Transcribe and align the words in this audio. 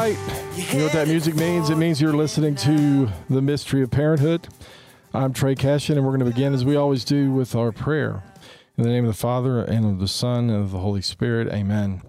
Right. 0.00 0.16
You 0.56 0.78
know 0.78 0.84
what 0.84 0.92
that 0.94 1.08
music 1.08 1.34
means? 1.34 1.68
It 1.68 1.76
means 1.76 2.00
you're 2.00 2.14
listening 2.14 2.54
to 2.56 3.10
The 3.28 3.42
Mystery 3.42 3.82
of 3.82 3.90
Parenthood. 3.90 4.48
I'm 5.12 5.34
Trey 5.34 5.54
Cashin, 5.54 5.98
and 5.98 6.06
we're 6.06 6.16
going 6.16 6.24
to 6.26 6.32
begin, 6.34 6.54
as 6.54 6.64
we 6.64 6.74
always 6.74 7.04
do, 7.04 7.30
with 7.30 7.54
our 7.54 7.70
prayer. 7.70 8.22
In 8.78 8.84
the 8.84 8.88
name 8.88 9.04
of 9.04 9.10
the 9.10 9.18
Father, 9.18 9.60
and 9.60 9.84
of 9.84 9.98
the 9.98 10.08
Son, 10.08 10.48
and 10.48 10.62
of 10.62 10.70
the 10.70 10.78
Holy 10.78 11.02
Spirit. 11.02 11.52
Amen. 11.52 12.00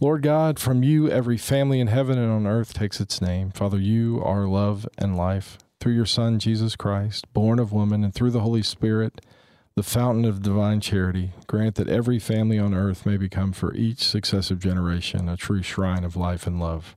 Lord 0.00 0.22
God, 0.22 0.60
from 0.60 0.84
you 0.84 1.10
every 1.10 1.36
family 1.36 1.80
in 1.80 1.88
heaven 1.88 2.18
and 2.18 2.30
on 2.30 2.46
earth 2.46 2.72
takes 2.72 3.00
its 3.00 3.20
name. 3.20 3.50
Father, 3.50 3.80
you 3.80 4.22
are 4.24 4.46
love 4.46 4.86
and 4.96 5.16
life. 5.16 5.58
Through 5.80 5.94
your 5.94 6.06
Son, 6.06 6.38
Jesus 6.38 6.76
Christ, 6.76 7.32
born 7.32 7.58
of 7.58 7.72
woman, 7.72 8.04
and 8.04 8.14
through 8.14 8.30
the 8.30 8.40
Holy 8.42 8.62
Spirit, 8.62 9.22
the 9.74 9.82
fountain 9.82 10.24
of 10.24 10.40
divine 10.40 10.80
charity, 10.80 11.32
grant 11.48 11.74
that 11.76 11.88
every 11.88 12.20
family 12.20 12.60
on 12.60 12.74
earth 12.74 13.04
may 13.04 13.16
become 13.16 13.50
for 13.50 13.74
each 13.74 14.04
successive 14.04 14.60
generation 14.60 15.28
a 15.28 15.36
true 15.36 15.62
shrine 15.62 16.04
of 16.04 16.14
life 16.14 16.46
and 16.46 16.60
love. 16.60 16.96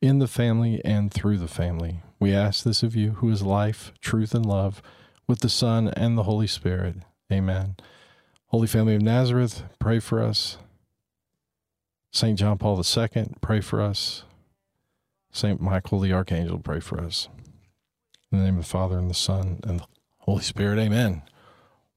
in 0.00 0.18
the 0.18 0.28
family 0.28 0.80
and 0.84 1.12
through 1.12 1.38
the 1.38 1.48
family. 1.48 2.00
We 2.20 2.34
ask 2.34 2.64
this 2.64 2.82
of 2.82 2.96
you, 2.96 3.12
who 3.12 3.30
is 3.30 3.42
life, 3.42 3.92
truth, 4.00 4.34
and 4.34 4.46
love, 4.46 4.82
with 5.26 5.40
the 5.40 5.48
Son 5.48 5.88
and 5.88 6.16
the 6.16 6.24
Holy 6.24 6.46
Spirit. 6.46 6.96
Amen. 7.32 7.76
Holy 8.46 8.66
Family 8.66 8.94
of 8.94 9.02
Nazareth, 9.02 9.62
pray 9.78 9.98
for 9.98 10.22
us. 10.22 10.58
St. 12.12 12.38
John 12.38 12.58
Paul 12.58 12.82
II, 12.82 13.26
pray 13.40 13.60
for 13.60 13.82
us. 13.82 14.24
St. 15.30 15.60
Michael 15.60 16.00
the 16.00 16.12
Archangel, 16.12 16.58
pray 16.58 16.80
for 16.80 17.00
us. 17.00 17.28
In 18.32 18.38
the 18.38 18.44
name 18.44 18.58
of 18.58 18.64
the 18.64 18.70
Father, 18.70 18.98
and 18.98 19.10
the 19.10 19.14
Son, 19.14 19.60
and 19.64 19.80
the 19.80 19.86
Holy 20.20 20.42
Spirit. 20.42 20.78
Amen. 20.78 21.22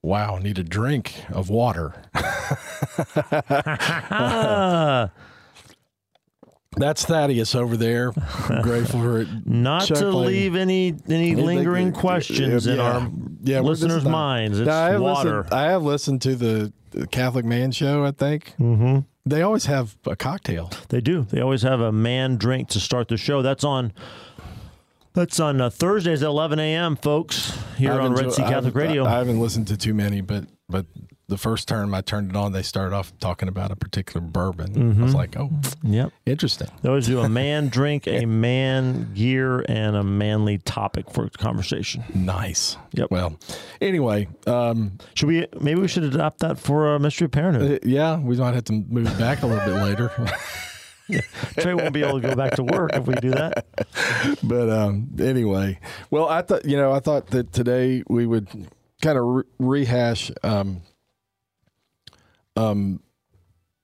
Wow, 0.02 0.38
need 0.38 0.58
a 0.58 0.64
drink 0.64 1.14
of 1.30 1.48
water. 1.48 2.02
That's 6.76 7.04
Thaddeus 7.04 7.54
over 7.54 7.76
there. 7.76 8.12
I'm 8.48 8.62
grateful 8.62 9.00
for 9.00 9.20
it. 9.20 9.28
not 9.44 9.86
to 9.86 10.08
leave 10.08 10.56
any 10.56 10.94
any 11.08 11.34
lingering 11.34 11.92
questions 11.92 12.66
in 12.66 12.80
our 12.80 13.10
yeah, 13.42 13.60
listeners' 13.60 14.04
minds. 14.04 14.58
It's 14.58 14.70
I 14.70 14.90
have 14.90 15.02
water. 15.02 15.42
Listened, 15.42 15.54
I 15.54 15.64
have 15.64 15.82
listened 15.82 16.22
to 16.22 16.34
the 16.34 16.72
Catholic 17.10 17.44
Man 17.44 17.72
Show. 17.72 18.04
I 18.04 18.10
think 18.10 18.54
mm-hmm. 18.58 19.00
they 19.26 19.42
always 19.42 19.66
have 19.66 19.96
a 20.06 20.16
cocktail. 20.16 20.70
They 20.88 21.00
do. 21.00 21.26
They 21.30 21.40
always 21.40 21.62
have 21.62 21.80
a 21.80 21.92
man 21.92 22.36
drink 22.36 22.68
to 22.70 22.80
start 22.80 23.08
the 23.08 23.16
show. 23.16 23.42
That's 23.42 23.64
on. 23.64 23.92
That's 25.14 25.38
on 25.40 25.60
uh, 25.60 25.68
Thursdays 25.68 26.22
at 26.22 26.28
11 26.28 26.58
a.m., 26.58 26.96
folks, 26.96 27.58
here 27.76 27.92
I've 27.92 28.00
on 28.00 28.14
Red 28.14 28.32
Sea 28.32 28.44
Catholic 28.44 28.74
Radio. 28.74 29.04
I 29.04 29.10
haven't 29.10 29.40
listened 29.40 29.68
to 29.68 29.76
too 29.76 29.92
many, 29.92 30.22
but 30.22 30.46
but 30.70 30.86
the 31.32 31.38
first 31.38 31.66
term 31.66 31.94
I 31.94 32.00
turned 32.02 32.30
it 32.30 32.36
on, 32.36 32.52
they 32.52 32.62
started 32.62 32.94
off 32.94 33.12
talking 33.18 33.48
about 33.48 33.70
a 33.72 33.76
particular 33.76 34.20
bourbon. 34.20 34.72
I 34.76 34.78
Mm-hmm. 34.78 35.02
was 35.02 35.14
like, 35.14 35.36
oh, 35.36 35.50
yep. 35.82 36.12
interesting. 36.26 36.68
They 36.82 36.88
always 36.88 37.06
do 37.06 37.20
a 37.20 37.28
man 37.28 37.68
drink, 37.78 38.06
a 38.06 38.26
man 38.26 39.12
gear, 39.14 39.64
and 39.68 39.96
a 39.96 40.02
manly 40.04 40.58
topic 40.58 41.10
for 41.10 41.28
conversation. 41.30 42.04
Nice. 42.14 42.76
Yep. 42.92 43.10
Well, 43.10 43.36
anyway, 43.80 44.28
um, 44.46 44.98
Should 45.14 45.26
we? 45.28 45.46
Maybe 45.60 45.80
we 45.80 45.88
should 45.88 46.04
adopt 46.04 46.40
that 46.40 46.58
for 46.58 46.94
uh, 46.94 46.98
Mystery 46.98 47.24
of 47.24 47.30
Parenthood. 47.32 47.72
uh, 47.84 47.88
yeah, 47.88 48.18
we 48.18 48.36
might 48.36 48.54
have 48.54 48.64
to 48.64 48.72
move 48.74 49.06
back 49.18 49.42
a 49.42 49.46
little 49.46 49.64
bit 49.64 49.82
later. 49.82 50.10
Trey 51.58 51.74
won't 51.74 51.92
be 51.92 52.02
able 52.02 52.20
to 52.20 52.28
go 52.28 52.34
back 52.36 52.52
to 52.54 52.62
work 52.62 52.90
if 52.94 53.06
we 53.06 53.14
do 53.16 53.30
that. 53.30 53.66
but 54.42 54.70
um, 54.70 55.08
anyway, 55.18 55.78
well, 56.10 56.28
I 56.28 56.42
thought 56.42 56.64
you 56.64 56.76
know 56.76 56.92
I 56.92 57.00
thought 57.00 57.26
that 57.28 57.52
today 57.52 58.02
we 58.08 58.24
would 58.26 58.48
kind 59.02 59.18
of 59.18 59.24
re- 59.24 59.42
rehash 59.58 60.30
um, 60.42 60.80
um, 62.56 63.00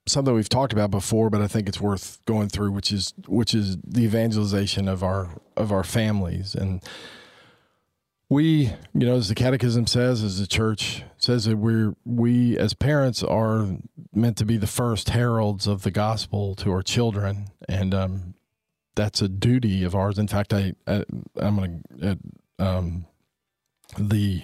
something 0.07 0.33
we've 0.33 0.49
talked 0.49 0.73
about 0.73 0.91
before, 0.91 1.29
but 1.29 1.41
I 1.41 1.47
think 1.47 1.67
it's 1.67 1.81
worth 1.81 2.19
going 2.25 2.49
through, 2.49 2.71
which 2.71 2.91
is 2.91 3.13
which 3.27 3.53
is 3.53 3.77
the 3.77 4.03
evangelization 4.03 4.87
of 4.87 5.03
our 5.03 5.29
of 5.55 5.71
our 5.71 5.83
families 5.83 6.55
and. 6.55 6.81
We, 8.31 8.71
you 8.93 9.07
know, 9.07 9.15
as 9.15 9.27
the 9.27 9.33
Catechism 9.33 9.87
says, 9.87 10.21
as 10.21 10.39
the 10.39 10.45
Church 10.45 11.01
says 11.17 11.45
that 11.45 11.57
we're 11.57 11.95
we 12.05 12.59
as 12.59 12.75
parents 12.75 13.23
are 13.23 13.65
meant 14.13 14.37
to 14.37 14.45
be 14.45 14.57
the 14.57 14.67
first 14.67 15.09
heralds 15.09 15.65
of 15.65 15.81
the 15.81 15.89
gospel 15.89 16.53
to 16.57 16.71
our 16.71 16.83
children, 16.83 17.47
and 17.67 17.91
um, 17.95 18.35
that's 18.93 19.23
a 19.23 19.27
duty 19.27 19.83
of 19.83 19.95
ours. 19.95 20.19
In 20.19 20.27
fact, 20.27 20.53
I, 20.53 20.73
I 20.85 21.05
I'm 21.37 21.55
going 21.55 21.81
to 21.99 22.19
um, 22.59 23.07
the 23.97 24.43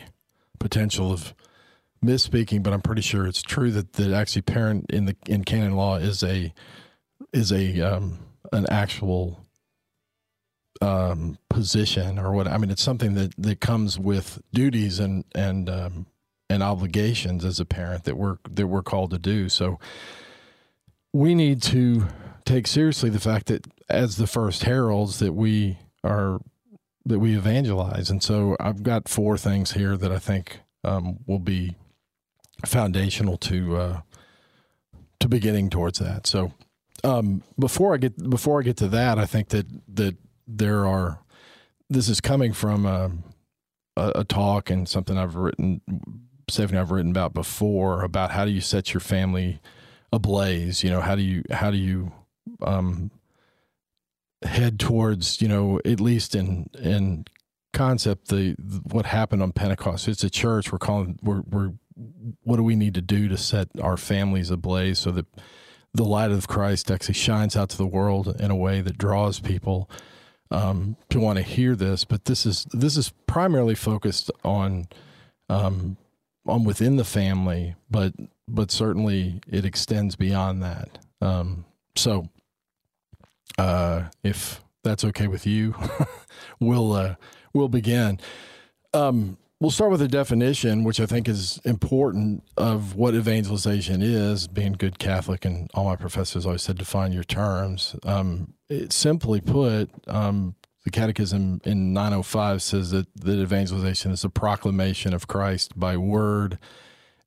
potential 0.57 1.11
of 1.11 1.35
misspeaking, 2.05 2.63
but 2.63 2.73
I'm 2.73 2.81
pretty 2.81 3.01
sure 3.01 3.25
it's 3.27 3.41
true 3.41 3.71
that 3.71 3.93
that 3.93 4.13
actually 4.13 4.43
parent 4.43 4.89
in 4.89 5.05
the 5.05 5.15
in 5.27 5.43
canon 5.43 5.73
law 5.73 5.97
is 5.97 6.23
a 6.23 6.53
is 7.33 7.51
a 7.51 7.81
um, 7.81 8.19
an 8.51 8.65
actual 8.69 9.45
um, 10.81 11.37
position 11.49 12.19
or 12.19 12.31
what 12.31 12.47
I 12.47 12.57
mean. 12.57 12.71
It's 12.71 12.81
something 12.81 13.13
that 13.15 13.33
that 13.37 13.59
comes 13.59 13.99
with 13.99 14.41
duties 14.53 14.99
and 14.99 15.25
and 15.33 15.69
um, 15.69 16.05
and 16.49 16.61
obligations 16.61 17.43
as 17.43 17.59
a 17.59 17.65
parent 17.65 18.03
that 18.05 18.17
we're 18.17 18.37
that 18.49 18.67
we're 18.67 18.83
called 18.83 19.11
to 19.11 19.19
do. 19.19 19.49
So 19.49 19.79
we 21.13 21.33
need 21.33 21.61
to 21.63 22.07
take 22.45 22.67
seriously 22.67 23.09
the 23.09 23.19
fact 23.19 23.47
that 23.47 23.65
as 23.89 24.17
the 24.17 24.27
first 24.27 24.63
heralds 24.63 25.19
that 25.19 25.33
we 25.33 25.77
are 26.03 26.39
that 27.05 27.19
we 27.19 27.35
evangelize 27.37 28.09
and 28.09 28.21
so 28.21 28.55
i've 28.59 28.83
got 28.83 29.07
four 29.07 29.37
things 29.37 29.73
here 29.73 29.95
that 29.95 30.11
i 30.11 30.19
think 30.19 30.59
um, 30.83 31.19
will 31.25 31.39
be 31.39 31.75
foundational 32.67 33.37
to 33.37 33.77
uh, 33.77 34.01
to 35.19 35.27
beginning 35.27 35.69
towards 35.69 35.99
that. 35.99 36.27
So 36.27 36.51
um, 37.03 37.43
before 37.59 37.93
i 37.93 37.97
get 37.97 38.29
before 38.29 38.59
i 38.59 38.63
get 38.63 38.77
to 38.77 38.87
that 38.87 39.19
i 39.19 39.25
think 39.25 39.49
that 39.49 39.67
that 39.93 40.15
there 40.47 40.87
are 40.87 41.19
this 41.89 42.09
is 42.09 42.21
coming 42.21 42.53
from 42.53 42.85
um, 42.85 43.23
a, 43.97 44.11
a 44.15 44.23
talk 44.23 44.69
and 44.69 44.87
something 44.87 45.17
i've 45.17 45.35
written 45.35 45.81
Stephanie 46.47 46.79
I've 46.79 46.91
written 46.91 47.11
about 47.11 47.33
before 47.33 48.03
about 48.03 48.31
how 48.31 48.45
do 48.45 48.51
you 48.51 48.61
set 48.61 48.93
your 48.93 49.01
family 49.01 49.59
ablaze? 50.13 50.83
You 50.83 50.91
know 50.91 51.01
how 51.01 51.15
do 51.15 51.21
you 51.21 51.43
how 51.51 51.71
do 51.71 51.77
you 51.77 52.11
um 52.61 53.11
head 54.43 54.79
towards 54.79 55.41
you 55.41 55.47
know 55.47 55.79
at 55.85 55.99
least 55.99 56.35
in 56.35 56.69
in 56.79 57.25
concept 57.73 58.27
the, 58.27 58.55
the 58.59 58.79
what 58.91 59.07
happened 59.07 59.41
on 59.41 59.51
pentecost. 59.51 60.07
It's 60.07 60.23
a 60.23 60.29
church. 60.29 60.71
We're 60.71 60.77
calling 60.77 61.19
we're 61.21 61.41
we're 61.41 61.73
what 62.43 62.57
do 62.57 62.63
we 62.63 62.75
need 62.75 62.93
to 62.93 63.01
do 63.01 63.27
to 63.27 63.37
set 63.37 63.67
our 63.81 63.97
families 63.97 64.51
ablaze 64.51 64.99
so 64.99 65.11
that 65.11 65.25
the 65.93 66.03
light 66.03 66.31
of 66.31 66.47
christ 66.47 66.91
actually 66.91 67.13
shines 67.13 67.55
out 67.55 67.69
to 67.69 67.77
the 67.77 67.85
world 67.85 68.35
in 68.39 68.51
a 68.51 68.55
way 68.55 68.81
that 68.81 68.97
draws 68.97 69.39
people 69.39 69.89
um, 70.51 70.95
to 71.09 71.19
want 71.19 71.37
to 71.37 71.43
hear 71.43 71.75
this 71.75 72.05
but 72.05 72.25
this 72.25 72.45
is 72.45 72.65
this 72.71 72.97
is 72.97 73.11
primarily 73.27 73.75
focused 73.75 74.29
on 74.43 74.87
um, 75.49 75.97
on 76.45 76.63
within 76.63 76.97
the 76.97 77.05
family 77.05 77.75
but 77.89 78.13
but 78.47 78.71
certainly 78.71 79.41
it 79.47 79.65
extends 79.65 80.15
beyond 80.15 80.61
that 80.61 80.99
um, 81.21 81.65
so 81.95 82.29
uh, 83.57 84.03
if 84.23 84.61
that's 84.83 85.03
okay 85.03 85.27
with 85.27 85.45
you, 85.45 85.75
we'll 86.59 86.93
uh, 86.93 87.15
we'll 87.53 87.69
begin. 87.69 88.19
Um, 88.93 89.37
We'll 89.65 89.71
start 89.71 89.89
with 89.89 90.03
a 90.03 90.07
definition, 90.07 90.83
which 90.83 90.99
I 90.99 91.07
think 91.07 91.27
is 91.27 91.59
important 91.65 92.43
of 92.55 92.95
what 92.95 93.15
evangelization 93.15 94.03
is. 94.03 94.47
Being 94.47 94.73
good 94.73 94.99
Catholic, 94.99 95.43
and 95.43 95.71
all 95.73 95.85
my 95.85 95.95
professors 95.95 96.45
always 96.45 96.61
said, 96.61 96.77
define 96.77 97.11
your 97.11 97.23
terms. 97.23 97.95
Um, 98.03 98.53
it, 98.69 98.93
simply 98.93 99.41
put, 99.41 99.89
um, 100.07 100.53
the 100.83 100.91
Catechism 100.91 101.61
in 101.63 101.93
905 101.93 102.61
says 102.61 102.91
that, 102.91 103.07
that 103.15 103.39
evangelization 103.39 104.11
is 104.11 104.23
a 104.23 104.29
proclamation 104.29 105.15
of 105.15 105.27
Christ 105.27 105.71
by 105.75 105.97
word 105.97 106.59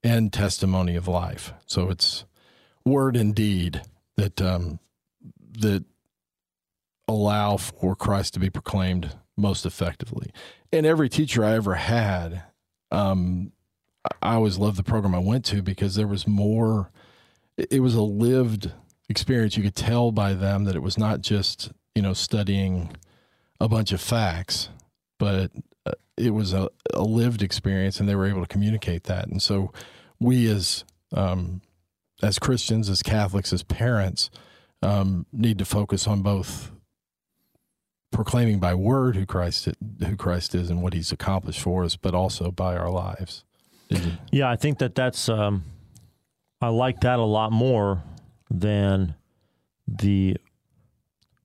and 0.05 0.33
testimony 0.33 0.95
of 0.95 1.09
life. 1.09 1.53
So 1.67 1.91
it's 1.91 2.25
word 2.85 3.17
and 3.17 3.35
deed 3.35 3.83
that 4.17 4.41
um, 4.41 4.79
that 5.59 5.85
allow 7.09 7.57
for 7.57 7.97
Christ 7.97 8.35
to 8.35 8.39
be 8.39 8.49
proclaimed 8.49 9.17
most 9.39 9.65
effectively. 9.65 10.31
And 10.73 10.85
every 10.85 11.09
teacher 11.09 11.45
I 11.45 11.55
ever 11.55 11.75
had, 11.75 12.43
um, 12.91 13.53
I 14.23 14.35
always 14.35 14.59
loved 14.59 14.77
the 14.77 14.83
program 14.83 15.15
I 15.15 15.21
went 15.21 15.45
to 15.47 15.63
because 15.63 15.95
there 15.95 16.07
was 16.07 16.27
more. 16.27 16.91
It 17.57 17.81
was 17.81 17.95
a 17.95 18.03
lived 18.03 18.73
experience. 19.09 19.57
You 19.57 19.63
could 19.63 19.75
tell 19.75 20.13
by 20.13 20.35
them 20.35 20.65
that 20.65 20.77
it 20.77 20.83
was 20.83 20.99
not 20.99 21.21
just 21.21 21.73
you 21.95 22.03
know 22.03 22.13
studying 22.13 22.97
a 23.61 23.69
bunch 23.69 23.93
of 23.93 24.01
facts, 24.01 24.69
but 25.19 25.51
uh, 25.87 25.93
it 26.17 26.31
was 26.31 26.53
a, 26.53 26.69
a 26.95 27.03
lived 27.03 27.43
experience, 27.43 28.01
and 28.01 28.09
they 28.09 28.15
were 28.15 28.27
able 28.27 28.43
to 28.43 28.47
communicate 28.47 29.05
that. 29.05 29.27
And 29.27 29.43
so, 29.43 29.73
we 30.21 30.49
as 30.49 30.85
um, 31.13 31.61
as 32.23 32.39
Christians, 32.39 32.89
as 32.89 33.03
Catholics, 33.03 33.53
as 33.53 33.63
parents, 33.63 34.31
um, 34.83 35.27
need 35.33 35.59
to 35.59 35.65
focus 35.65 36.07
on 36.07 36.23
both 36.23 36.71
proclaiming 38.11 38.59
by 38.59 38.75
word 38.75 39.17
who 39.17 39.27
Christ 39.27 39.69
who 40.05 40.17
Christ 40.17 40.55
is 40.55 40.71
and 40.71 40.83
what 40.83 40.95
He's 40.95 41.13
accomplished 41.13 41.61
for 41.61 41.85
us, 41.85 41.97
but 41.97 42.15
also 42.15 42.51
by 42.51 42.77
our 42.77 42.91
lives. 42.91 43.45
Yeah, 44.31 44.51
I 44.51 44.57
think 44.57 44.79
that 44.79 44.95
that's 44.95 45.29
um, 45.29 45.65
I 46.61 46.69
like 46.69 47.01
that 47.01 47.19
a 47.19 47.25
lot 47.25 47.53
more 47.53 48.03
than 48.51 49.15
the 49.87 50.37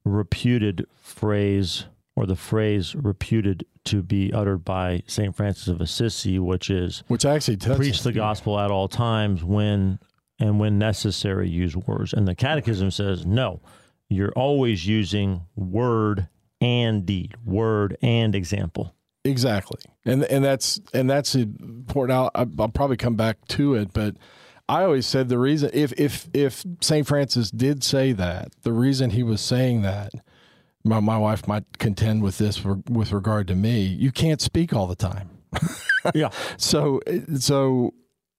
reputed 0.03 0.85
phrase 1.01 1.85
or 2.15 2.25
the 2.25 2.35
phrase 2.35 2.95
reputed 2.95 3.65
to 3.85 4.01
be 4.01 4.31
uttered 4.31 4.63
by 4.63 5.03
St. 5.07 5.35
Francis 5.35 5.67
of 5.67 5.81
Assisi, 5.81 6.39
which 6.39 6.69
is 6.69 7.03
which 7.07 7.25
actually 7.25 7.57
preach 7.57 8.03
the 8.03 8.11
gospel 8.13 8.59
at 8.59 8.71
all 8.71 8.87
times 8.87 9.43
when 9.43 9.99
and 10.39 10.59
when 10.59 10.77
necessary 10.77 11.49
use 11.49 11.75
words. 11.75 12.13
And 12.13 12.27
the 12.27 12.35
catechism 12.35 12.91
says 12.91 13.25
no, 13.25 13.61
you're 14.09 14.33
always 14.33 14.85
using 14.85 15.41
word 15.55 16.27
and 16.63 17.05
deed, 17.05 17.35
word 17.45 17.97
and 18.01 18.33
example. 18.33 18.95
Exactly, 19.25 19.79
and 20.05 20.23
and 20.23 20.43
that's 20.43 20.81
and 20.93 21.09
that's 21.09 21.35
important. 21.35 22.11
I'll, 22.11 22.31
I'll 22.35 22.69
probably 22.69 22.97
come 22.97 23.15
back 23.15 23.45
to 23.49 23.75
it, 23.75 23.93
but 23.93 24.15
I 24.67 24.83
always 24.83 25.05
said 25.05 25.29
the 25.29 25.39
reason 25.39 25.69
if 25.73 25.93
if 25.97 26.29
if 26.33 26.65
Saint 26.81 27.07
Francis 27.07 27.51
did 27.51 27.83
say 27.83 28.11
that, 28.13 28.51
the 28.63 28.73
reason 28.73 29.11
he 29.11 29.23
was 29.23 29.39
saying 29.39 29.81
that, 29.83 30.11
my 30.83 30.99
my 30.99 31.17
wife 31.17 31.47
might 31.47 31.77
contend 31.79 32.21
with 32.21 32.37
this 32.37 32.57
for, 32.57 32.79
with 32.89 33.11
regard 33.13 33.47
to 33.47 33.55
me. 33.55 33.81
You 33.81 34.11
can't 34.11 34.41
speak 34.41 34.73
all 34.73 34.87
the 34.87 34.95
time. 34.95 35.29
yeah. 36.13 36.29
So 36.57 36.99
so 37.37 37.93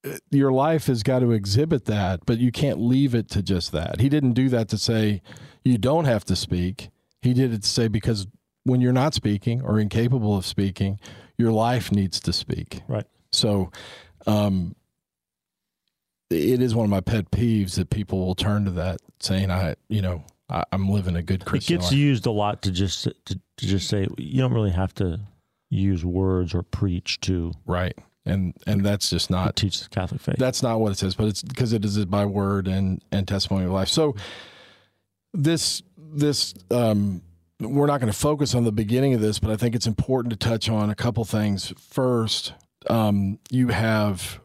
uh, 0.05 0.17
your 0.31 0.53
life 0.53 0.87
has 0.87 1.03
got 1.03 1.21
to 1.21 1.33
exhibit 1.33 1.87
that, 1.87 2.21
but 2.27 2.39
you 2.39 2.53
can't 2.53 2.81
leave 2.81 3.15
it 3.15 3.29
to 3.31 3.43
just 3.43 3.73
that. 3.73 4.01
He 4.01 4.09
didn't 4.09 4.33
do 4.33 4.49
that 4.51 4.69
to 4.69 4.79
say 4.79 5.23
you 5.65 5.79
don't 5.79 6.05
have 6.05 6.25
to 6.27 6.37
speak. 6.37 6.91
He 7.25 7.35
did 7.35 7.53
it 7.53 7.63
to 7.63 7.69
say 7.69 7.89
because 7.89 8.27
when 8.65 8.81
you're 8.81 8.93
not 8.93 9.15
speaking 9.15 9.63
or 9.63 9.81
incapable 9.81 10.37
of 10.37 10.47
speaking, 10.47 11.01
your 11.37 11.53
life 11.53 11.91
needs 11.91 12.21
to 12.21 12.33
speak. 12.33 12.83
Right. 12.87 13.07
So, 13.33 13.71
um, 14.27 14.77
it 16.31 16.63
is 16.63 16.75
one 16.75 16.85
of 16.85 16.91
my 16.91 17.01
pet 17.01 17.31
peeves 17.31 17.77
that 17.77 17.91
people 17.91 18.27
will 18.27 18.35
turn 18.35 18.65
to 18.65 18.71
that 18.73 18.99
saying, 19.21 19.51
I, 19.51 19.77
you 19.89 20.03
know, 20.03 20.25
I, 20.49 20.65
am 20.73 20.89
living 20.89 21.17
a 21.17 21.23
good 21.23 21.45
Christian 21.45 21.75
It 21.75 21.79
gets 21.79 21.91
life. 21.91 21.99
used 21.99 22.27
a 22.27 22.31
lot 22.31 22.63
to 22.63 22.71
just, 22.71 23.05
to, 23.05 23.15
to 23.57 23.67
just 23.67 23.89
say, 23.89 24.07
you 24.19 24.41
don't 24.41 24.53
really 24.53 24.71
have 24.71 24.95
to 24.95 25.21
use 25.71 26.05
words 26.05 26.55
or 26.55 26.63
preach 26.63 27.21
to. 27.21 27.53
Right. 27.67 27.97
And, 28.27 28.55
and 28.67 28.85
that's 28.85 29.11
just 29.11 29.31
not 29.31 29.55
teach 29.55 29.83
the 29.83 29.89
Catholic 29.91 30.21
faith. 30.21 30.37
That's 30.39 30.63
not 30.63 30.81
what 30.81 30.93
it 30.93 30.99
says, 30.99 31.15
but 31.15 31.27
it's 31.27 31.43
because 31.43 31.73
it 31.73 31.85
is 31.85 32.03
by 32.07 32.25
word 32.25 32.69
and, 32.69 33.03
and 33.13 33.29
testimony 33.29 33.67
of 33.67 33.73
life. 33.73 33.89
So 33.89 34.17
this, 35.35 35.83
this, 36.17 36.55
um, 36.71 37.23
we're 37.61 37.87
not 37.87 38.01
going 38.01 38.13
to 38.13 38.19
focus 38.19 38.55
on 38.55 38.65
the 38.65 38.73
beginning 38.73 39.15
of 39.15 39.21
this, 39.21 39.39
but 39.39 39.51
I 39.51 39.57
think 39.57 39.75
it's 39.75 39.87
important 39.87 40.31
to 40.33 40.37
touch 40.37 40.69
on 40.69 40.91
a 40.91 40.95
couple 40.95 41.25
things. 41.25 41.73
First, 41.79 42.53
um, 42.89 43.39
you 43.51 43.69
have 43.69 44.41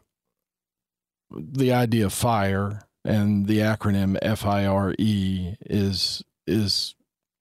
the 1.30 1.72
idea 1.72 2.06
of 2.06 2.12
fire, 2.12 2.82
and 3.04 3.46
the 3.46 3.58
acronym 3.58 4.18
FIRE 4.36 4.94
is 4.98 6.22
is 6.46 6.94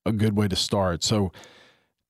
a 0.06 0.12
good 0.12 0.36
way 0.36 0.48
to 0.48 0.56
start. 0.56 1.04
So, 1.04 1.32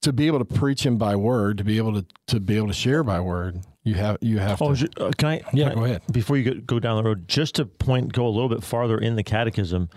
to 0.01 0.13
be 0.13 0.27
able 0.27 0.39
to 0.39 0.45
preach 0.45 0.85
him 0.85 0.97
by 0.97 1.15
word, 1.15 1.57
to 1.57 1.63
be 1.63 1.77
able 1.77 1.93
to 1.93 2.05
to 2.27 2.39
be 2.39 2.57
able 2.57 2.67
to 2.67 2.73
share 2.73 3.03
by 3.03 3.19
word, 3.19 3.61
you 3.83 3.95
have 3.95 4.17
you 4.21 4.39
have. 4.39 4.61
Oh, 4.61 4.75
to, 4.75 4.89
uh, 4.99 5.11
can 5.17 5.29
I? 5.29 5.41
Yeah, 5.53 5.69
can 5.69 5.79
go 5.79 5.85
ahead. 5.85 6.01
Before 6.11 6.37
you 6.37 6.53
go, 6.53 6.61
go 6.61 6.79
down 6.79 6.97
the 6.97 7.03
road, 7.03 7.27
just 7.27 7.55
to 7.55 7.65
point, 7.65 8.13
go 8.13 8.25
a 8.25 8.29
little 8.29 8.49
bit 8.49 8.63
farther 8.63 8.97
in 8.97 9.15
the 9.15 9.23
Catechism. 9.23 9.89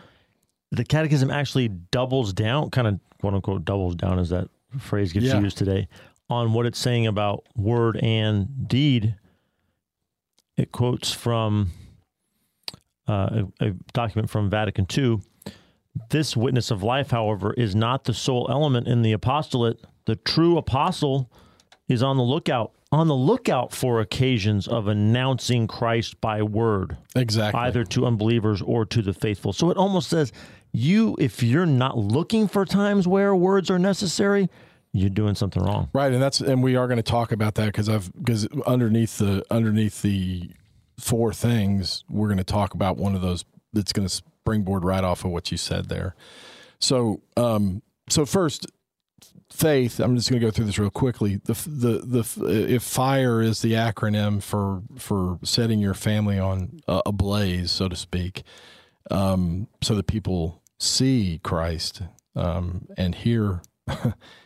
The 0.72 0.84
Catechism 0.84 1.30
actually 1.30 1.68
doubles 1.68 2.32
down, 2.32 2.70
kind 2.70 2.88
of 2.88 2.98
quote 3.20 3.34
unquote 3.34 3.64
doubles 3.64 3.94
down, 3.94 4.18
as 4.18 4.30
that 4.30 4.48
phrase 4.78 5.12
gets 5.12 5.26
Yeah. 5.26 5.38
used 5.40 5.58
today, 5.58 5.86
on 6.30 6.52
what 6.54 6.66
it's 6.66 6.78
saying 6.78 7.06
about 7.06 7.44
word 7.54 7.98
and 8.02 8.66
deed. 8.68 9.14
It 10.56 10.72
quotes 10.72 11.12
from 11.12 11.70
uh, 13.08 13.44
a, 13.60 13.66
a 13.68 13.70
document 13.92 14.30
from 14.30 14.48
Vatican 14.50 14.86
II. 14.96 15.20
This 16.08 16.36
witness 16.36 16.70
of 16.70 16.82
life, 16.82 17.10
however, 17.10 17.52
is 17.54 17.74
not 17.74 18.04
the 18.04 18.14
sole 18.14 18.46
element 18.50 18.88
in 18.88 19.02
the 19.02 19.12
apostolate. 19.12 19.78
The 20.06 20.16
true 20.16 20.56
apostle 20.56 21.30
is 21.88 22.02
on 22.02 22.16
the 22.16 22.22
lookout 22.22 22.72
on 22.92 23.08
the 23.08 23.14
lookout 23.14 23.72
for 23.72 24.00
occasions 24.00 24.68
of 24.68 24.86
announcing 24.86 25.66
Christ 25.66 26.20
by 26.20 26.42
word, 26.42 26.98
exactly 27.16 27.58
either 27.60 27.84
to 27.84 28.04
unbelievers 28.04 28.60
or 28.60 28.84
to 28.84 29.00
the 29.00 29.14
faithful. 29.14 29.54
So 29.54 29.70
it 29.70 29.78
almost 29.78 30.10
says 30.10 30.30
you 30.72 31.16
if 31.18 31.42
you're 31.42 31.66
not 31.66 31.98
looking 31.98 32.48
for 32.48 32.64
times 32.64 33.06
where 33.06 33.34
words 33.34 33.70
are 33.70 33.78
necessary, 33.78 34.48
you're 34.92 35.10
doing 35.10 35.34
something 35.34 35.62
wrong. 35.62 35.88
Right, 35.92 36.12
and 36.12 36.22
that's 36.22 36.40
and 36.40 36.62
we 36.62 36.76
are 36.76 36.86
going 36.86 36.96
to 36.96 37.02
talk 37.02 37.32
about 37.32 37.54
that 37.56 37.66
because 37.66 37.88
I've 37.88 38.12
because 38.12 38.46
underneath 38.66 39.18
the 39.18 39.44
underneath 39.50 40.02
the 40.02 40.50
four 40.98 41.32
things 41.32 42.04
we're 42.08 42.28
going 42.28 42.38
to 42.38 42.44
talk 42.44 42.74
about 42.74 42.96
one 42.96 43.14
of 43.14 43.22
those 43.22 43.44
that's 43.72 43.92
going 43.92 44.06
to 44.06 44.14
springboard 44.14 44.84
right 44.84 45.04
off 45.04 45.24
of 45.24 45.30
what 45.30 45.50
you 45.50 45.56
said 45.56 45.88
there. 45.88 46.14
So, 46.78 47.22
um, 47.36 47.82
so 48.08 48.26
first, 48.26 48.66
faith. 49.50 50.00
I'm 50.00 50.16
just 50.16 50.30
going 50.30 50.40
to 50.40 50.46
go 50.46 50.50
through 50.50 50.64
this 50.64 50.78
real 50.78 50.90
quickly. 50.90 51.36
The 51.44 51.54
the 51.66 52.22
the 52.24 52.74
if 52.74 52.82
fire 52.82 53.40
is 53.40 53.62
the 53.62 53.72
acronym 53.72 54.42
for 54.42 54.82
for 54.98 55.38
setting 55.44 55.78
your 55.80 55.94
family 55.94 56.38
on 56.38 56.80
a, 56.88 57.02
a 57.06 57.12
blaze, 57.12 57.70
so 57.70 57.88
to 57.88 57.96
speak, 57.96 58.42
um, 59.10 59.68
so 59.82 59.94
that 59.94 60.06
people 60.06 60.61
see 60.82 61.40
Christ 61.42 62.02
um, 62.34 62.86
and 62.96 63.14
hear 63.14 63.62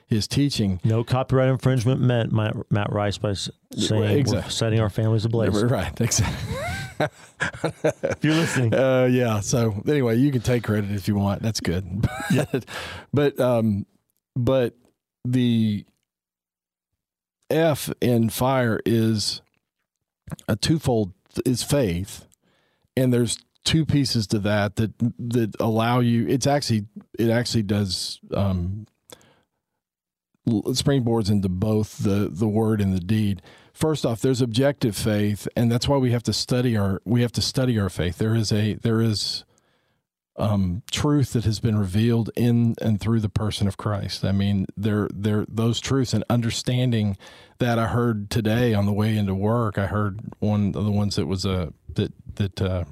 his 0.06 0.28
teaching. 0.28 0.80
No 0.84 1.02
copyright 1.04 1.48
infringement 1.48 2.00
meant 2.00 2.32
Matt, 2.32 2.54
Matt 2.70 2.92
Rice 2.92 3.18
by 3.18 3.32
saying 3.34 3.50
we're 3.90 4.18
Exactly. 4.18 4.50
setting 4.52 4.80
our 4.80 4.90
families 4.90 5.24
ablaze. 5.24 5.62
Right, 5.62 5.98
exactly. 6.00 6.56
If 6.98 8.24
you're 8.24 8.32
listening, 8.34 8.72
Uh, 8.74 9.04
yeah. 9.10 9.40
So 9.40 9.82
anyway, 9.86 10.16
you 10.16 10.32
can 10.32 10.40
take 10.40 10.64
credit 10.64 10.90
if 10.92 11.06
you 11.08 11.14
want. 11.14 11.42
That's 11.42 11.60
good. 11.60 12.06
but, 12.34 12.64
but 13.12 13.38
um, 13.38 13.84
but 14.34 14.74
the 15.26 15.84
F 17.50 17.90
in 18.00 18.30
fire 18.30 18.80
is 18.86 19.42
a 20.48 20.56
twofold 20.56 21.12
is 21.44 21.62
faith, 21.62 22.24
and 22.96 23.12
there's 23.12 23.38
two 23.66 23.84
pieces 23.84 24.26
to 24.28 24.38
that 24.38 24.76
that 24.76 24.92
that 25.18 25.54
allow 25.60 26.00
you. 26.00 26.26
It's 26.26 26.46
actually 26.46 26.86
it 27.18 27.28
actually 27.28 27.64
does 27.64 28.20
um, 28.32 28.86
springboards 30.46 31.30
into 31.30 31.50
both 31.50 31.98
the 31.98 32.30
the 32.32 32.48
word 32.48 32.80
and 32.80 32.94
the 32.94 33.00
deed. 33.00 33.42
First 33.74 34.06
off, 34.06 34.22
there's 34.22 34.40
objective 34.40 34.96
faith, 34.96 35.46
and 35.54 35.70
that's 35.70 35.86
why 35.86 35.98
we 35.98 36.12
have 36.12 36.22
to 36.22 36.32
study 36.32 36.78
our 36.78 37.02
we 37.04 37.20
have 37.20 37.32
to 37.32 37.42
study 37.42 37.78
our 37.78 37.90
faith. 37.90 38.16
There 38.16 38.34
is 38.34 38.50
a 38.50 38.74
there 38.74 39.02
is 39.02 39.44
um, 40.38 40.82
truth 40.90 41.32
that 41.32 41.44
has 41.44 41.60
been 41.60 41.78
revealed 41.78 42.30
in 42.36 42.74
and 42.80 43.00
through 43.00 43.20
the 43.20 43.28
person 43.28 43.66
of 43.66 43.76
Christ. 43.76 44.24
I 44.24 44.32
mean, 44.32 44.66
there 44.76 45.08
there 45.12 45.44
those 45.48 45.80
truths 45.80 46.14
and 46.14 46.24
understanding 46.30 47.18
that 47.58 47.78
I 47.78 47.88
heard 47.88 48.30
today 48.30 48.74
on 48.74 48.86
the 48.86 48.92
way 48.92 49.16
into 49.16 49.34
work. 49.34 49.76
I 49.76 49.86
heard 49.86 50.20
one 50.38 50.68
of 50.68 50.84
the 50.84 50.92
ones 50.92 51.16
that 51.16 51.26
was 51.26 51.44
a 51.44 51.72
that 51.94 52.12
that 52.36 52.62
uh, 52.62 52.84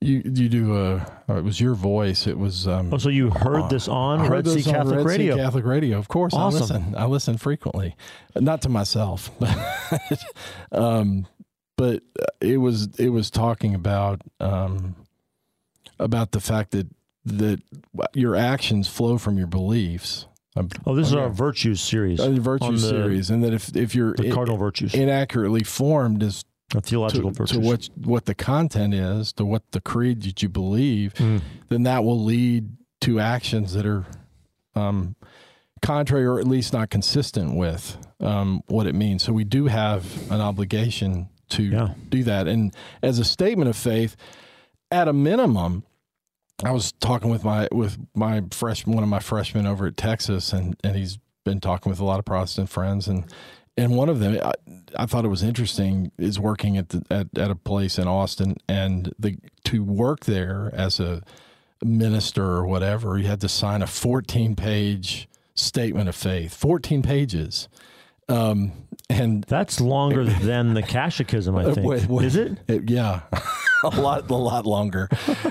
you 0.00 0.22
you 0.24 0.48
do 0.48 0.76
a. 0.76 1.06
oh, 1.28 1.36
It 1.36 1.44
was 1.44 1.60
your 1.60 1.74
voice. 1.74 2.26
It 2.26 2.38
was. 2.38 2.66
Um, 2.66 2.92
Oh, 2.92 2.98
so 2.98 3.08
you 3.08 3.30
heard 3.30 3.68
this 3.70 3.86
on 3.88 4.20
I 4.20 4.24
heard 4.26 4.46
Red 4.46 4.48
Sea 4.62 4.70
on 4.70 4.74
Catholic 4.74 4.96
Red 4.96 5.02
Sea 5.02 5.08
Radio? 5.08 5.36
Catholic 5.36 5.64
Radio, 5.64 5.98
of 5.98 6.08
course. 6.08 6.32
Awesome. 6.34 6.58
I 6.58 6.60
listen. 6.60 6.94
I 6.96 7.04
listen 7.06 7.36
frequently, 7.38 7.96
not 8.36 8.62
to 8.62 8.68
myself, 8.68 9.30
but 9.38 10.24
um, 10.72 11.26
but 11.76 12.02
it 12.40 12.58
was 12.58 12.88
it 12.98 13.10
was 13.10 13.30
talking 13.30 13.74
about 13.74 14.22
um, 14.40 14.96
about 15.98 16.32
the 16.32 16.40
fact 16.40 16.70
that 16.72 16.86
that 17.26 17.60
your 18.14 18.34
actions 18.36 18.88
flow 18.88 19.18
from 19.18 19.36
your 19.36 19.46
beliefs. 19.46 20.26
Um, 20.56 20.68
Oh, 20.84 20.96
this 20.96 21.06
is 21.06 21.14
our 21.14 21.28
virtues 21.28 21.80
series, 21.80 22.18
uh, 22.18 22.30
virtue 22.30 22.72
the- 22.72 22.78
series, 22.78 23.30
and 23.30 23.44
that 23.44 23.52
if 23.54 23.76
if 23.76 23.94
you're 23.94 24.14
the 24.14 24.30
cardinal 24.32 24.56
virtues, 24.58 24.94
inaccurately 24.94 25.62
formed 25.62 26.22
as 26.24 26.44
the 26.70 26.80
theological 26.80 27.32
to, 27.32 27.46
to 27.46 27.60
what 27.60 27.88
what 28.04 28.24
the 28.26 28.34
content 28.34 28.94
is, 28.94 29.32
to 29.34 29.44
what 29.44 29.62
the 29.72 29.80
creed 29.80 30.22
that 30.22 30.42
you 30.42 30.48
believe, 30.48 31.14
Mm. 31.14 31.40
then 31.68 31.82
that 31.84 32.04
will 32.04 32.22
lead 32.22 32.76
to 33.02 33.18
actions 33.20 33.72
that 33.74 33.86
are 33.86 34.06
um, 34.74 35.16
contrary 35.82 36.24
or 36.26 36.38
at 36.38 36.46
least 36.46 36.72
not 36.72 36.90
consistent 36.90 37.56
with 37.56 37.96
um, 38.20 38.62
what 38.66 38.86
it 38.86 38.94
means. 38.94 39.22
So 39.22 39.32
we 39.32 39.44
do 39.44 39.66
have 39.66 40.30
an 40.30 40.40
obligation 40.40 41.28
to 41.50 41.62
Yeah. 41.62 41.88
do 42.08 42.22
that. 42.24 42.46
And 42.46 42.74
as 43.02 43.18
a 43.18 43.24
statement 43.24 43.68
of 43.70 43.76
faith, 43.76 44.16
at 44.92 45.08
a 45.08 45.12
minimum, 45.12 45.84
I 46.62 46.70
was 46.72 46.92
talking 46.92 47.30
with 47.30 47.42
my 47.44 47.68
with 47.72 47.98
my 48.14 48.42
freshman 48.50 48.94
one 48.94 49.02
of 49.02 49.08
my 49.08 49.20
freshmen 49.20 49.66
over 49.66 49.86
at 49.86 49.96
Texas, 49.96 50.52
and 50.52 50.76
and 50.84 50.94
he's 50.94 51.18
been 51.44 51.58
talking 51.60 51.88
with 51.90 51.98
a 52.00 52.04
lot 52.04 52.18
of 52.18 52.26
Protestant 52.26 52.68
friends, 52.68 53.08
and 53.08 53.24
and 53.76 53.96
one 53.96 54.08
of 54.08 54.18
them 54.20 54.38
I, 54.42 54.52
I 54.96 55.06
thought 55.06 55.24
it 55.24 55.28
was 55.28 55.42
interesting 55.42 56.12
is 56.18 56.38
working 56.38 56.76
at 56.76 56.90
the 56.90 57.02
at, 57.10 57.26
at 57.38 57.50
a 57.50 57.54
place 57.56 57.98
in 57.98 58.06
Austin, 58.08 58.56
and 58.68 59.12
the 59.18 59.38
to 59.64 59.82
work 59.84 60.24
there 60.26 60.70
as 60.74 61.00
a 61.00 61.22
minister 61.82 62.44
or 62.44 62.66
whatever, 62.66 63.16
you 63.18 63.26
had 63.26 63.40
to 63.40 63.48
sign 63.48 63.80
a 63.82 63.86
14 63.86 64.54
page 64.54 65.28
statement 65.54 66.08
of 66.08 66.14
faith, 66.16 66.54
14 66.54 67.02
pages. 67.02 67.68
Um, 68.28 68.72
and 69.08 69.42
That's 69.44 69.80
longer 69.80 70.24
than 70.42 70.74
the 70.74 70.82
catechism, 70.82 71.56
I 71.56 71.72
think. 71.72 71.86
Wait, 71.86 72.06
wait. 72.06 72.26
Is 72.26 72.36
it? 72.36 72.58
it- 72.68 72.88
yeah, 72.90 73.22
a 73.82 73.88
lot, 74.00 74.30
a 74.30 74.34
lot 74.36 74.66
longer. 74.66 75.08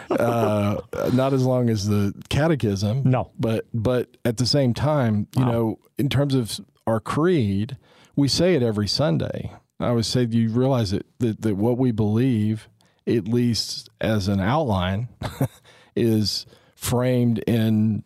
Uh, 0.10 0.80
not 1.14 1.34
as 1.34 1.44
long 1.46 1.70
as 1.70 1.88
the 1.88 2.14
catechism. 2.30 3.04
No. 3.06 3.32
but 3.40 3.66
but 3.74 4.16
at 4.24 4.38
the 4.38 4.46
same 4.46 4.74
time, 4.74 5.28
you 5.36 5.44
Wow. 5.46 5.52
know, 5.52 5.80
in 5.98 6.10
terms 6.10 6.36
of 6.36 6.60
our 6.88 7.00
creed, 7.00 7.78
we 8.20 8.28
say 8.28 8.56
it 8.56 8.64
every 8.64 8.88
Sunday. 8.88 9.54
I 9.80 9.88
always 9.88 10.08
say, 10.08 10.28
you 10.30 10.50
realize 10.50 10.92
that 10.92 11.06
that, 11.20 11.42
that 11.42 11.56
what 11.56 11.78
we 11.78 11.92
believe, 11.92 12.68
at 13.08 13.28
least 13.28 13.90
as 14.02 14.28
an 14.28 14.40
outline, 14.40 15.08
is 15.96 16.46
framed 16.76 17.40
in 17.48 18.04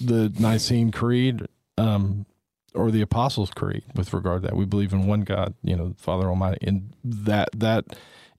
the 0.00 0.32
Nicene 0.38 0.92
Creed 0.92 1.46
um, 1.76 2.24
or 2.74 2.90
the 2.90 3.02
Apostles' 3.02 3.50
Creed 3.50 3.82
with 3.96 4.12
regard 4.12 4.42
to 4.42 4.48
that. 4.48 4.56
We 4.56 4.64
believe 4.64 4.92
in 4.92 5.06
one 5.06 5.22
God, 5.22 5.54
you 5.62 5.76
know, 5.76 5.94
Father 5.98 6.28
Almighty, 6.28 6.64
and 6.66 6.94
that 7.02 7.48
that 7.56 7.84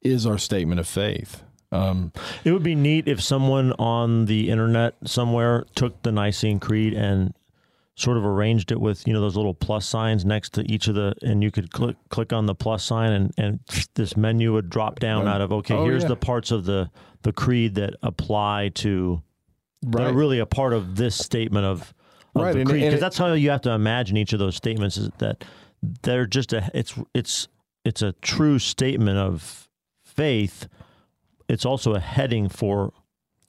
is 0.01 0.25
our 0.25 0.37
statement 0.37 0.79
of 0.79 0.87
faith. 0.87 1.43
Um, 1.71 2.13
It 2.43 2.51
would 2.51 2.63
be 2.63 2.75
neat 2.75 3.07
if 3.07 3.21
someone 3.21 3.73
on 3.73 4.25
the 4.25 4.49
internet 4.49 4.95
somewhere 5.05 5.65
took 5.75 6.01
the 6.01 6.11
Nicene 6.11 6.59
Creed 6.59 6.93
and 6.93 7.33
sort 7.99 8.17
of 8.17 8.25
arranged 8.25 8.71
it 8.71 8.79
with 8.79 9.05
you 9.05 9.13
know 9.13 9.21
those 9.21 9.35
little 9.35 9.53
plus 9.53 9.85
signs 9.85 10.23
next 10.25 10.53
to 10.53 10.63
each 10.71 10.87
of 10.87 10.95
the, 10.95 11.13
and 11.21 11.43
you 11.43 11.51
could 11.51 11.71
click 11.71 11.97
click 12.09 12.31
on 12.31 12.45
the 12.45 12.55
plus 12.55 12.83
sign, 12.83 13.11
and 13.11 13.33
and 13.37 13.59
this 13.95 14.15
menu 14.15 14.53
would 14.53 14.69
drop 14.69 14.99
down 14.99 15.27
out 15.27 15.41
of 15.41 15.51
okay, 15.51 15.75
Oh, 15.75 15.85
here's 15.85 16.03
yeah. 16.03 16.09
the 16.09 16.15
parts 16.15 16.51
of 16.51 16.65
the 16.65 16.89
the 17.23 17.33
creed 17.33 17.75
that 17.75 17.95
apply 18.01 18.69
to 18.75 19.21
that 19.81 20.01
are 20.01 20.13
really 20.13 20.39
a 20.39 20.45
part 20.45 20.73
of 20.73 20.95
this 20.95 21.15
statement 21.15 21.65
of, 21.65 21.93
of 22.35 22.41
Right, 22.41 22.53
the 22.53 22.65
creed 22.65 22.83
because 22.83 22.99
that's 22.99 23.17
how 23.17 23.33
you 23.33 23.49
have 23.49 23.61
to 23.61 23.71
imagine 23.71 24.17
each 24.17 24.33
of 24.33 24.39
those 24.39 24.55
statements 24.55 24.97
is 24.97 25.09
that 25.19 25.43
they're 26.03 26.25
just 26.25 26.53
a 26.53 26.69
it's 26.73 26.95
it's 27.13 27.47
it's 27.85 28.01
a 28.01 28.13
true 28.21 28.59
statement 28.59 29.17
of 29.17 29.69
faith. 30.03 30.67
It's 31.47 31.65
also 31.65 31.95
a 31.95 31.99
heading 31.99 32.47
for 32.49 32.93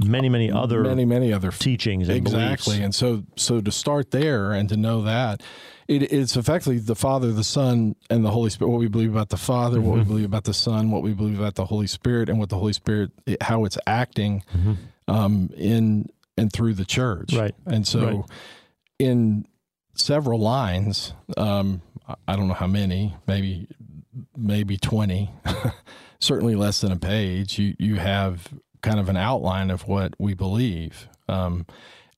many 0.05 0.29
many 0.29 0.51
other 0.51 0.83
many 0.83 1.05
many 1.05 1.33
other 1.33 1.51
teachings 1.51 2.09
and 2.09 2.17
exactly 2.17 2.75
beliefs. 2.79 2.85
and 2.85 2.95
so 2.95 3.25
so 3.37 3.61
to 3.61 3.71
start 3.73 4.11
there 4.11 4.53
and 4.53 4.69
to 4.69 4.77
know 4.77 5.03
that 5.03 5.43
it, 5.89 6.03
it's 6.13 6.37
effectively 6.37 6.79
the 6.79 6.95
father 6.95 7.33
the 7.33 7.45
son 7.45 7.97
and 8.09 8.25
the 8.25 8.31
holy 8.31 8.51
spirit 8.51 8.71
what 8.71 8.79
we 8.81 8.89
believe 8.89 9.11
about 9.11 9.29
the 9.31 9.37
father 9.37 9.81
what 9.81 9.93
Mm-hmm. 9.93 9.99
we 10.01 10.05
believe 10.05 10.25
about 10.27 10.45
the 10.45 10.55
son 10.55 10.91
what 10.91 11.03
we 11.03 11.13
believe 11.13 11.39
about 11.41 11.55
the 11.57 11.67
holy 11.67 11.87
spirit 11.87 12.29
and 12.29 12.39
what 12.39 12.49
the 12.49 12.59
holy 12.59 12.73
spirit 12.73 13.11
how 13.41 13.65
it's 13.65 13.79
acting 13.87 14.43
um, 15.09 15.51
in 15.57 16.09
and 16.37 16.53
through 16.53 16.75
the 16.75 16.85
church 16.85 17.33
Right. 17.35 17.55
and 17.67 17.87
so 17.87 18.05
Right. 18.07 18.25
in 18.99 19.47
several 19.95 20.39
lines 20.41 21.13
um, 21.37 21.83
I- 22.09 22.15
i 22.29 22.37
don't 22.37 22.49
know 22.49 22.55
how 22.55 22.67
many 22.69 23.15
maybe 23.27 23.67
maybe 24.37 24.77
20 24.77 25.31
certainly 26.21 26.55
less 26.55 26.81
than 26.81 26.93
a 26.93 26.97
page 26.97 27.59
you 27.59 27.75
you 27.79 27.97
have 27.97 28.49
kind 28.83 28.99
of 29.01 29.09
an 29.09 29.17
outline 29.17 29.71
of 29.71 29.87
what 29.89 30.15
we 30.19 30.35
believe. 30.35 31.09
Um, 31.29 31.67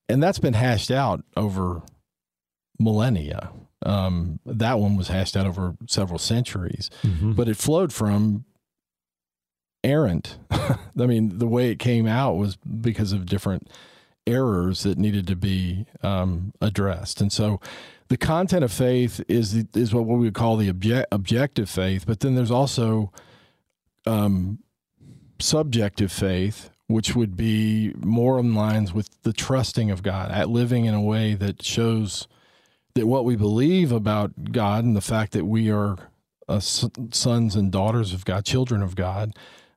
and 0.09 0.23
that's 0.23 0.39
been 0.39 0.55
hashed 0.55 0.91
out 0.91 1.25
over 1.37 1.83
millennia. 2.79 3.51
Um, 3.85 4.39
that 4.47 4.79
one 4.79 4.97
was 4.97 5.09
hashed 5.09 5.37
out 5.37 5.47
over 5.47 5.75
several 5.89 6.19
centuries 6.19 6.89
Mhm. 7.03 7.35
but 7.35 7.49
it 7.49 7.57
flowed 7.57 7.93
from 7.93 8.45
errant. 9.85 10.39
I 10.51 10.77
mean 10.95 11.39
the 11.39 11.49
way 11.49 11.71
it 11.71 11.79
came 11.81 12.07
out 12.07 12.35
was 12.37 12.57
because 12.57 13.13
of 13.13 13.27
different 13.27 13.69
errors 14.27 14.85
that 14.85 14.99
needed 14.99 15.27
to 15.27 15.35
be 15.37 15.87
um, 16.03 16.53
addressed. 16.61 17.21
And 17.21 17.33
so 17.33 17.61
the 18.09 18.17
content 18.17 18.63
of 18.63 18.71
faith 18.73 19.21
is 19.27 19.55
is 19.75 19.93
what 19.93 20.07
we 20.07 20.19
would 20.19 20.35
call 20.35 20.57
the 20.57 20.69
object, 20.69 21.09
objective 21.11 21.69
faith 21.69 22.05
but 22.07 22.21
then 22.21 22.35
there's 22.37 22.51
also 22.53 23.11
um, 24.07 24.59
subjective 25.43 26.13
faith 26.13 26.71
which 26.89 27.17
would 27.17 27.37
be 27.37 27.95
more 27.97 28.39
in 28.39 28.55
lines 28.55 28.93
with 28.93 29.09
the 29.23 29.33
trusting 29.33 29.91
of 29.91 30.03
god 30.03 30.31
at 30.31 30.49
living 30.49 30.85
in 30.85 30.95
a 30.95 31.03
way 31.03 31.35
that 31.35 31.63
shows 31.63 32.29
that 32.95 33.07
what 33.07 33.25
we 33.25 33.37
believe 33.37 33.93
about 33.93 34.53
god 34.53 34.85
and 34.85 34.97
the 34.97 35.01
fact 35.01 35.33
that 35.33 35.47
we 35.47 35.71
are 35.71 35.97
uh, 36.49 36.61
sons 36.61 37.57
and 37.57 37.73
daughters 37.73 38.13
of 38.13 38.25
god 38.25 38.45
children 38.45 38.83
of 38.83 38.95
god 38.95 39.33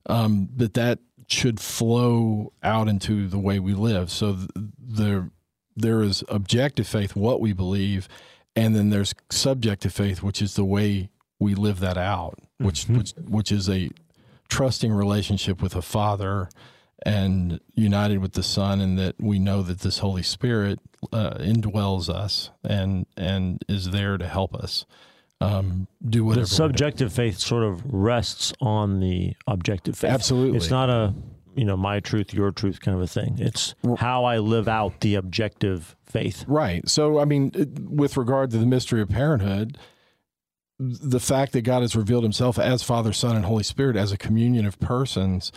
um, 0.08 0.50
that 0.56 0.74
that 0.74 1.00
should 1.28 1.60
flow 1.60 2.52
out 2.64 2.88
into 2.88 3.28
the 3.28 3.40
way 3.40 3.60
we 3.60 3.74
live. 3.74 4.12
So 4.12 4.36
th- 4.36 4.50
there 4.78 5.30
there 5.76 6.02
is 6.02 6.24
objective 6.30 6.88
faith 6.88 7.18
what 7.18 7.42
we 7.42 7.52
believe 7.52 8.08
and 8.56 8.74
then 8.74 8.92
there's 8.92 9.14
subjective 9.30 9.92
faith 9.92 10.24
which 10.24 10.42
is 10.42 10.54
the 10.54 10.64
way 10.64 11.10
we 11.38 11.54
live 11.54 11.82
that 11.82 11.98
out 11.98 12.40
which 12.60 12.86
which 12.86 13.12
which 13.28 13.52
is 13.52 13.70
a 13.70 13.90
trusting 14.50 14.92
relationship 14.92 15.62
with 15.62 15.76
a 15.76 15.82
father 15.82 16.50
and 17.06 17.60
united 17.76 18.20
with 18.20 18.34
the 18.34 18.44
son 18.44 18.80
and 18.80 18.98
that 18.98 19.16
we 19.20 19.38
know 19.38 19.62
that 19.62 19.82
this 19.82 20.00
holy 20.00 20.24
spirit 20.24 20.80
uh, 21.12 21.32
indwells 21.40 22.10
us 22.10 22.52
and 22.64 23.06
and 23.18 23.64
is 23.68 23.92
there 23.92 24.18
to 24.18 24.28
help 24.28 24.56
us 24.56 24.86
um, 25.42 25.88
do 26.08 26.24
whatever 26.24 26.46
The 26.46 26.52
subjective 26.52 27.14
faith 27.14 27.40
sort 27.40 27.64
of 27.64 27.82
rests 27.86 28.54
on 28.62 29.00
the 29.00 29.36
objective 29.48 29.98
faith. 29.98 30.12
Absolutely. 30.12 30.58
It's 30.58 30.70
not 30.70 30.90
a, 30.90 31.14
you 31.56 31.66
know, 31.66 31.78
my 31.78 32.00
truth, 32.00 32.34
your 32.34 32.52
truth 32.52 32.80
kind 32.80 32.96
of 32.96 33.04
a 33.04 33.08
thing. 33.08 33.38
It's 33.40 33.76
how 33.98 34.26
I 34.26 34.38
live 34.40 34.68
out 34.68 35.02
the 35.02 35.16
objective 35.16 35.96
faith. 36.06 36.46
Right. 36.48 36.88
So, 36.88 37.20
I 37.20 37.26
mean, 37.26 37.52
with 37.90 38.18
regard 38.18 38.52
to 38.52 38.58
the 38.58 38.66
mystery 38.66 39.02
of 39.02 39.10
parenthood, 39.10 39.78
the 40.80 41.20
fact 41.20 41.54
that 41.54 41.62
God 41.62 41.82
has 41.82 41.96
revealed 41.96 42.24
himself 42.24 42.60
as 42.60 42.84
Father, 42.84 43.14
Son, 43.14 43.36
and 43.36 43.46
Holy 43.46 43.64
Spirit 43.64 43.96
as 43.96 44.12
a 44.12 44.18
communion 44.18 44.66
of 44.66 44.80
persons, 44.80 45.52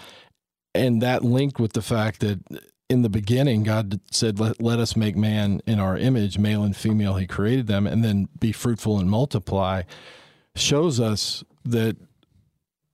and 0.75 1.03
that 1.03 1.25
linked 1.25 1.59
with 1.59 1.73
the 1.73 1.83
fact 1.83 2.21
that 2.21 2.41
in 2.89 3.03
the 3.03 3.09
beginning, 3.09 3.65
God 3.65 4.01
said, 4.11 4.41
let, 4.41 4.63
let 4.63 4.79
us 4.79 4.97
make 4.97 5.17
man 5.17 5.61
in 5.67 5.79
our 5.79 5.97
image, 5.97 6.39
male 6.39 6.63
and 6.63 6.77
female, 6.77 7.17
he 7.17 7.27
created 7.27 7.67
them, 7.67 7.87
and 7.87 8.05
then 8.05 8.29
be 8.41 8.53
fruitful 8.53 8.99
and 8.99 9.11
multiply, 9.11 9.83
shows 10.55 10.99
us 11.01 11.45
that 11.65 11.97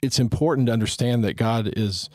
it's 0.02 0.18
important 0.18 0.66
to 0.66 0.72
understand 0.72 1.22
that 1.24 1.36
God 1.36 1.72
is 1.76 2.10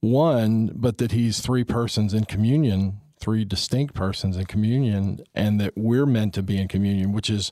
one, 0.00 0.70
but 0.74 0.98
that 0.98 1.12
he's 1.12 1.40
three 1.40 1.64
persons 1.64 2.14
in 2.14 2.24
communion, 2.24 3.00
three 3.18 3.44
distinct 3.44 3.94
persons 3.94 4.36
in 4.36 4.44
communion, 4.44 5.24
and 5.34 5.60
that 5.60 5.72
we're 5.76 6.06
meant 6.06 6.34
to 6.34 6.42
be 6.42 6.58
in 6.58 6.68
communion, 6.68 7.12
which 7.12 7.30
is 7.30 7.50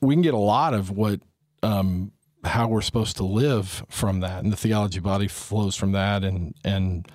we 0.00 0.14
can 0.14 0.22
get 0.22 0.34
a 0.34 0.38
lot 0.38 0.74
of 0.74 0.90
what 0.90 1.20
um, 1.62 2.12
how 2.44 2.68
we're 2.68 2.82
supposed 2.82 3.16
to 3.16 3.24
live 3.24 3.84
from 3.88 4.20
that, 4.20 4.42
and 4.42 4.52
the 4.52 4.56
theology 4.56 5.00
body 5.00 5.28
flows 5.28 5.76
from 5.76 5.92
that, 5.92 6.24
and 6.24 6.54
and 6.64 7.08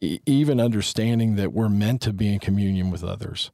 even 0.00 0.60
understanding 0.60 1.36
that 1.36 1.52
we're 1.52 1.68
meant 1.68 2.02
to 2.02 2.12
be 2.12 2.32
in 2.32 2.38
communion 2.38 2.90
with 2.90 3.02
others 3.02 3.50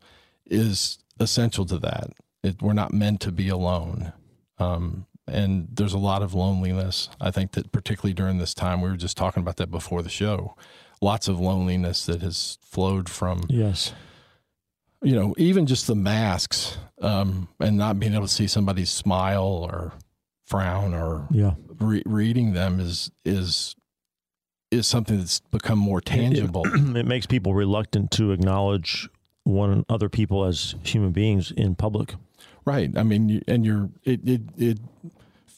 is 0.47 0.99
essential 1.21 1.65
to 1.67 1.79
that. 1.79 2.11
It, 2.43 2.61
we're 2.61 2.73
not 2.73 2.93
meant 2.93 3.21
to 3.21 3.33
be 3.33 3.49
alone. 3.49 4.13
Um, 4.59 5.07
and 5.29 5.69
there's 5.73 5.93
a 5.95 5.99
lot 5.99 6.23
of 6.23 6.35
loneliness. 6.35 7.09
I 7.21 7.31
think 7.31 7.53
that 7.53 7.71
particularly 7.71 8.13
during 8.13 8.39
this 8.39 8.55
time, 8.55 8.81
we 8.81 8.91
were 8.91 8.97
just 8.97 9.17
talking 9.17 9.41
about 9.41 9.57
that 9.59 9.71
before 9.71 10.03
the 10.03 10.09
show. 10.09 10.57
lots 11.01 11.29
of 11.29 11.39
loneliness 11.41 12.07
that 12.07 12.23
has 12.23 12.59
flowed 12.63 13.09
from 13.09 13.43
Yes. 13.49 13.93
You 15.03 15.15
know 15.15 15.35
even 15.39 15.67
just 15.67 15.87
the 15.87 15.95
masks 15.95 16.79
um, 17.01 17.49
and 17.61 17.77
not 17.77 17.99
being 17.99 18.15
able 18.15 18.27
to 18.27 18.33
see 18.33 18.47
somebody 18.47 18.85
smile 18.85 19.69
or 19.71 19.93
frown 20.47 20.95
or 20.95 21.27
Yeah. 21.31 21.55
re- 21.81 22.03
reading 22.07 22.53
them 22.53 22.79
is 22.81 23.11
is 23.25 23.75
is 24.71 24.87
something 24.87 25.19
that's 25.19 25.41
become 25.51 25.79
more 25.79 26.01
tangible. 26.01 26.63
it 26.97 27.07
makes 27.07 27.27
people 27.27 27.53
reluctant 27.53 28.11
to 28.13 28.33
acknowledge 28.33 29.09
one 29.45 29.85
other 29.89 30.09
people 30.09 30.45
as 30.45 30.77
human 30.83 31.11
beings 31.13 31.51
in 31.51 31.75
public. 31.75 32.15
Right. 32.65 32.91
I 32.97 33.03
mean, 33.03 33.43
and 33.49 33.67
you're 33.67 33.91
it, 34.05 34.27
it 34.27 34.41
it 34.57 34.79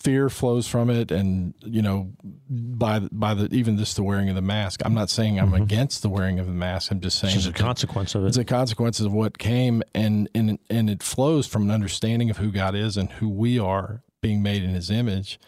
fear 0.04 0.28
flows 0.28 0.68
from 0.68 0.90
it, 0.90 1.10
and 1.10 1.54
you 1.64 1.82
know, 1.82 2.12
by 2.48 2.98
the- 3.00 3.08
by 3.10 3.34
the 3.34 3.52
even 3.54 3.76
just 3.78 3.96
the 3.96 4.02
wearing 4.02 4.28
of 4.28 4.34
the 4.36 4.42
mask. 4.42 4.82
I'm 4.84 4.94
not 4.94 5.10
saying 5.10 5.40
I'm 5.40 5.54
against 5.54 6.02
the 6.02 6.10
wearing 6.10 6.38
of 6.38 6.46
the 6.46 6.52
mask. 6.52 6.92
I'm 6.92 7.00
just 7.00 7.18
saying 7.18 7.36
It's 7.36 7.46
a 7.46 7.52
consequence 7.52 8.14
of 8.14 8.24
it 8.24 8.28
it's 8.28 8.36
a 8.36 8.44
consequence 8.44 9.00
of 9.00 9.12
what 9.12 9.38
came, 9.38 9.82
and 9.94 10.28
and 10.34 10.58
and 10.70 10.88
it 10.90 11.02
flows 11.02 11.46
from 11.46 11.62
an 11.62 11.70
understanding 11.70 12.30
of 12.30 12.36
who 12.36 12.52
God 12.52 12.74
is 12.76 12.96
and 12.96 13.10
who 13.12 13.28
we 13.28 13.58
are, 13.58 14.02
being 14.20 14.42
made 14.42 14.62
in 14.62 14.70
His 14.70 14.90
image. 14.90 15.40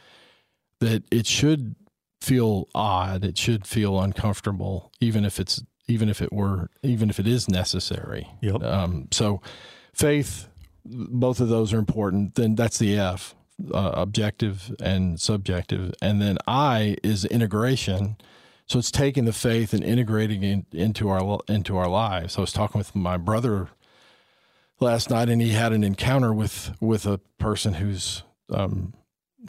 That 0.81 1.05
it 1.11 1.27
should 1.27 1.77
feel 2.21 2.69
odd. 2.75 3.25
It 3.25 3.39
should 3.39 3.67
feel 3.67 4.01
uncomfortable, 4.01 4.91
even 5.01 5.25
if 5.25 5.39
it's 5.39 5.63
even 5.87 6.09
if 6.09 6.21
it 6.21 6.33
were 6.33 6.71
even 6.83 7.11
if 7.11 7.21
it 7.21 7.27
is 7.29 7.49
necessary. 7.49 8.27
Yep. 8.41 8.63
Um, 8.65 9.09
so, 9.13 9.41
faith, 9.95 10.49
both 10.85 11.41
of 11.41 11.49
those 11.49 11.73
are 11.73 11.79
important. 11.79 12.35
Then 12.35 12.55
that's 12.57 12.79
the 12.79 12.99
F, 12.99 13.36
uh, 13.73 13.93
objective 13.95 14.75
and 14.81 15.21
subjective. 15.21 15.95
And 16.03 16.21
then 16.21 16.39
I 16.47 16.97
is 17.03 17.25
integration. 17.25 18.17
So 18.67 18.79
it's 18.79 18.91
taking 18.91 19.25
the 19.25 19.33
faith 19.33 19.73
and 19.73 19.85
integrating 19.85 20.43
it 20.43 20.65
into 20.73 21.09
our 21.09 21.41
into 21.49 21.77
our 21.77 21.89
lives. 21.89 22.37
I 22.37 22.41
was 22.41 22.53
talking 22.53 22.79
with 22.79 22.95
my 22.95 23.17
brother 23.17 23.69
last 24.81 25.11
night, 25.11 25.29
and 25.29 25.41
he 25.41 25.51
had 25.51 25.73
an 25.73 25.85
encounter 25.85 26.33
with 26.33 26.77
with 26.81 27.07
a 27.07 27.19
person 27.39 27.75
who's 27.75 28.25
um, 28.51 28.93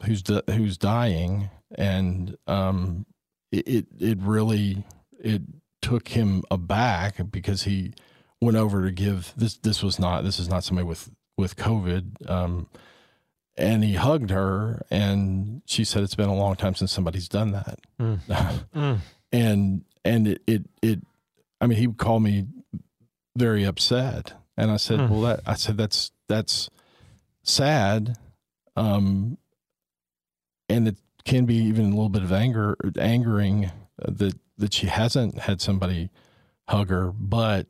who's 0.06 0.24
who's 0.52 0.78
dying, 0.78 1.50
and 1.76 2.38
um, 2.46 3.06
it 3.52 3.88
it 4.00 4.20
really 4.22 4.84
it 5.20 5.42
took 5.82 6.10
him 6.10 6.44
aback 6.52 7.16
because 7.32 7.64
he 7.64 7.94
went 8.42 8.58
over 8.58 8.86
to 8.86 8.92
give 8.92 9.34
this 9.36 9.58
this 9.58 9.82
was 9.82 10.00
not 10.00 10.24
this 10.24 10.40
is 10.40 10.50
not 10.50 10.64
somebody 10.64 10.88
with 10.88 11.10
with 11.38 11.56
covid 11.56 12.30
um 12.30 12.68
and 13.58 13.84
he 13.84 13.94
hugged 13.96 14.30
her 14.30 14.86
and 14.92 15.62
she 15.66 15.84
said 15.84 16.04
it's 16.04 16.16
been 16.16 16.30
a 16.30 16.36
long 16.36 16.56
time 16.56 16.76
since 16.76 16.92
somebody's 16.92 17.28
done 17.28 17.52
that 17.52 17.80
Mm. 18.00 19.00
and 19.32 19.84
and 20.06 20.28
it, 20.28 20.42
it 20.48 20.64
it 20.82 21.00
i 21.60 21.66
mean 21.68 21.78
he 21.78 21.88
called 21.88 22.22
me 22.24 22.46
very 23.36 23.64
upset 23.64 24.34
and 24.56 24.70
i 24.72 24.78
said 24.78 25.00
Hmm. 25.00 25.10
well 25.10 25.22
that 25.22 25.40
i 25.46 25.56
said 25.56 25.76
that's 25.78 26.12
that's 26.28 26.70
sad 27.44 28.16
um 28.76 29.38
and 30.70 30.88
it 30.88 30.98
can 31.26 31.46
be 31.46 31.56
even 31.56 31.86
a 31.86 31.90
little 31.90 32.10
bit 32.10 32.24
of 32.24 32.32
anger 32.32 32.76
angering 33.00 33.72
that 34.00 34.34
that 34.58 34.74
she 34.74 34.88
hasn't 34.88 35.40
had 35.40 35.62
somebody 35.62 36.10
hug 36.70 36.90
her 36.90 37.12
but 37.12 37.68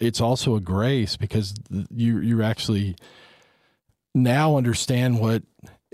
it's 0.00 0.20
also 0.20 0.54
a 0.54 0.60
grace 0.60 1.16
because 1.16 1.54
you 1.90 2.18
you 2.20 2.42
actually 2.42 2.94
now 4.14 4.56
understand 4.56 5.20
what 5.20 5.42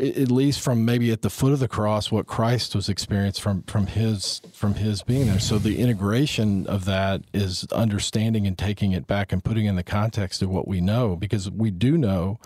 at 0.00 0.30
least 0.30 0.60
from 0.60 0.84
maybe 0.84 1.12
at 1.12 1.22
the 1.22 1.30
foot 1.30 1.52
of 1.52 1.60
the 1.60 1.68
cross 1.68 2.10
what 2.10 2.26
Christ 2.26 2.74
was 2.74 2.88
experienced 2.88 3.40
from 3.40 3.62
from 3.64 3.86
his 3.86 4.40
from 4.52 4.74
his 4.74 5.02
being 5.02 5.26
there. 5.26 5.40
So 5.40 5.58
the 5.58 5.78
integration 5.78 6.66
of 6.66 6.84
that 6.86 7.22
is 7.34 7.66
understanding 7.72 8.46
and 8.46 8.56
taking 8.56 8.92
it 8.92 9.06
back 9.06 9.32
and 9.32 9.44
putting 9.44 9.66
in 9.66 9.76
the 9.76 9.82
context 9.82 10.42
of 10.42 10.48
what 10.48 10.66
we 10.66 10.80
know 10.80 11.16
because 11.16 11.50
we 11.50 11.70
do 11.70 11.98
know 11.98 12.38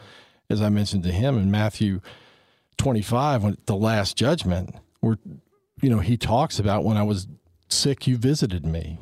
as 0.50 0.60
I 0.60 0.68
mentioned 0.68 1.04
to 1.04 1.12
him 1.12 1.38
in 1.38 1.50
Matthew 1.50 2.00
25 2.78 3.44
when 3.44 3.58
the 3.66 3.76
last 3.76 4.16
judgment 4.16 4.74
where 5.00 5.18
you 5.80 5.90
know 5.90 6.00
he 6.00 6.16
talks 6.16 6.58
about 6.58 6.84
when 6.84 6.96
I 6.96 7.02
was 7.02 7.28
sick 7.68 8.06
you 8.06 8.16
visited 8.16 8.66
me 8.66 8.98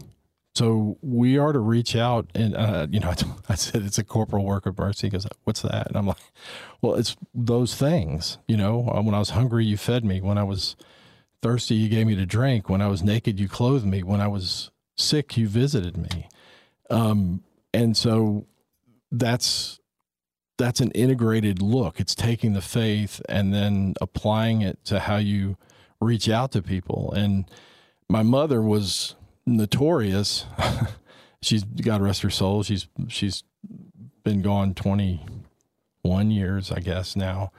so 0.54 0.98
we 1.00 1.38
are 1.38 1.52
to 1.52 1.58
reach 1.58 1.96
out 1.96 2.26
and 2.34 2.54
uh, 2.54 2.86
you 2.90 3.00
know 3.00 3.12
I, 3.48 3.54
said 3.54 3.82
it's 3.82 3.98
a 3.98 4.04
corporal 4.04 4.44
work 4.44 4.66
of 4.66 4.78
mercy. 4.78 5.08
Because 5.08 5.26
what's 5.44 5.62
that? 5.62 5.88
And 5.88 5.96
i'm 5.96 6.06
like 6.06 6.18
well 6.80 6.94
it's 6.94 7.16
those 7.34 7.74
things 7.74 8.38
you 8.46 8.56
know. 8.56 8.88
Uh, 8.88 9.02
when 9.02 9.14
i 9.14 9.18
was 9.18 9.30
hungry 9.30 9.64
you 9.64 9.76
fed 9.76 10.04
me. 10.04 10.20
When 10.20 10.38
i 10.38 10.44
was 10.44 10.76
thirsty 11.40 11.74
you 11.74 11.88
gave 11.88 12.06
me 12.06 12.14
to 12.16 12.26
drink. 12.26 12.68
When 12.68 12.82
i 12.82 12.88
was 12.88 13.02
naked 13.02 13.40
you 13.40 13.48
clothed 13.48 13.86
me. 13.86 14.02
When 14.02 14.20
i 14.20 14.28
was 14.28 14.70
sick 14.96 15.36
you 15.36 15.48
visited 15.48 15.96
me. 15.96 16.28
Um, 16.90 17.42
and 17.72 17.96
so 17.96 18.46
that's 19.10 19.80
that's 20.58 20.80
an 20.80 20.90
integrated 20.92 21.62
look. 21.62 21.98
It's 21.98 22.14
taking 22.14 22.52
the 22.52 22.60
faith 22.60 23.20
and 23.28 23.54
then 23.54 23.94
applying 24.00 24.60
it 24.60 24.84
to 24.84 25.00
how 25.00 25.16
you 25.16 25.56
reach 26.00 26.28
out 26.28 26.52
to 26.52 26.62
people. 26.62 27.12
And 27.16 27.46
my 28.08 28.22
mother 28.22 28.60
was 28.60 29.16
notorious. 29.46 30.46
she's 31.42 31.64
God 31.64 32.02
rest 32.02 32.22
her 32.22 32.30
soul. 32.30 32.62
She's 32.62 32.88
she's 33.08 33.44
been 34.24 34.42
gone 34.42 34.74
twenty 34.74 35.24
one 36.02 36.30
years, 36.30 36.70
I 36.72 36.80
guess 36.80 37.16
now. 37.16 37.52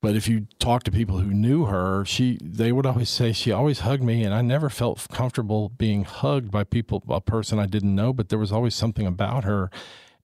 But 0.00 0.16
if 0.16 0.26
you 0.26 0.48
talk 0.58 0.82
to 0.84 0.90
people 0.90 1.18
who 1.18 1.32
knew 1.32 1.66
her, 1.66 2.04
she 2.04 2.36
they 2.42 2.72
would 2.72 2.86
always 2.86 3.08
say 3.08 3.32
she 3.32 3.52
always 3.52 3.80
hugged 3.80 4.02
me, 4.02 4.24
and 4.24 4.34
I 4.34 4.42
never 4.42 4.68
felt 4.68 5.06
comfortable 5.12 5.68
being 5.68 6.02
hugged 6.04 6.50
by 6.50 6.64
people, 6.64 7.04
a 7.08 7.20
person 7.20 7.60
I 7.60 7.66
didn't 7.66 7.94
know. 7.94 8.12
But 8.12 8.28
there 8.28 8.38
was 8.38 8.50
always 8.52 8.74
something 8.74 9.06
about 9.06 9.44
her. 9.44 9.70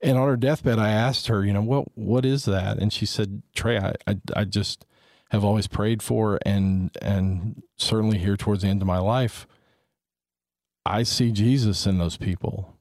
And 0.00 0.16
on 0.16 0.28
her 0.28 0.36
deathbed, 0.36 0.78
I 0.78 0.90
asked 0.90 1.26
her, 1.28 1.44
you 1.44 1.52
know, 1.52 1.62
what 1.62 1.96
what 1.96 2.24
is 2.24 2.44
that? 2.44 2.78
And 2.78 2.92
she 2.92 3.06
said, 3.06 3.42
Trey, 3.54 3.78
I 3.78 3.94
I, 4.06 4.16
I 4.34 4.44
just 4.44 4.84
have 5.30 5.44
always 5.44 5.68
prayed 5.68 6.02
for, 6.02 6.40
and 6.44 6.90
and 7.00 7.62
certainly 7.76 8.18
here 8.18 8.36
towards 8.36 8.62
the 8.62 8.68
end 8.68 8.82
of 8.82 8.88
my 8.88 8.98
life, 8.98 9.46
I 10.88 11.02
see 11.02 11.32
Jesus 11.32 11.86
in 11.86 11.98
those 11.98 12.16
people. 12.16 12.76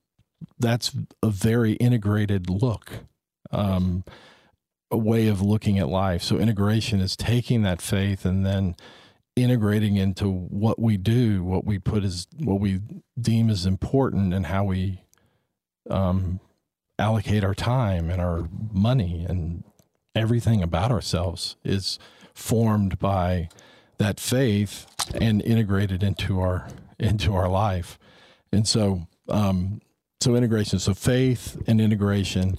That's 0.57 0.95
a 1.21 1.29
very 1.29 1.73
integrated 1.73 2.49
look, 2.49 2.91
um, 3.51 4.03
a 4.89 4.97
way 4.97 5.27
of 5.27 5.41
looking 5.41 5.77
at 5.77 5.89
life. 5.89 6.23
So 6.23 6.37
integration 6.37 7.01
is 7.01 7.17
taking 7.17 7.63
that 7.63 7.81
faith 7.81 8.25
and 8.25 8.45
then 8.45 8.75
integrating 9.35 9.97
into 9.97 10.29
what 10.29 10.79
we 10.79 10.97
do, 10.97 11.43
what 11.43 11.65
we 11.65 11.79
put 11.79 12.03
as 12.03 12.27
what 12.39 12.59
we 12.59 12.79
deem 13.19 13.49
as 13.49 13.65
important, 13.65 14.33
and 14.33 14.45
how 14.47 14.63
we 14.63 15.03
um, 15.89 16.39
allocate 16.97 17.43
our 17.43 17.53
time 17.53 18.09
and 18.09 18.21
our 18.21 18.47
money 18.71 19.25
and 19.27 19.63
everything 20.15 20.63
about 20.63 20.91
ourselves 20.91 21.57
is 21.63 21.99
formed 22.33 22.97
by 22.99 23.49
that 23.97 24.19
faith 24.19 24.85
and 25.19 25.41
integrated 25.41 26.03
into 26.03 26.39
our 26.39 26.67
into 26.99 27.33
our 27.33 27.49
life. 27.49 27.97
And 28.51 28.67
so 28.67 29.07
um 29.29 29.81
so 30.19 30.35
integration, 30.35 30.79
so 30.79 30.95
faith 30.95 31.61
and 31.67 31.79
integration. 31.79 32.57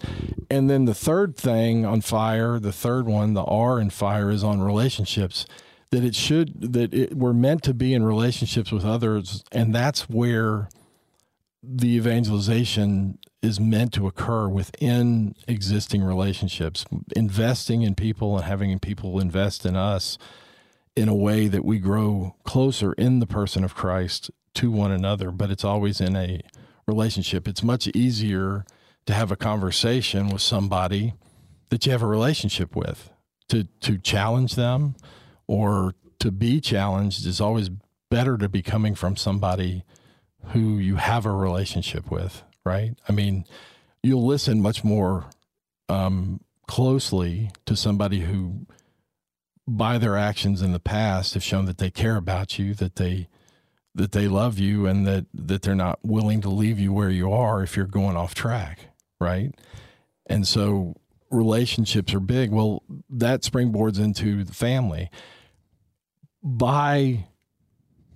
And 0.49 0.71
then 0.71 0.85
the 0.85 0.95
third 0.95 1.37
thing 1.37 1.85
on 1.85 2.03
fire, 2.03 2.61
the 2.61 2.73
third 2.73 3.07
one, 3.07 3.35
the 3.35 3.43
R 3.43 3.81
in 3.81 3.91
fire 3.91 4.31
is 4.31 4.45
on 4.45 4.61
relationships. 4.61 5.45
That 5.91 6.05
it 6.05 6.15
should 6.15 6.73
that 6.73 6.93
it, 6.93 7.17
we're 7.17 7.33
meant 7.33 7.63
to 7.65 7.75
be 7.75 7.95
in 7.95 8.05
relationships 8.05 8.71
with 8.71 8.85
others, 8.85 9.43
and 9.53 9.75
that's 9.75 10.09
where 10.09 10.69
the 11.63 11.97
evangelization 11.97 13.19
is 13.43 13.59
meant 13.59 13.93
to 13.95 14.07
occur 14.07 14.49
within 14.49 15.35
existing 15.49 16.03
relationships, 16.03 16.85
investing 17.17 17.83
in 17.83 17.95
people 17.95 18.37
and 18.37 18.45
having 18.45 18.79
people 18.79 19.19
invest 19.19 19.65
in 19.65 19.77
us 19.77 20.19
in 20.99 21.09
a 21.09 21.15
way 21.15 21.47
that 21.47 21.65
we 21.65 21.79
grow 21.79 22.35
closer 22.45 22.93
in 22.95 23.21
the 23.21 23.27
person 23.27 23.63
of 23.63 23.75
Christ 23.75 24.31
to 24.55 24.71
one 24.71 24.91
another, 24.91 25.31
but 25.31 25.51
it's 25.51 25.65
always 25.65 26.01
in 26.01 26.17
a 26.17 26.41
relationship. 26.87 27.47
It's 27.47 27.63
much 27.63 27.87
easier 27.89 28.65
to 29.07 29.15
have 29.15 29.31
a 29.31 29.37
conversation 29.37 30.29
with 30.29 30.43
somebody 30.43 31.15
that 31.69 31.87
you 31.87 31.93
have 31.93 32.03
a 32.03 32.07
relationship 32.07 32.75
with. 32.75 33.11
To 33.51 33.65
to 33.81 33.97
challenge 33.97 34.57
them 34.57 34.97
or 35.47 35.95
to 36.19 36.31
be 36.31 36.61
challenged 36.61 37.25
is 37.27 37.41
always 37.41 37.71
better 38.11 38.37
to 38.37 38.49
be 38.49 38.61
coming 38.61 38.95
from 38.95 39.17
somebody 39.17 39.85
who 40.49 40.79
you 40.79 40.97
have 40.97 41.25
a 41.25 41.33
relationship 41.33 42.11
with, 42.11 42.43
right? 42.65 42.95
I 43.09 43.13
mean, 43.13 43.45
you'll 44.03 44.27
listen 44.27 44.61
much 44.61 44.85
more 44.85 45.31
um, 45.89 46.41
closely 46.67 47.51
to 47.67 47.75
somebody 47.75 48.21
who 48.21 48.67
by 49.69 49.99
their 49.99 50.17
actions 50.17 50.63
in 50.63 50.73
the 50.73 50.81
past 50.81 51.35
have 51.35 51.43
shown 51.43 51.67
that 51.67 51.79
they 51.79 51.91
care 51.91 52.17
about 52.17 52.59
you, 52.59 52.75
that 52.75 52.97
they 52.97 53.29
that 53.95 54.13
they 54.13 54.29
love 54.29 54.59
you 54.59 54.87
and 54.87 55.07
that 55.07 55.27
that 55.35 55.63
they're 55.63 55.75
not 55.75 55.99
willing 56.03 56.41
to 56.41 56.49
leave 56.49 56.79
you 56.79 56.93
where 56.93 57.11
you 57.11 57.33
are 57.33 57.63
if 57.63 57.77
you're 57.77 57.87
going 57.87 58.17
off 58.17 58.35
track, 58.35 58.89
right? 59.21 59.55
And 60.27 60.47
so 60.47 60.95
relationships 61.31 62.15
are 62.15 62.21
big. 62.21 62.51
Well, 62.51 62.83
that 63.11 63.43
springboards 63.43 64.01
into 64.01 64.45
the 64.45 64.55
family. 64.55 65.11
By 66.43 67.27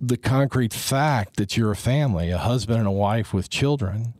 the 0.01 0.17
concrete 0.17 0.73
fact 0.73 1.37
that 1.37 1.55
you're 1.55 1.71
a 1.71 1.75
family, 1.75 2.31
a 2.31 2.37
husband 2.37 2.79
and 2.79 2.87
a 2.87 2.91
wife 2.91 3.33
with 3.33 3.49
children, 3.49 4.15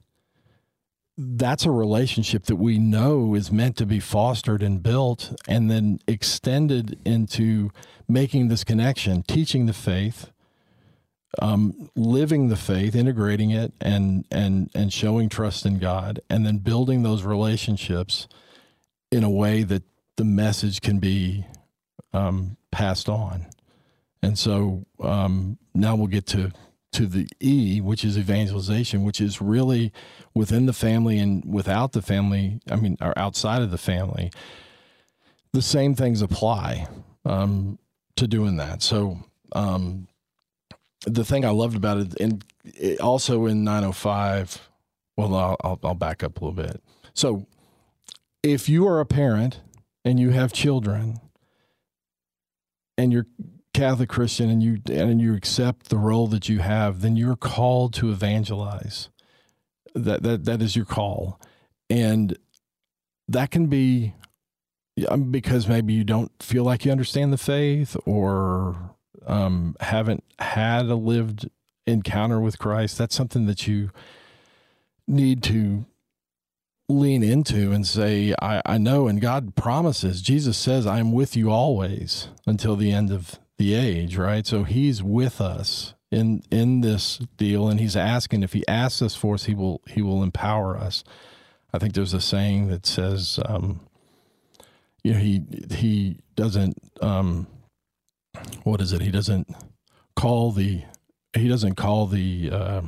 that's 1.17 1.65
a 1.65 1.71
relationship 1.71 2.45
that 2.45 2.55
we 2.55 2.79
know 2.79 3.35
is 3.35 3.51
meant 3.51 3.77
to 3.77 3.85
be 3.85 3.99
fostered 3.99 4.63
and 4.63 4.81
built 4.81 5.33
and 5.47 5.69
then 5.69 5.99
extended 6.07 6.99
into 7.05 7.69
making 8.07 8.47
this 8.47 8.63
connection, 8.63 9.21
teaching 9.23 9.67
the 9.67 9.73
faith, 9.73 10.31
um, 11.39 11.89
living 11.95 12.49
the 12.49 12.55
faith, 12.55 12.95
integrating 12.95 13.51
it, 13.51 13.73
and 13.81 14.25
and 14.31 14.69
and 14.75 14.93
showing 14.93 15.29
trust 15.29 15.65
in 15.65 15.79
God, 15.79 16.19
and 16.29 16.45
then 16.45 16.57
building 16.57 17.03
those 17.03 17.23
relationships 17.23 18.27
in 19.11 19.23
a 19.23 19.29
way 19.29 19.63
that 19.63 19.83
the 20.15 20.23
message 20.23 20.81
can 20.81 20.99
be 20.99 21.45
um, 22.13 22.57
passed 22.71 23.09
on. 23.09 23.47
And 24.21 24.37
so 24.37 24.85
um, 24.99 25.57
now 25.73 25.95
we'll 25.95 26.07
get 26.07 26.27
to 26.27 26.51
to 26.93 27.05
the 27.05 27.27
E, 27.39 27.81
which 27.81 28.03
is 28.03 28.17
evangelization, 28.17 29.03
which 29.03 29.19
is 29.19 29.41
really 29.41 29.91
within 30.33 30.65
the 30.65 30.73
family 30.73 31.19
and 31.19 31.43
without 31.45 31.91
the 31.91 32.01
family. 32.01 32.59
I 32.69 32.75
mean, 32.75 32.97
or 33.01 33.17
outside 33.17 33.61
of 33.61 33.71
the 33.71 33.77
family. 33.77 34.31
The 35.51 35.61
same 35.61 35.93
things 35.93 36.21
apply 36.21 36.87
um, 37.25 37.77
to 38.15 38.27
doing 38.27 38.57
that. 38.57 38.81
So 38.81 39.19
um, 39.53 40.07
the 41.05 41.25
thing 41.25 41.45
I 41.45 41.49
loved 41.49 41.75
about 41.75 41.97
it, 41.97 42.19
and 42.19 42.43
it 42.63 42.99
also 42.99 43.45
in 43.45 43.63
905. 43.63 44.69
Well, 45.15 45.35
I'll, 45.35 45.57
I'll, 45.63 45.79
I'll 45.83 45.93
back 45.93 46.23
up 46.23 46.41
a 46.41 46.45
little 46.45 46.63
bit. 46.63 46.81
So 47.13 47.45
if 48.41 48.67
you 48.67 48.87
are 48.87 48.99
a 48.99 49.05
parent 49.05 49.61
and 50.03 50.19
you 50.19 50.31
have 50.31 50.51
children 50.51 51.19
and 52.97 53.13
you're 53.13 53.27
Catholic 53.73 54.09
Christian 54.09 54.49
and 54.49 54.61
you 54.61 54.79
and 54.89 55.19
you 55.19 55.35
accept 55.35 55.89
the 55.89 55.97
role 55.97 56.27
that 56.27 56.47
you 56.47 56.59
have, 56.59 57.01
then 57.01 57.15
you're 57.15 57.35
called 57.35 57.93
to 57.95 58.11
evangelize. 58.11 59.09
That 59.95 60.23
that 60.23 60.45
that 60.45 60.61
is 60.61 60.75
your 60.75 60.85
call, 60.85 61.39
and 61.89 62.37
that 63.27 63.51
can 63.51 63.67
be 63.67 64.13
um, 65.07 65.31
because 65.31 65.67
maybe 65.67 65.93
you 65.93 66.03
don't 66.03 66.31
feel 66.41 66.63
like 66.63 66.85
you 66.85 66.91
understand 66.91 67.33
the 67.33 67.37
faith 67.37 67.97
or 68.05 68.95
um, 69.25 69.75
haven't 69.79 70.23
had 70.39 70.85
a 70.85 70.95
lived 70.95 71.49
encounter 71.87 72.39
with 72.39 72.59
Christ. 72.59 72.97
That's 72.97 73.15
something 73.15 73.45
that 73.47 73.67
you 73.67 73.89
need 75.07 75.43
to 75.43 75.85
lean 76.89 77.23
into 77.23 77.71
and 77.71 77.87
say, 77.87 78.35
I, 78.41 78.61
I 78.65 78.77
know, 78.77 79.07
and 79.07 79.21
God 79.21 79.55
promises, 79.55 80.21
Jesus 80.21 80.57
says, 80.57 80.85
I'm 80.85 81.11
with 81.11 81.35
you 81.35 81.49
always 81.49 82.27
until 82.45 82.75
the 82.75 82.91
end 82.91 83.11
of 83.11 83.39
the 83.57 83.73
age, 83.75 84.17
right? 84.17 84.45
So 84.45 84.63
he's 84.63 85.03
with 85.03 85.39
us 85.41 85.93
in 86.11 86.43
in 86.51 86.81
this 86.81 87.19
deal 87.37 87.67
and 87.67 87.79
he's 87.79 87.95
asking 87.95 88.43
if 88.43 88.53
he 88.53 88.67
asks 88.67 89.01
us 89.01 89.15
for 89.15 89.35
us, 89.35 89.45
he 89.45 89.55
will 89.55 89.81
he 89.87 90.01
will 90.01 90.23
empower 90.23 90.77
us. 90.77 91.03
I 91.73 91.79
think 91.79 91.93
there's 91.93 92.13
a 92.13 92.21
saying 92.21 92.67
that 92.67 92.85
says 92.85 93.39
um, 93.45 93.81
you 95.03 95.13
know, 95.13 95.19
he 95.19 95.43
he 95.71 96.19
doesn't 96.35 96.77
um, 97.01 97.47
what 98.63 98.81
is 98.81 98.93
it? 98.93 99.01
He 99.01 99.11
doesn't 99.11 99.53
call 100.15 100.51
the 100.51 100.83
he 101.33 101.47
doesn't 101.47 101.75
call 101.75 102.07
the 102.07 102.49
uh, 102.51 102.81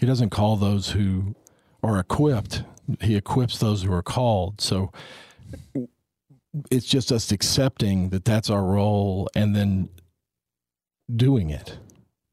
he 0.00 0.06
doesn't 0.06 0.30
call 0.30 0.56
those 0.56 0.90
who 0.90 1.34
are 1.82 1.98
equipped. 1.98 2.62
He 3.00 3.16
equips 3.16 3.58
those 3.58 3.82
who 3.82 3.92
are 3.92 4.02
called. 4.02 4.60
So 4.60 4.90
it's 6.70 6.86
just 6.86 7.10
us 7.12 7.30
accepting 7.32 8.10
that 8.10 8.24
that's 8.24 8.50
our 8.50 8.64
role 8.64 9.28
and 9.34 9.54
then 9.54 9.88
doing 11.14 11.50
it. 11.50 11.78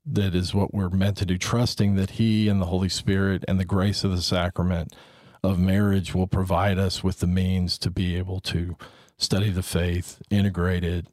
That 0.05 0.35
is 0.35 0.53
what 0.53 0.73
we're 0.73 0.89
meant 0.89 1.17
to 1.17 1.25
do, 1.25 1.38
trusting 1.38 1.95
that 1.95 2.11
He 2.11 2.47
and 2.47 2.61
the 2.61 2.67
Holy 2.67 2.89
Spirit 2.89 3.43
and 3.47 3.59
the 3.59 3.65
grace 3.65 4.03
of 4.03 4.11
the 4.11 4.21
sacrament 4.21 4.93
of 5.43 5.59
marriage 5.59 6.13
will 6.13 6.27
provide 6.27 6.77
us 6.77 7.03
with 7.03 7.19
the 7.19 7.27
means 7.27 7.77
to 7.79 7.89
be 7.89 8.15
able 8.15 8.39
to 8.41 8.77
study 9.17 9.49
the 9.49 9.63
faith, 9.63 10.21
integrate 10.29 10.83
it, 10.83 11.07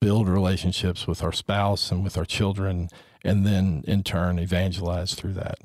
build 0.00 0.28
relationships 0.28 1.06
with 1.06 1.22
our 1.22 1.32
spouse 1.32 1.90
and 1.90 2.04
with 2.04 2.16
our 2.16 2.24
children, 2.24 2.88
and 3.24 3.44
then 3.46 3.82
in 3.88 4.02
turn 4.02 4.38
evangelize 4.38 5.14
through 5.14 5.32
that. 5.32 5.58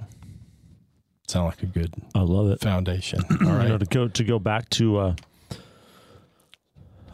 Sound 1.27 1.45
like 1.47 1.63
a 1.63 1.67
good 1.67 1.93
I 2.15 2.21
love 2.21 2.49
it. 2.49 2.59
foundation. 2.61 3.19
all 3.45 3.53
right 3.53 3.63
You 3.63 3.69
know, 3.69 3.77
to 3.77 3.85
go 3.85 4.07
to 4.07 4.23
go 4.23 4.39
back 4.39 4.69
to 4.71 4.97
uh, 4.97 5.15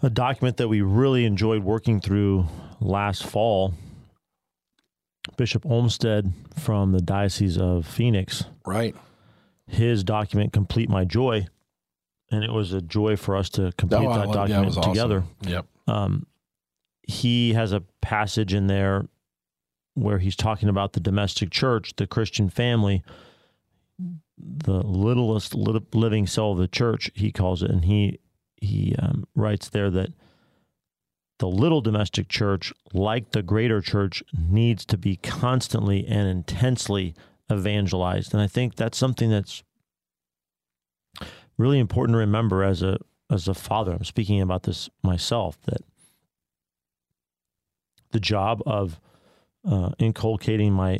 a 0.02 0.10
document 0.10 0.58
that 0.58 0.68
we 0.68 0.82
really 0.82 1.26
enjoyed 1.26 1.64
working 1.64 2.00
through 2.00 2.46
last 2.80 3.24
fall. 3.26 3.74
Bishop 5.36 5.66
Olmsted 5.66 6.32
from 6.58 6.92
the 6.94 7.02
Diocese 7.02 7.58
of 7.58 7.86
Phoenix, 7.86 8.46
Right. 8.66 8.96
his 9.68 10.04
document 10.04 10.54
"Complete 10.54 10.90
My 10.90 11.04
Joy," 11.04 11.48
and 12.32 12.44
it 12.44 12.52
was 12.52 12.72
a 12.74 12.82
joy 12.82 13.18
for 13.18 13.36
us 13.36 13.50
to 13.52 13.72
complete 13.78 14.08
that 14.08 14.30
it 14.30 14.34
document 14.34 14.66
was 14.68 14.78
awesome. 14.78 14.94
together. 14.94 15.24
Yep. 15.42 15.66
um, 15.88 16.26
he 17.04 17.54
has 17.54 17.72
a 17.74 17.82
passage 18.02 18.54
in 18.54 18.68
there 18.68 19.08
where 19.94 20.20
he's 20.20 20.36
talking 20.36 20.70
about 20.70 20.94
the 20.94 21.00
domestic 21.00 21.50
church, 21.52 21.94
the 21.98 22.06
Christian 22.08 22.50
family, 22.50 23.04
the 24.38 24.82
littlest 24.84 25.56
li- 25.56 25.82
living 25.94 26.28
cell 26.28 26.52
of 26.52 26.58
the 26.58 26.68
church, 26.68 27.10
he 27.16 27.32
calls 27.32 27.64
it, 27.64 27.72
and 27.72 27.86
he 27.86 28.20
he 28.58 28.96
um, 29.00 29.26
writes 29.36 29.70
there 29.70 29.90
that 29.92 30.10
the 31.40 31.48
little 31.48 31.82
domestic 31.82 32.28
church, 32.28 32.74
like 32.94 33.32
the 33.32 33.44
greater 33.44 33.82
church, 33.82 34.24
needs 34.38 34.86
to 34.86 34.98
be 34.98 35.18
constantly 35.18 36.06
and 36.08 36.28
intensely 36.28 37.14
evangelized, 37.52 38.34
and 38.34 38.42
I 38.42 38.48
think 38.48 38.76
that's 38.76 38.98
something 38.98 39.30
that's 39.30 39.64
really 41.58 41.80
important 41.80 42.16
to 42.16 42.20
remember 42.20 42.64
as 42.64 42.82
a 42.82 43.00
as 43.30 43.48
a 43.48 43.54
father. 43.54 43.92
I'm 43.94 44.04
speaking 44.04 44.42
about 44.42 44.64
this 44.64 44.90
myself 45.04 45.62
that 45.64 45.82
the 48.12 48.20
job 48.20 48.62
of 48.66 49.00
uh, 49.70 49.92
inculcating 50.00 50.74
my 50.74 51.00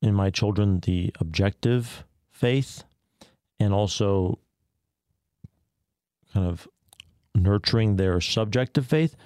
in 0.00 0.14
my 0.14 0.30
children 0.30 0.80
the 0.80 1.12
objective 1.20 2.04
faith 2.30 2.84
and 3.60 3.72
also 3.72 4.38
kind 6.34 6.46
of 6.46 6.68
nurturing 7.34 7.96
their 7.96 8.20
subjective 8.20 8.86
faith 8.86 9.16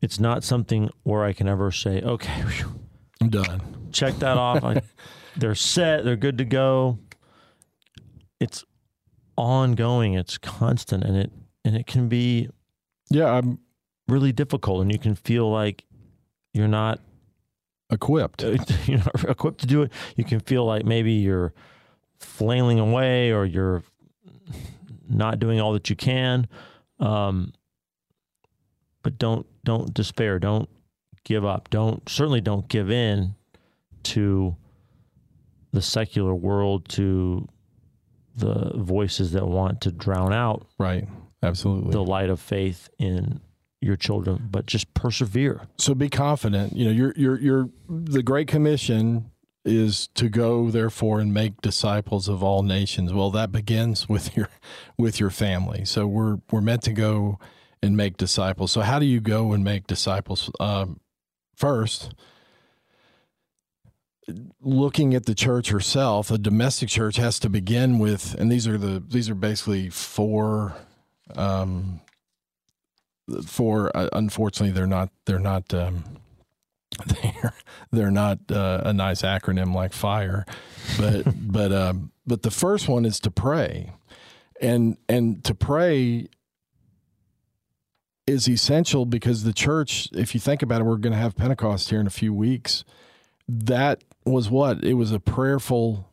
it's 0.00 0.18
not 0.20 0.42
something 0.44 0.88
where 1.02 1.24
i 1.24 1.32
can 1.32 1.48
ever 1.48 1.70
say 1.70 2.00
okay 2.02 2.40
whew, 2.46 2.80
I'm 3.20 3.28
done. 3.30 3.88
check 3.92 4.14
that 4.20 4.36
off 4.38 4.62
I, 4.64 4.80
they're 5.36 5.54
set 5.54 6.04
they're 6.04 6.16
good 6.16 6.38
to 6.38 6.44
go 6.44 6.98
it's 8.40 8.64
ongoing 9.36 10.14
it's 10.14 10.38
constant 10.38 11.04
and 11.04 11.16
it 11.16 11.32
and 11.64 11.76
it 11.76 11.86
can 11.86 12.08
be 12.08 12.48
Yeah, 13.10 13.30
I'm 13.32 13.58
really 14.08 14.32
difficult 14.32 14.82
and 14.82 14.92
you 14.92 14.98
can 14.98 15.14
feel 15.14 15.50
like 15.50 15.84
you're 16.54 16.68
not 16.68 17.00
equipped. 17.90 18.42
you're 18.86 18.98
not 18.98 19.24
equipped 19.24 19.60
to 19.60 19.66
do 19.66 19.82
it 19.82 19.92
you 20.16 20.24
can 20.24 20.40
feel 20.40 20.64
like 20.64 20.84
maybe 20.84 21.12
you're 21.12 21.52
flailing 22.18 22.78
away 22.78 23.32
or 23.32 23.44
you're 23.44 23.82
not 25.08 25.38
doing 25.38 25.60
all 25.60 25.72
that 25.72 25.90
you 25.90 25.96
can 25.96 26.46
um, 27.00 27.52
but 29.02 29.18
don't 29.18 29.46
don't 29.64 29.92
despair 29.94 30.38
don't 30.38 30.68
give 31.24 31.44
up 31.44 31.68
don't 31.70 32.08
certainly 32.08 32.40
don't 32.40 32.68
give 32.68 32.90
in 32.90 33.34
to 34.02 34.56
the 35.72 35.82
secular 35.82 36.34
world 36.34 36.88
to 36.88 37.46
the 38.36 38.72
voices 38.76 39.32
that 39.32 39.46
want 39.46 39.80
to 39.80 39.90
drown 39.90 40.32
out 40.32 40.66
Right. 40.78 41.08
Absolutely. 41.42 41.92
the 41.92 42.02
light 42.02 42.30
of 42.30 42.40
faith 42.40 42.88
in 42.98 43.40
your 43.80 43.96
children 43.96 44.48
but 44.50 44.66
just 44.66 44.92
persevere 44.94 45.62
so 45.78 45.94
be 45.94 46.08
confident. 46.08 46.74
You 46.74 46.86
know, 46.86 46.90
you're 46.90 47.12
you're 47.16 47.38
you're 47.38 47.68
the 47.88 48.24
Great 48.24 48.48
Commission 48.48 49.30
is 49.68 50.08
to 50.14 50.28
go 50.28 50.70
therefore 50.70 51.20
and 51.20 51.32
make 51.32 51.60
disciples 51.60 52.28
of 52.28 52.42
all 52.42 52.62
nations. 52.62 53.12
Well, 53.12 53.30
that 53.32 53.52
begins 53.52 54.08
with 54.08 54.36
your 54.36 54.48
with 54.96 55.20
your 55.20 55.30
family. 55.30 55.84
So 55.84 56.06
we're 56.06 56.38
we're 56.50 56.60
meant 56.60 56.82
to 56.82 56.92
go 56.92 57.38
and 57.82 57.96
make 57.96 58.16
disciples. 58.16 58.72
So 58.72 58.80
how 58.80 58.98
do 58.98 59.06
you 59.06 59.20
go 59.20 59.52
and 59.52 59.62
make 59.62 59.86
disciples? 59.86 60.50
Um, 60.58 61.00
first, 61.54 62.12
looking 64.60 65.14
at 65.14 65.26
the 65.26 65.34
church 65.34 65.70
herself, 65.70 66.30
a 66.30 66.38
domestic 66.38 66.88
church 66.88 67.16
has 67.16 67.38
to 67.40 67.48
begin 67.48 67.98
with, 67.98 68.34
and 68.34 68.50
these 68.50 68.66
are 68.66 68.78
the 68.78 69.02
these 69.06 69.28
are 69.28 69.34
basically 69.34 69.90
four. 69.90 70.74
Um, 71.36 72.00
for 73.44 73.94
uh, 73.94 74.08
unfortunately 74.14 74.72
they're 74.72 74.86
not 74.86 75.10
they're 75.26 75.38
not 75.38 75.72
um, 75.74 76.02
they're 77.22 77.54
they're 77.92 78.10
not 78.10 78.38
uh, 78.50 78.82
a 78.84 78.92
nice 78.92 79.22
acronym 79.22 79.74
like 79.74 79.92
fire 79.92 80.44
but 80.98 81.24
but 81.52 81.72
um, 81.72 82.12
but 82.26 82.42
the 82.42 82.50
first 82.50 82.88
one 82.88 83.04
is 83.04 83.20
to 83.20 83.30
pray 83.30 83.92
and 84.60 84.96
and 85.08 85.44
to 85.44 85.54
pray 85.54 86.28
is 88.28 88.48
essential 88.48 89.06
because 89.06 89.42
the 89.42 89.52
church, 89.52 90.08
if 90.12 90.34
you 90.34 90.40
think 90.40 90.62
about 90.62 90.80
it, 90.80 90.84
we're 90.84 90.96
going 90.96 91.14
to 91.14 91.18
have 91.18 91.34
Pentecost 91.34 91.88
here 91.90 91.98
in 91.98 92.06
a 92.06 92.10
few 92.10 92.34
weeks. 92.34 92.84
That 93.48 94.04
was 94.26 94.50
what? 94.50 94.84
It 94.84 94.94
was 94.94 95.12
a 95.12 95.18
prayerful, 95.18 96.12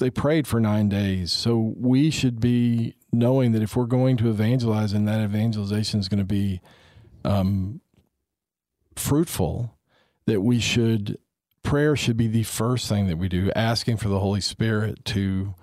they 0.00 0.10
prayed 0.10 0.48
for 0.48 0.58
nine 0.58 0.88
days. 0.88 1.30
So 1.30 1.74
we 1.76 2.10
should 2.10 2.40
be 2.40 2.96
knowing 3.12 3.52
that 3.52 3.62
if 3.62 3.76
we're 3.76 3.86
going 3.86 4.16
to 4.18 4.28
evangelize 4.28 4.92
and 4.92 5.06
that 5.06 5.20
evangelization 5.20 6.00
is 6.00 6.08
going 6.08 6.18
to 6.18 6.24
be 6.24 6.60
um, 7.24 7.80
fruitful, 9.00 9.76
that 10.26 10.40
we 10.42 10.60
should, 10.60 11.18
prayer 11.62 11.96
should 11.96 12.16
be 12.16 12.28
the 12.28 12.44
first 12.44 12.88
thing 12.88 13.06
that 13.08 13.18
we 13.18 13.28
do, 13.28 13.50
asking 13.56 13.96
for 13.96 14.08
the 14.08 14.20
Holy 14.20 14.40
Spirit 14.40 15.04
to 15.06 15.54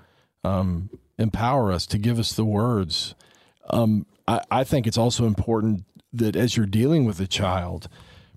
um, 0.43 0.89
empower 1.17 1.71
us, 1.71 1.85
to 1.87 1.97
give 1.97 2.19
us 2.19 2.33
the 2.33 2.45
words. 2.45 3.15
Um, 3.69 4.05
I, 4.27 4.41
I 4.51 4.63
think 4.63 4.87
it's 4.87 4.97
also 4.97 5.25
important 5.25 5.85
that 6.13 6.35
as 6.35 6.57
you're 6.57 6.65
dealing 6.65 7.05
with 7.05 7.19
a 7.19 7.27
child, 7.27 7.87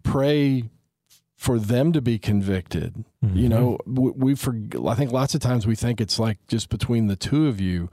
pray 0.02 0.70
for 1.36 1.58
them 1.58 1.92
to 1.92 2.02
be 2.02 2.18
convicted. 2.18 3.04
You 3.34 3.48
know, 3.48 3.78
we, 3.86 4.10
we 4.10 4.34
for 4.34 4.54
I 4.86 4.94
think 4.94 5.10
lots 5.10 5.34
of 5.34 5.40
times 5.40 5.66
we 5.66 5.74
think 5.74 6.00
it's 6.00 6.18
like 6.18 6.38
just 6.48 6.68
between 6.68 7.06
the 7.06 7.16
two 7.16 7.48
of 7.48 7.60
you. 7.60 7.90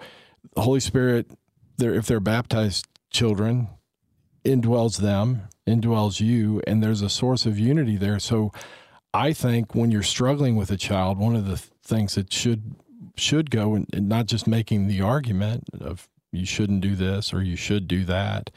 The 0.56 0.62
Holy 0.62 0.82
Spirit, 0.82 1.32
they're, 1.78 1.94
if 1.94 2.06
they're 2.08 2.20
baptized 2.20 2.88
children, 3.10 3.70
indwells 4.48 4.98
them, 4.98 5.44
indwells 5.68 6.20
you, 6.20 6.62
and 6.66 6.82
there's 6.82 7.02
a 7.02 7.10
source 7.10 7.46
of 7.46 7.60
unity 7.60 7.98
there. 7.98 8.20
So, 8.20 8.52
I 9.14 9.34
think 9.34 9.74
when 9.74 9.92
you're 9.92 10.04
struggling 10.04 10.56
with 10.56 10.70
a 10.70 10.78
child, 10.78 11.18
one 11.18 11.36
of 11.36 11.48
the 11.48 11.58
things 11.58 12.16
that 12.16 12.32
should 12.32 12.76
should 13.16 13.50
go 13.50 13.74
and, 13.74 13.88
not 14.08 14.28
just 14.28 14.48
making 14.48 14.88
the 14.88 15.02
argument 15.02 15.64
of 15.80 16.08
you 16.32 16.46
shouldn't 16.46 16.82
do 16.82 16.96
this 16.96 17.34
or 17.34 17.42
you 17.42 17.56
should 17.56 17.88
do 17.88 18.06
that, 18.06 18.52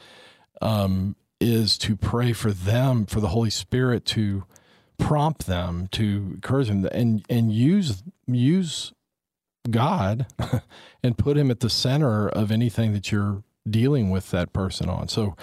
um, 0.61 1.15
is 1.39 1.77
to 1.79 1.95
pray 1.95 2.31
for 2.31 2.51
them, 2.51 3.05
for 3.07 3.19
the 3.19 3.29
Holy 3.29 3.49
Spirit 3.49 4.05
to 4.05 4.43
prompt 4.99 5.47
them, 5.47 5.87
to 5.93 6.31
encourage 6.35 6.67
them, 6.67 6.87
and 6.91 7.25
and 7.29 7.51
use 7.51 8.03
use 8.27 8.93
God 9.69 10.27
and 11.03 11.17
put 11.17 11.37
Him 11.37 11.49
at 11.49 11.59
the 11.59 11.69
center 11.69 12.29
of 12.29 12.51
anything 12.51 12.93
that 12.93 13.11
you're 13.11 13.43
dealing 13.69 14.09
with 14.09 14.31
that 14.31 14.53
person 14.53 14.89
on. 14.89 15.07
So, 15.07 15.35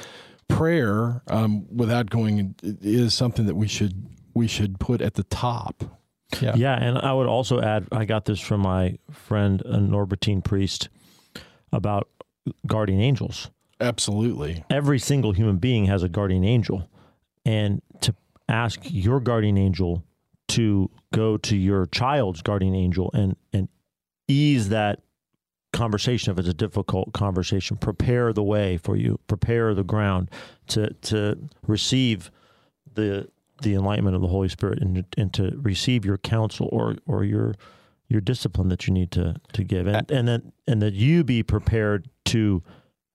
prayer, 0.48 1.22
um, 1.28 1.66
without 1.74 2.10
going, 2.10 2.54
is 2.62 3.14
something 3.14 3.46
that 3.46 3.54
we 3.54 3.68
should 3.68 4.06
we 4.34 4.46
should 4.46 4.78
put 4.78 5.00
at 5.00 5.14
the 5.14 5.24
top. 5.24 5.84
Yeah. 6.40 6.54
Yeah, 6.56 6.74
and 6.74 6.98
I 6.98 7.12
would 7.12 7.26
also 7.26 7.60
add, 7.60 7.88
I 7.90 8.04
got 8.04 8.26
this 8.26 8.38
from 8.38 8.60
my 8.60 8.98
friend, 9.10 9.62
a 9.62 9.78
Norbertine 9.78 10.44
priest, 10.44 10.88
about 11.72 12.08
guardian 12.66 13.00
angels. 13.00 13.50
Absolutely. 13.80 14.64
Every 14.70 14.98
single 14.98 15.32
human 15.32 15.56
being 15.56 15.86
has 15.86 16.02
a 16.02 16.08
guardian 16.08 16.44
angel, 16.44 16.88
and 17.44 17.80
to 18.00 18.14
ask 18.48 18.80
your 18.84 19.20
guardian 19.20 19.56
angel 19.56 20.04
to 20.48 20.90
go 21.12 21.36
to 21.36 21.56
your 21.56 21.86
child's 21.86 22.42
guardian 22.42 22.74
angel 22.74 23.10
and 23.14 23.36
and 23.52 23.68
ease 24.26 24.68
that 24.70 25.00
conversation 25.72 26.32
if 26.32 26.38
it's 26.38 26.48
a 26.48 26.54
difficult 26.54 27.12
conversation 27.12 27.76
prepare 27.76 28.32
the 28.32 28.42
way 28.42 28.76
for 28.78 28.96
you. 28.96 29.18
Prepare 29.26 29.74
the 29.74 29.84
ground 29.84 30.30
to 30.68 30.92
to 30.94 31.38
receive 31.66 32.30
the 32.94 33.28
the 33.62 33.74
enlightenment 33.74 34.14
of 34.14 34.22
the 34.22 34.28
holy 34.28 34.48
spirit 34.48 34.80
and, 34.80 35.04
and 35.16 35.34
to 35.34 35.52
receive 35.60 36.04
your 36.04 36.18
counsel 36.18 36.68
or 36.72 36.96
or 37.06 37.24
your 37.24 37.54
your 38.08 38.20
discipline 38.20 38.68
that 38.68 38.86
you 38.86 38.94
need 38.94 39.10
to 39.12 39.36
to 39.52 39.64
give. 39.64 39.86
And 39.86 40.10
and 40.10 40.28
that 40.28 40.42
and 40.66 40.82
that 40.82 40.94
you 40.94 41.24
be 41.24 41.42
prepared 41.42 42.08
to 42.26 42.62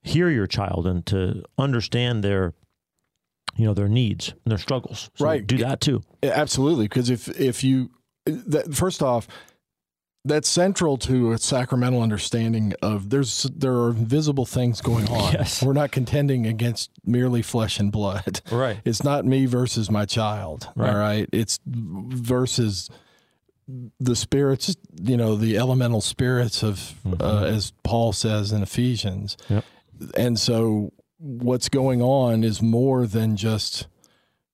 hear 0.02 0.30
your 0.30 0.48
child 0.48 0.86
and 0.86 1.06
to 1.08 1.44
understand 1.58 2.24
their 2.24 2.54
you 3.56 3.66
know 3.66 3.74
their 3.74 3.88
needs 3.88 4.30
and 4.30 4.52
their 4.52 4.58
struggles. 4.58 5.10
So 5.16 5.26
Right. 5.26 5.46
do 5.46 5.58
that 5.58 5.82
too. 5.82 6.02
Absolutely, 6.22 6.86
because 6.86 7.10
if 7.10 7.28
if 7.40 7.64
you 7.64 7.90
uh, 8.28 8.34
that 8.48 8.74
first 8.76 9.02
off, 9.02 9.28
that's 10.26 10.48
central 10.48 10.98
to 10.98 11.34
a 11.34 11.38
sacramental 11.38 12.02
understanding 12.02 12.74
of 12.82 13.10
there's 13.10 13.44
there 13.56 13.74
are 13.74 13.90
invisible 13.90 14.46
things 14.46 14.80
going 14.80 15.08
on. 15.10 15.34
Yes. 15.34 15.62
We're 15.62 15.74
not 15.74 15.92
contending 15.92 16.48
against 16.48 16.92
merely 17.06 17.42
flesh 17.42 17.80
and 17.80 17.92
blood. 17.92 18.42
right 18.52 18.80
It's 18.86 19.04
not 19.04 19.26
me 19.26 19.46
versus 19.46 19.92
my 19.92 20.06
child. 20.06 20.70
Right. 20.76 20.90
All 20.90 20.98
right. 20.98 21.30
It's 21.34 21.60
versus 21.66 22.90
the 24.00 24.16
spirits, 24.16 24.76
you 25.02 25.18
know, 25.18 25.36
the 25.36 25.58
elemental 25.58 26.02
spirits 26.02 26.64
of, 26.64 26.96
uh, 27.20 27.44
as 27.44 27.72
Paul 27.84 28.14
says 28.14 28.52
in 28.52 28.62
Ephesians. 28.62 29.38
Yep. 29.50 29.66
And 30.18 30.40
so 30.40 30.92
what's 31.18 31.70
going 31.70 32.02
on 32.02 32.44
is 32.44 32.62
more 32.62 33.08
than 33.08 33.38
just 33.38 33.88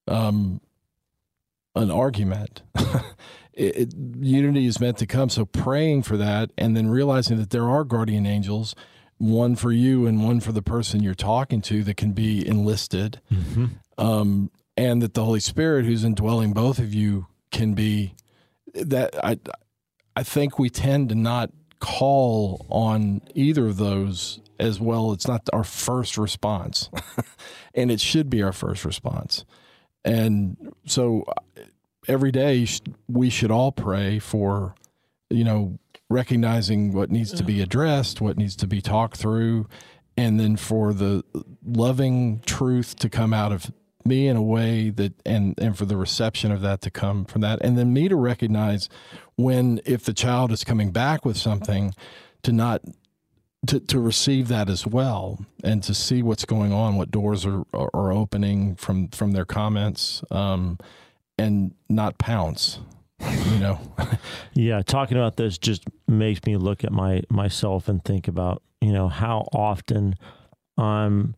um, 0.07 0.61
an 1.75 1.89
argument. 1.91 2.61
it, 3.59 3.75
it, 3.75 3.93
unity 4.21 4.65
is 4.65 4.79
meant 4.79 4.97
to 4.99 5.05
come. 5.05 5.29
So 5.29 5.45
praying 5.45 6.03
for 6.03 6.15
that 6.17 6.51
and 6.57 6.77
then 6.77 6.87
realizing 6.87 7.37
that 7.37 7.49
there 7.49 7.69
are 7.69 7.83
guardian 7.83 8.25
angels, 8.25 8.73
one 9.17 9.57
for 9.57 9.71
you 9.71 10.07
and 10.07 10.23
one 10.23 10.39
for 10.39 10.53
the 10.53 10.61
person 10.61 11.03
you're 11.03 11.13
talking 11.13 11.61
to 11.63 11.83
that 11.83 11.97
can 11.97 12.13
be 12.13 12.47
enlisted 12.47 13.19
um, 13.97 14.49
and 14.77 15.01
that 15.01 15.13
the 15.13 15.25
Holy 15.25 15.41
Spirit, 15.41 15.85
who's 15.85 16.05
indwelling 16.05 16.53
both 16.53 16.79
of 16.79 16.93
you, 16.93 17.27
can 17.51 17.73
be 17.73 18.15
that. 18.73 19.13
I 19.23 19.37
I 20.15 20.23
think 20.23 20.57
we 20.57 20.69
tend 20.69 21.09
to 21.09 21.15
not 21.15 21.51
call 21.79 22.65
on 22.69 23.21
either 23.35 23.67
of 23.67 23.77
those 23.77 24.39
as 24.57 24.79
well. 24.79 25.11
It's 25.11 25.27
not 25.27 25.49
our 25.51 25.63
first 25.63 26.17
response, 26.17 26.89
and 27.73 27.91
it 27.91 27.99
should 27.99 28.29
be 28.29 28.41
our 28.41 28.53
first 28.53 28.85
response. 28.85 29.43
And 30.05 30.73
so 30.85 31.25
every 32.07 32.31
day 32.31 32.67
we 33.07 33.29
should 33.29 33.51
all 33.51 33.71
pray 33.71 34.19
for, 34.19 34.75
you 35.29 35.43
know, 35.43 35.79
recognizing 36.09 36.93
what 36.93 37.11
needs 37.11 37.31
to 37.33 37.43
be 37.43 37.61
addressed, 37.61 38.19
what 38.19 38.37
needs 38.37 38.55
to 38.55 38.67
be 38.67 38.81
talked 38.81 39.17
through, 39.17 39.67
and 40.17 40.39
then 40.39 40.57
for 40.57 40.93
the 40.93 41.23
loving 41.63 42.41
truth 42.45 42.95
to 42.97 43.09
come 43.09 43.33
out 43.33 43.51
of 43.51 43.71
me 44.05 44.27
in 44.27 44.35
a 44.35 44.41
way 44.41 44.89
that 44.89 45.13
and 45.25 45.53
and 45.59 45.77
for 45.77 45.85
the 45.85 45.95
reception 45.95 46.51
of 46.51 46.61
that 46.61 46.81
to 46.81 46.89
come 46.89 47.25
from 47.25 47.41
that 47.41 47.59
and 47.61 47.77
then 47.77 47.93
me 47.93 48.07
to 48.07 48.15
recognize 48.15 48.89
when 49.35 49.79
if 49.85 50.03
the 50.05 50.13
child 50.13 50.51
is 50.51 50.63
coming 50.63 50.91
back 50.91 51.25
with 51.25 51.37
something 51.37 51.93
to 52.41 52.51
not 52.51 52.81
to, 53.67 53.79
to 53.79 53.99
receive 53.99 54.47
that 54.47 54.69
as 54.69 54.87
well 54.87 55.45
and 55.63 55.83
to 55.83 55.93
see 55.93 56.23
what's 56.23 56.45
going 56.45 56.71
on 56.71 56.95
what 56.95 57.11
doors 57.11 57.45
are 57.45 57.63
are, 57.73 57.89
are 57.93 58.11
opening 58.11 58.75
from 58.75 59.09
from 59.09 59.31
their 59.33 59.45
comments. 59.45 60.23
Um 60.31 60.77
and 61.39 61.73
not 61.89 62.17
pounce 62.17 62.79
you 63.21 63.59
know 63.59 63.79
Yeah, 64.53 64.81
talking 64.81 65.17
about 65.17 65.37
this 65.37 65.57
just 65.57 65.83
makes 66.07 66.43
me 66.45 66.57
look 66.57 66.83
at 66.83 66.91
my 66.91 67.23
myself 67.29 67.87
and 67.87 68.03
think 68.03 68.27
about 68.27 68.61
you 68.81 68.91
know 68.91 69.07
how 69.07 69.47
often 69.53 70.15
I'm 70.77 71.35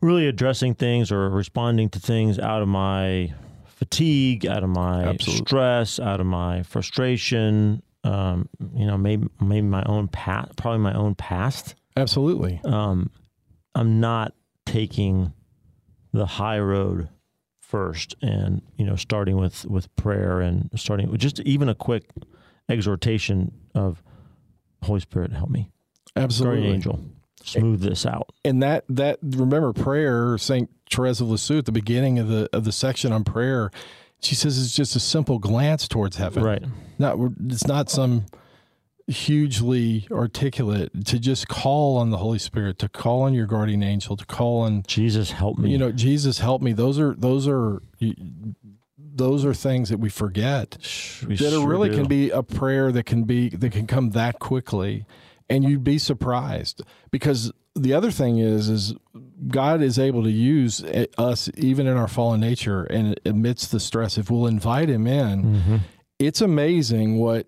really 0.00 0.28
addressing 0.28 0.74
things 0.74 1.10
or 1.10 1.28
responding 1.30 1.88
to 1.90 1.98
things 1.98 2.38
out 2.38 2.62
of 2.62 2.68
my 2.68 3.32
fatigue, 3.64 4.46
out 4.46 4.62
of 4.62 4.70
my 4.70 5.04
Absolutely. 5.04 5.46
stress, 5.46 5.98
out 5.98 6.20
of 6.20 6.26
my 6.26 6.62
frustration. 6.62 7.82
Um, 8.04 8.48
you 8.74 8.86
know, 8.86 8.98
maybe 8.98 9.26
maybe 9.40 9.66
my 9.66 9.82
own 9.84 10.08
past, 10.08 10.56
probably 10.56 10.78
my 10.80 10.94
own 10.94 11.14
past. 11.14 11.74
absolutely 11.96 12.60
Um, 12.64 13.10
I'm 13.74 13.98
not 13.98 14.34
taking 14.66 15.32
the 16.12 16.26
high 16.26 16.60
road 16.60 17.08
first, 17.64 18.14
and 18.22 18.62
you 18.76 18.84
know, 18.86 18.96
starting 18.96 19.36
with 19.36 19.64
with 19.66 19.94
prayer 19.96 20.40
and 20.40 20.70
starting 20.76 21.10
with 21.10 21.20
just 21.20 21.40
even 21.40 21.68
a 21.68 21.74
quick 21.74 22.04
exhortation 22.68 23.52
of 23.74 24.02
Holy 24.82 25.00
Spirit, 25.00 25.32
help 25.32 25.50
me, 25.50 25.70
absolutely 26.16 26.58
guardian 26.58 26.74
angel, 26.74 27.00
smooth 27.42 27.80
this 27.80 28.06
out. 28.06 28.30
and 28.44 28.62
that 28.62 28.84
that 28.88 29.18
remember 29.22 29.72
prayer 29.72 30.36
saint 30.38 30.70
therese 30.90 31.20
of 31.20 31.28
lisieux 31.28 31.58
at 31.58 31.64
the 31.66 31.72
beginning 31.72 32.18
of 32.18 32.28
the 32.28 32.48
of 32.52 32.64
the 32.64 32.72
section 32.72 33.12
on 33.12 33.24
prayer 33.24 33.70
she 34.20 34.34
says 34.34 34.62
it's 34.62 34.74
just 34.76 34.94
a 34.96 35.00
simple 35.00 35.38
glance 35.38 35.88
towards 35.88 36.16
heaven 36.16 36.42
Right. 36.44 36.62
not 36.98 37.18
it's 37.46 37.66
not 37.66 37.90
some 37.90 38.26
hugely 39.06 40.06
articulate 40.10 40.90
to 41.04 41.18
just 41.18 41.46
call 41.48 41.98
on 41.98 42.10
the 42.10 42.16
holy 42.16 42.38
spirit 42.38 42.78
to 42.78 42.88
call 42.88 43.22
on 43.22 43.34
your 43.34 43.46
guardian 43.46 43.82
angel 43.82 44.16
to 44.16 44.24
call 44.24 44.62
on 44.62 44.82
Jesus, 44.86 45.30
help 45.32 45.58
me. 45.58 45.70
you 45.70 45.76
know 45.78 45.92
jesus 45.92 46.38
help 46.38 46.62
me 46.62 46.72
those 46.72 46.98
are 46.98 47.14
those 47.14 47.46
are 47.46 47.82
those 48.98 49.44
are 49.44 49.54
things 49.54 49.90
that 49.90 49.98
we 49.98 50.08
forget 50.08 50.76
We 51.26 51.36
that 51.36 51.50
sure 51.50 51.62
it 51.62 51.66
really 51.66 51.90
do. 51.90 51.96
can 51.98 52.06
be 52.08 52.30
a 52.30 52.42
prayer 52.42 52.90
that 52.92 53.04
can 53.04 53.24
be 53.24 53.50
that 53.50 53.72
can 53.72 53.86
come 53.86 54.10
that 54.10 54.38
quickly 54.38 55.04
and 55.50 55.64
you'd 55.64 55.84
be 55.84 55.98
surprised 55.98 56.82
because 57.10 57.52
the 57.74 57.92
other 57.92 58.10
thing 58.10 58.38
is 58.38 58.68
is 58.68 58.94
god 59.48 59.82
is 59.82 59.98
able 59.98 60.22
to 60.22 60.30
use 60.30 60.82
eh, 60.84 61.06
us 61.18 61.50
even 61.56 61.86
in 61.86 61.96
our 61.96 62.08
fallen 62.08 62.40
nature 62.40 62.84
and 62.84 63.20
amidst 63.26 63.70
the 63.70 63.80
stress 63.80 64.16
if 64.16 64.30
we'll 64.30 64.46
invite 64.46 64.88
him 64.88 65.06
in 65.06 65.42
Mhm. 65.44 65.80
it's 66.18 66.40
amazing 66.40 67.18
what 67.18 67.46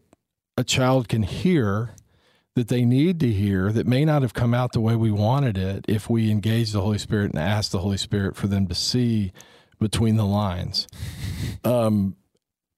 a 0.56 0.64
child 0.64 1.08
can 1.08 1.22
hear 1.22 1.94
that 2.54 2.68
they 2.68 2.84
need 2.84 3.20
to 3.20 3.30
hear 3.30 3.70
that 3.70 3.86
may 3.86 4.04
not 4.04 4.22
have 4.22 4.32
come 4.32 4.54
out 4.54 4.72
the 4.72 4.80
way 4.80 4.96
we 4.96 5.10
wanted 5.10 5.58
it 5.58 5.84
if 5.86 6.08
we 6.08 6.30
engage 6.30 6.72
the 6.72 6.80
Holy 6.80 6.98
Spirit 6.98 7.30
and 7.30 7.38
ask 7.38 7.70
the 7.70 7.80
Holy 7.80 7.98
Spirit 7.98 8.34
for 8.34 8.46
them 8.46 8.66
to 8.66 8.74
see 8.74 9.32
between 9.78 10.16
the 10.16 10.24
lines. 10.26 10.88
Um, 11.64 12.16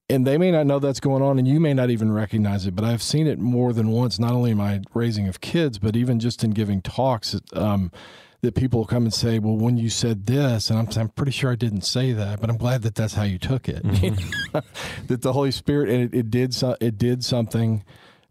and 0.08 0.26
they 0.26 0.38
may 0.38 0.50
not 0.50 0.66
know 0.66 0.78
that's 0.78 1.00
going 1.00 1.22
on, 1.22 1.38
and 1.38 1.46
you 1.46 1.60
may 1.60 1.74
not 1.74 1.90
even 1.90 2.10
recognize 2.10 2.66
it. 2.66 2.74
But 2.74 2.84
I've 2.84 3.02
seen 3.02 3.26
it 3.26 3.38
more 3.38 3.74
than 3.74 3.88
once, 3.88 4.18
not 4.18 4.32
only 4.32 4.52
in 4.52 4.56
my 4.56 4.80
raising 4.94 5.28
of 5.28 5.40
kids, 5.42 5.78
but 5.78 5.94
even 5.94 6.18
just 6.18 6.42
in 6.42 6.50
giving 6.52 6.80
talks. 6.80 7.38
Um, 7.52 7.92
that 8.40 8.54
people 8.54 8.84
come 8.84 9.04
and 9.04 9.14
say, 9.14 9.38
"Well, 9.38 9.56
when 9.56 9.76
you 9.76 9.90
said 9.90 10.26
this," 10.26 10.70
and 10.70 10.78
I'm, 10.78 10.88
I'm 11.00 11.08
pretty 11.08 11.32
sure 11.32 11.52
I 11.52 11.56
didn't 11.56 11.82
say 11.82 12.12
that, 12.12 12.40
but 12.40 12.50
I'm 12.50 12.56
glad 12.56 12.82
that 12.82 12.94
that's 12.94 13.14
how 13.14 13.24
you 13.24 13.38
took 13.38 13.68
it. 13.68 13.82
Mm-hmm. 13.82 14.58
that 15.06 15.22
the 15.22 15.32
Holy 15.32 15.50
Spirit 15.50 15.90
and 15.90 16.02
it, 16.02 16.18
it 16.18 16.30
did 16.30 16.54
so, 16.54 16.76
it 16.80 16.98
did 16.98 17.24
something. 17.24 17.84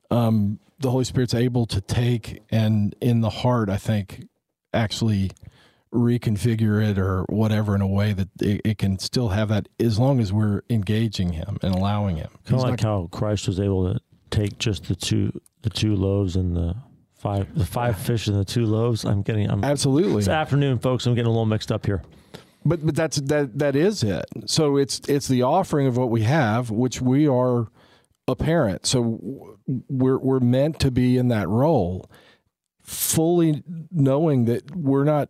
Um, 0.09 0.59
the 0.79 0.91
Holy 0.91 1.03
Spirit's 1.03 1.33
able 1.33 1.65
to 1.67 1.81
take 1.81 2.43
and 2.49 2.95
in 3.01 3.21
the 3.21 3.29
heart, 3.29 3.69
I 3.69 3.77
think, 3.77 4.27
actually 4.73 5.31
reconfigure 5.93 6.83
it 6.83 6.97
or 6.97 7.23
whatever 7.23 7.73
in 7.73 7.81
a 7.81 7.87
way 7.87 8.13
that 8.13 8.29
it, 8.41 8.61
it, 8.63 8.77
can 8.77 8.99
still 8.99 9.29
have 9.29 9.49
that 9.49 9.67
as 9.79 9.97
long 9.97 10.19
as 10.19 10.31
we're 10.33 10.61
engaging 10.69 11.33
him 11.33 11.57
and 11.61 11.73
allowing 11.73 12.17
him. 12.17 12.29
Kind 12.45 12.61
of 12.61 12.69
like 12.69 12.81
how 12.81 13.07
Christ 13.11 13.47
was 13.47 13.59
able 13.59 13.93
to 13.93 13.99
take 14.29 14.59
just 14.59 14.87
the 14.87 14.95
two 14.95 15.39
the 15.61 15.69
two 15.69 15.95
loaves 15.95 16.35
and 16.35 16.55
the 16.55 16.75
five 17.17 17.53
the 17.57 17.65
five 17.65 17.97
fish 18.01 18.27
and 18.27 18.37
the 18.37 18.45
two 18.45 18.65
loaves. 18.65 19.03
I'm 19.05 19.21
getting 19.21 19.49
I'm, 19.49 19.63
absolutely. 19.63 20.19
It's 20.19 20.27
afternoon, 20.27 20.79
folks. 20.79 21.05
I'm 21.05 21.15
getting 21.15 21.27
a 21.27 21.31
little 21.31 21.45
mixed 21.45 21.71
up 21.71 21.85
here. 21.85 22.03
But 22.65 22.85
but 22.85 22.95
that's 22.95 23.17
that 23.21 23.57
that 23.59 23.75
is 23.75 24.03
it. 24.03 24.25
So 24.45 24.77
it's 24.77 24.99
it's 25.07 25.27
the 25.27 25.43
offering 25.43 25.87
of 25.87 25.97
what 25.97 26.09
we 26.09 26.23
have, 26.23 26.69
which 26.69 27.01
we 27.01 27.27
are 27.27 27.67
a 28.27 28.35
parent. 28.35 28.85
So 28.85 29.57
we're 29.89 30.17
we're 30.17 30.39
meant 30.39 30.79
to 30.81 30.91
be 30.91 31.17
in 31.17 31.29
that 31.29 31.47
role, 31.47 32.09
fully 32.81 33.63
knowing 33.91 34.45
that 34.45 34.75
we're 34.75 35.05
not 35.05 35.29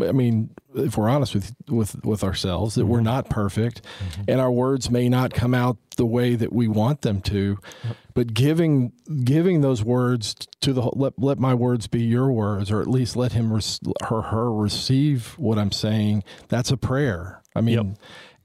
I 0.00 0.12
mean, 0.12 0.50
if 0.74 0.96
we're 0.96 1.08
honest 1.08 1.34
with 1.34 1.54
with 1.68 2.02
with 2.04 2.24
ourselves, 2.24 2.76
that 2.76 2.86
we're 2.86 2.98
mm-hmm. 2.98 3.04
not 3.04 3.28
perfect, 3.28 3.82
mm-hmm. 3.82 4.22
and 4.26 4.40
our 4.40 4.50
words 4.50 4.90
may 4.90 5.08
not 5.08 5.34
come 5.34 5.52
out 5.52 5.76
the 5.96 6.06
way 6.06 6.34
that 6.34 6.50
we 6.50 6.66
want 6.66 7.02
them 7.02 7.20
to, 7.22 7.58
yep. 7.84 7.96
but 8.14 8.32
giving 8.32 8.92
giving 9.24 9.60
those 9.60 9.84
words 9.84 10.34
to 10.62 10.72
the 10.72 10.80
let 10.94 11.18
let 11.18 11.38
my 11.38 11.52
words 11.52 11.88
be 11.88 12.02
your 12.02 12.32
words, 12.32 12.70
or 12.70 12.80
at 12.80 12.86
least 12.86 13.16
let 13.16 13.32
him 13.32 13.52
res, 13.52 13.80
her 14.08 14.22
her 14.22 14.50
receive 14.50 15.38
what 15.38 15.58
I'm 15.58 15.72
saying. 15.72 16.24
That's 16.48 16.70
a 16.70 16.78
prayer. 16.78 17.42
I 17.54 17.60
mean, 17.60 17.74
yep. 17.74 17.96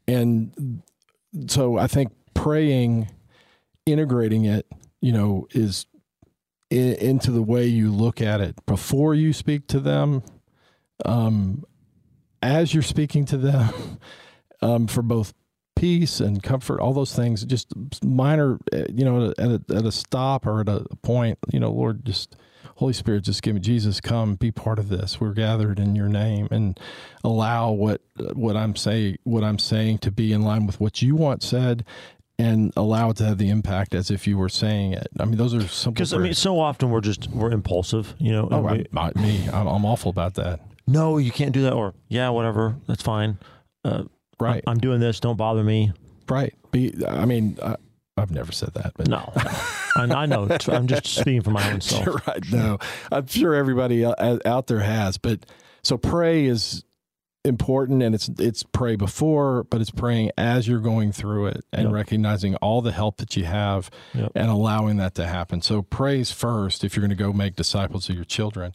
and 0.09 0.83
so 1.47 1.77
I 1.77 1.87
think 1.87 2.11
praying, 2.33 3.09
integrating 3.85 4.43
it, 4.43 4.67
you 4.99 5.13
know, 5.13 5.47
is 5.51 5.85
in, 6.69 6.95
into 6.95 7.31
the 7.31 7.41
way 7.41 7.67
you 7.67 7.89
look 7.89 8.19
at 8.19 8.41
it 8.41 8.65
before 8.65 9.15
you 9.15 9.31
speak 9.31 9.67
to 9.67 9.79
them 9.79 10.23
um, 11.05 11.63
as 12.41 12.73
you're 12.73 12.83
speaking 12.83 13.25
to 13.25 13.37
them 13.37 13.99
um, 14.61 14.87
for 14.87 15.01
both 15.01 15.33
peace 15.75 16.19
and 16.19 16.41
comfort, 16.41 16.79
all 16.79 16.93
those 16.93 17.15
things, 17.15 17.43
just 17.45 17.71
minor, 18.03 18.59
eh, 18.73 18.85
you 18.93 19.05
know, 19.05 19.33
at 19.37 19.39
a, 19.39 19.61
at 19.73 19.85
a 19.85 19.91
stop 19.91 20.45
or 20.45 20.61
at 20.61 20.69
a 20.69 20.85
point, 21.03 21.37
you 21.51 21.59
know, 21.59 21.71
Lord, 21.71 22.05
just 22.05 22.35
Holy 22.75 22.93
Spirit, 22.93 23.23
just 23.23 23.41
give 23.41 23.55
me 23.55 23.61
Jesus, 23.61 24.01
come 24.01 24.35
be 24.35 24.51
part 24.51 24.79
of 24.79 24.89
this. 24.89 25.19
We're 25.19 25.33
gathered 25.33 25.79
in 25.79 25.95
your 25.95 26.09
name 26.09 26.47
and 26.51 26.79
allow 27.23 27.71
what, 27.71 28.01
what 28.33 28.55
I'm 28.55 28.75
saying, 28.75 29.17
what 29.23 29.43
I'm 29.43 29.59
saying 29.59 29.99
to 29.99 30.11
be 30.11 30.33
in 30.33 30.41
line 30.41 30.65
with 30.65 30.79
what 30.79 31.01
you 31.01 31.15
want 31.15 31.43
said 31.43 31.85
and 32.39 32.71
allow 32.77 33.09
it 33.09 33.17
to 33.17 33.25
have 33.25 33.39
the 33.39 33.49
impact 33.49 33.95
as 33.95 34.11
if 34.11 34.27
you 34.27 34.37
were 34.37 34.49
saying 34.49 34.93
it. 34.93 35.07
I 35.19 35.25
mean, 35.25 35.37
those 35.37 35.55
are 35.55 35.67
simple. 35.67 35.93
Because 35.93 36.13
I 36.13 36.19
mean, 36.19 36.35
so 36.35 36.59
often 36.59 36.91
we're 36.91 37.01
just 37.01 37.27
we're 37.31 37.51
impulsive, 37.51 38.13
you 38.19 38.31
know. 38.31 38.47
Oh, 38.51 38.61
we, 38.61 38.85
I, 38.95 39.11
me, 39.15 39.49
I'm, 39.49 39.65
I'm 39.65 39.85
awful 39.85 40.11
about 40.11 40.35
that 40.35 40.59
no, 40.87 41.17
you 41.17 41.31
can't 41.31 41.51
do 41.51 41.63
that, 41.63 41.73
or 41.73 41.93
yeah, 42.07 42.29
whatever, 42.29 42.75
that's 42.87 43.03
fine. 43.03 43.37
Uh, 43.83 44.03
right, 44.39 44.63
I'm 44.65 44.79
doing 44.79 44.99
this. 44.99 45.19
Don't 45.19 45.37
bother 45.37 45.63
me. 45.63 45.91
Right. 46.29 46.53
Be, 46.71 46.93
I 47.07 47.25
mean, 47.25 47.57
I, 47.63 47.75
have 48.17 48.31
never 48.31 48.51
said 48.51 48.73
that, 48.73 48.93
but 48.95 49.07
no, 49.07 49.31
I, 49.95 50.07
I, 50.09 50.25
know. 50.25 50.47
I'm 50.67 50.87
just 50.87 51.05
speaking 51.05 51.41
for 51.41 51.51
my 51.51 51.71
own 51.71 51.81
self. 51.81 52.05
You're 52.05 52.21
right. 52.27 52.43
No, 52.51 52.79
I'm 53.11 53.27
sure 53.27 53.53
everybody 53.53 54.03
out 54.05 54.67
there 54.67 54.79
has, 54.79 55.17
but 55.17 55.45
so 55.83 55.97
pray 55.97 56.45
is 56.45 56.83
important 57.47 58.03
and 58.03 58.13
it's 58.13 58.29
it's 58.39 58.63
pray 58.63 58.95
before 58.95 59.63
but 59.65 59.79
it's 59.79 59.91
praying 59.91 60.29
as 60.37 60.67
you're 60.67 60.79
going 60.79 61.11
through 61.11 61.47
it 61.47 61.63
and 61.71 61.85
yep. 61.85 61.93
recognizing 61.93 62.55
all 62.57 62.81
the 62.81 62.91
help 62.91 63.17
that 63.17 63.37
you 63.37 63.45
have 63.45 63.89
yep. 64.13 64.31
and 64.35 64.49
allowing 64.49 64.97
that 64.97 65.15
to 65.15 65.25
happen 65.25 65.61
so 65.61 65.81
praise 65.81 66.29
first 66.29 66.83
if 66.83 66.95
you're 66.95 67.01
going 67.01 67.15
to 67.15 67.23
go 67.23 67.31
make 67.31 67.55
disciples 67.55 68.09
of 68.09 68.15
your 68.15 68.25
children 68.25 68.73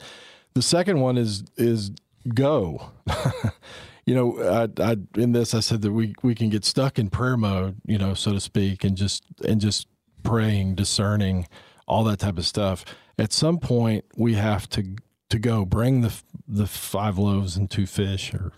the 0.54 0.62
second 0.62 1.00
one 1.00 1.16
is 1.16 1.44
is 1.56 1.90
go. 2.34 2.90
you 4.06 4.14
know, 4.14 4.68
I, 4.78 4.82
I 4.82 4.96
in 5.16 5.32
this 5.32 5.54
I 5.54 5.60
said 5.60 5.82
that 5.82 5.92
we 5.92 6.14
we 6.22 6.34
can 6.34 6.50
get 6.50 6.64
stuck 6.64 6.98
in 6.98 7.10
prayer 7.10 7.36
mode, 7.36 7.76
you 7.86 7.98
know, 7.98 8.14
so 8.14 8.32
to 8.32 8.40
speak, 8.40 8.84
and 8.84 8.96
just 8.96 9.24
and 9.46 9.60
just 9.60 9.86
praying, 10.22 10.74
discerning, 10.74 11.46
all 11.86 12.04
that 12.04 12.18
type 12.18 12.38
of 12.38 12.46
stuff. 12.46 12.84
At 13.18 13.32
some 13.32 13.58
point, 13.58 14.04
we 14.16 14.34
have 14.34 14.68
to 14.70 14.96
to 15.30 15.38
go 15.38 15.64
bring 15.64 16.02
the 16.02 16.12
the 16.46 16.66
five 16.66 17.18
loaves 17.18 17.56
and 17.56 17.70
two 17.70 17.86
fish, 17.86 18.34
or 18.34 18.52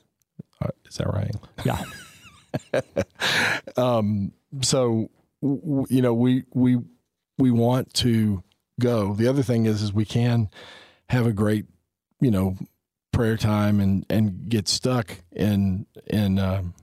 uh, 0.63 0.69
is 0.89 0.97
that 0.97 1.09
right? 1.09 1.35
Yeah. 1.65 1.83
um. 3.77 4.33
So 4.63 5.11
w- 5.43 5.87
you 5.91 6.03
know, 6.03 6.15
we 6.15 6.45
we 6.53 6.79
we 7.39 7.51
want 7.51 7.93
to 7.95 8.43
go. 8.81 9.15
The 9.15 9.29
other 9.29 9.43
thing 9.43 9.67
is, 9.67 9.83
is 9.83 9.93
we 9.93 10.05
can 10.05 10.49
have 11.11 11.27
a 11.27 11.33
great 11.33 11.67
you 12.25 12.31
know, 12.31 12.57
prayer 13.13 13.37
time 13.37 13.81
and 13.81 14.07
and 14.09 14.49
get 14.49 14.67
stuck 14.67 15.19
and 15.37 15.87
and 16.09 16.41
um, 16.41 16.75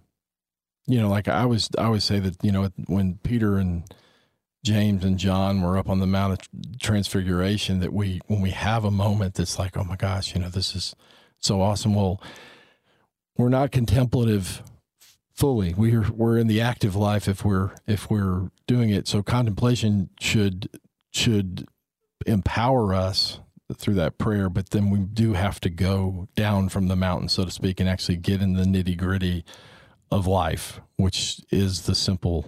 you 0.87 1.01
know, 1.01 1.09
like 1.09 1.27
I 1.27 1.45
was 1.45 1.69
I 1.77 1.85
always 1.85 2.03
say 2.03 2.19
that 2.19 2.37
you 2.43 2.51
know 2.51 2.69
when 2.87 3.15
Peter 3.23 3.57
and 3.57 3.83
James 4.63 5.03
and 5.03 5.17
John 5.17 5.61
were 5.61 5.77
up 5.77 5.89
on 5.89 5.99
the 5.99 6.05
Mount 6.05 6.33
of 6.33 6.79
Transfiguration 6.79 7.79
that 7.79 7.91
we 7.91 8.21
when 8.27 8.41
we 8.41 8.51
have 8.51 8.85
a 8.85 8.91
moment 8.91 9.33
that's 9.33 9.57
like 9.57 9.75
oh 9.75 9.83
my 9.83 9.95
gosh 9.95 10.33
you 10.35 10.41
know 10.41 10.49
this 10.49 10.75
is 10.75 10.95
so 11.39 11.61
awesome. 11.61 11.95
Well 11.95 12.21
we're 13.37 13.49
not 13.49 13.71
contemplative 13.71 14.61
fully. 15.33 15.73
We're 15.73 16.11
we're 16.11 16.37
in 16.37 16.47
the 16.47 16.61
active 16.61 16.95
life 16.95 17.27
if 17.27 17.43
we're 17.43 17.71
if 17.87 18.11
we're 18.11 18.51
doing 18.67 18.91
it. 18.91 19.07
So 19.07 19.23
contemplation 19.23 20.09
should 20.19 20.69
should 21.11 21.67
empower 22.27 22.93
us 22.93 23.39
through 23.77 23.95
that 23.95 24.17
prayer, 24.17 24.49
but 24.49 24.71
then 24.71 24.89
we 24.89 24.99
do 24.99 25.33
have 25.33 25.59
to 25.61 25.69
go 25.69 26.27
down 26.35 26.69
from 26.69 26.87
the 26.87 26.95
mountain, 26.95 27.29
so 27.29 27.45
to 27.45 27.51
speak, 27.51 27.79
and 27.79 27.89
actually 27.89 28.17
get 28.17 28.41
in 28.41 28.53
the 28.53 28.63
nitty 28.63 28.97
gritty 28.97 29.45
of 30.09 30.27
life, 30.27 30.81
which 30.97 31.41
is 31.51 31.83
the 31.83 31.95
simple. 31.95 32.47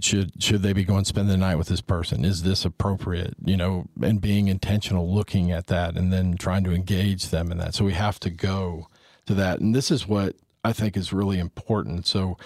Should 0.00 0.42
should 0.42 0.62
they 0.62 0.72
be 0.72 0.82
going 0.82 1.04
to 1.04 1.08
spend 1.08 1.30
the 1.30 1.36
night 1.36 1.56
with 1.56 1.68
this 1.68 1.80
person? 1.80 2.24
Is 2.24 2.42
this 2.42 2.64
appropriate? 2.64 3.34
You 3.44 3.56
know, 3.56 3.86
and 4.02 4.20
being 4.20 4.48
intentional, 4.48 5.14
looking 5.14 5.52
at 5.52 5.68
that, 5.68 5.96
and 5.96 6.12
then 6.12 6.36
trying 6.36 6.64
to 6.64 6.72
engage 6.72 7.28
them 7.28 7.52
in 7.52 7.58
that. 7.58 7.74
So 7.74 7.84
we 7.84 7.92
have 7.92 8.18
to 8.20 8.30
go 8.30 8.88
to 9.26 9.34
that, 9.34 9.60
and 9.60 9.74
this 9.74 9.92
is 9.92 10.08
what 10.08 10.34
I 10.64 10.72
think 10.72 10.96
is 10.96 11.12
really 11.12 11.38
important. 11.38 12.06
So 12.06 12.36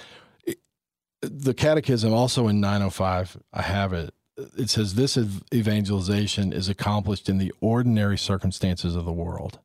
the 1.23 1.55
catechism 1.55 2.13
also 2.13 2.49
in 2.49 2.61
905 2.61 3.37
i 3.53 3.63
have 3.63 3.93
it 3.93 4.15
it 4.57 4.71
says 4.71 4.95
this 4.95 5.19
evangelization 5.53 6.53
is 6.53 6.69
accomplished 6.69 7.29
in 7.29 7.39
the 7.39 7.53
ordinary 7.61 8.19
circumstances 8.19 8.97
of 8.97 9.05
the 9.05 9.13
world. 9.13 9.59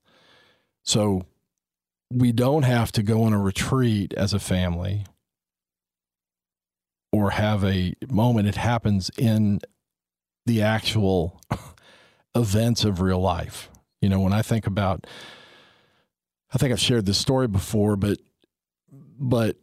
So 0.84 1.26
we 2.12 2.32
don't 2.32 2.64
have 2.64 2.92
to 2.94 3.04
go 3.04 3.24
on 3.24 3.34
a 3.34 3.40
retreat 3.40 4.14
as 4.14 4.34
a 4.34 4.40
family 4.40 5.06
or 7.12 7.32
have 7.32 7.64
a 7.64 7.94
moment. 8.10 8.48
It 8.48 8.56
happens 8.56 9.10
in 9.18 9.62
the 10.46 10.62
actual 10.62 11.42
events 12.36 12.84
of 12.84 13.02
real 13.02 13.20
life. 13.20 13.70
You 14.02 14.10
know, 14.10 14.20
when 14.20 14.34
I 14.34 14.42
think 14.42 14.68
about, 14.68 15.08
I 16.54 16.58
think 16.58 16.72
I've 16.72 16.80
shared 16.80 17.06
this 17.06 17.18
story 17.18 17.48
before, 17.48 17.96
but, 17.96 18.20
but 18.92 19.58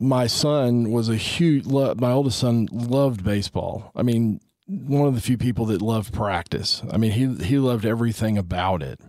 my 0.00 0.26
son 0.26 0.90
was 0.90 1.08
a 1.08 1.16
huge 1.16 1.66
my 1.66 2.12
oldest 2.12 2.38
son 2.38 2.68
loved 2.72 3.24
baseball. 3.24 3.92
I 3.96 4.02
mean 4.02 4.40
one 4.66 5.08
of 5.08 5.14
the 5.14 5.20
few 5.20 5.38
people 5.38 5.66
that 5.66 5.82
loved 5.82 6.12
practice. 6.12 6.82
I 6.90 6.96
mean 6.98 7.12
he 7.12 7.44
he 7.44 7.58
loved 7.58 7.84
everything 7.84 8.38
about 8.38 8.82
it. 8.82 9.00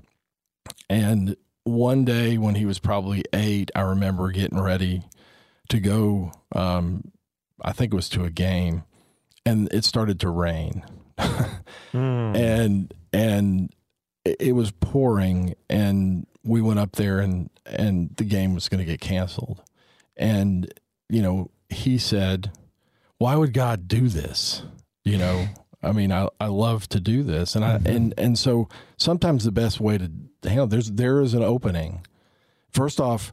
And 0.90 1.36
one 1.64 2.06
day 2.06 2.38
when 2.38 2.56
he 2.56 2.66
was 2.66 2.80
probably 2.80 3.24
8 3.32 3.70
i 3.76 3.82
remember 3.82 4.32
getting 4.32 4.60
ready 4.60 5.04
to 5.68 5.80
go 5.80 6.32
um, 6.56 7.12
i 7.62 7.72
think 7.72 7.94
it 7.94 7.96
was 7.96 8.10
to 8.10 8.24
a 8.24 8.32
game 8.32 8.84
and 9.46 9.72
it 9.72 9.84
started 9.84 10.20
to 10.22 10.30
rain. 10.30 10.84
Mm. 11.94 12.36
and 12.38 12.94
and 13.12 13.74
it 14.24 14.54
was 14.54 14.72
pouring 14.72 15.56
and 15.70 16.28
we 16.44 16.62
went 16.62 16.80
up 16.80 16.94
there 16.94 17.20
and 17.20 17.50
and 17.66 18.16
the 18.18 18.24
game 18.24 18.54
was 18.54 18.70
going 18.70 18.80
to 18.80 18.86
get 18.86 19.02
canceled 19.02 19.62
and, 20.20 20.72
you 21.10 21.24
know, 21.24 21.50
he 21.70 21.98
said, 21.98 22.52
Why 23.18 23.36
would 23.36 23.54
God 23.54 23.88
do 23.88 24.08
this? 24.08 24.62
You 25.04 25.18
know, 25.18 25.48
I 25.82 25.94
mean, 25.94 26.12
I, 26.12 26.28
I 26.40 26.48
love 26.48 26.88
to 26.90 27.00
do 27.00 27.24
this, 27.24 27.56
and 27.56 27.64
I 27.64 27.78
mm-hmm. 27.78 27.88
and 27.88 28.14
and 28.18 28.38
so 28.38 28.68
sometimes 28.98 29.46
the 29.46 29.52
best 29.52 29.80
way 29.80 29.98
to 29.98 30.12
handle 30.44 30.68
there's 30.68 30.92
there 30.92 31.22
is 31.22 31.34
an 31.34 31.44
opening. 31.44 32.06
First 32.72 33.00
off, 33.00 33.32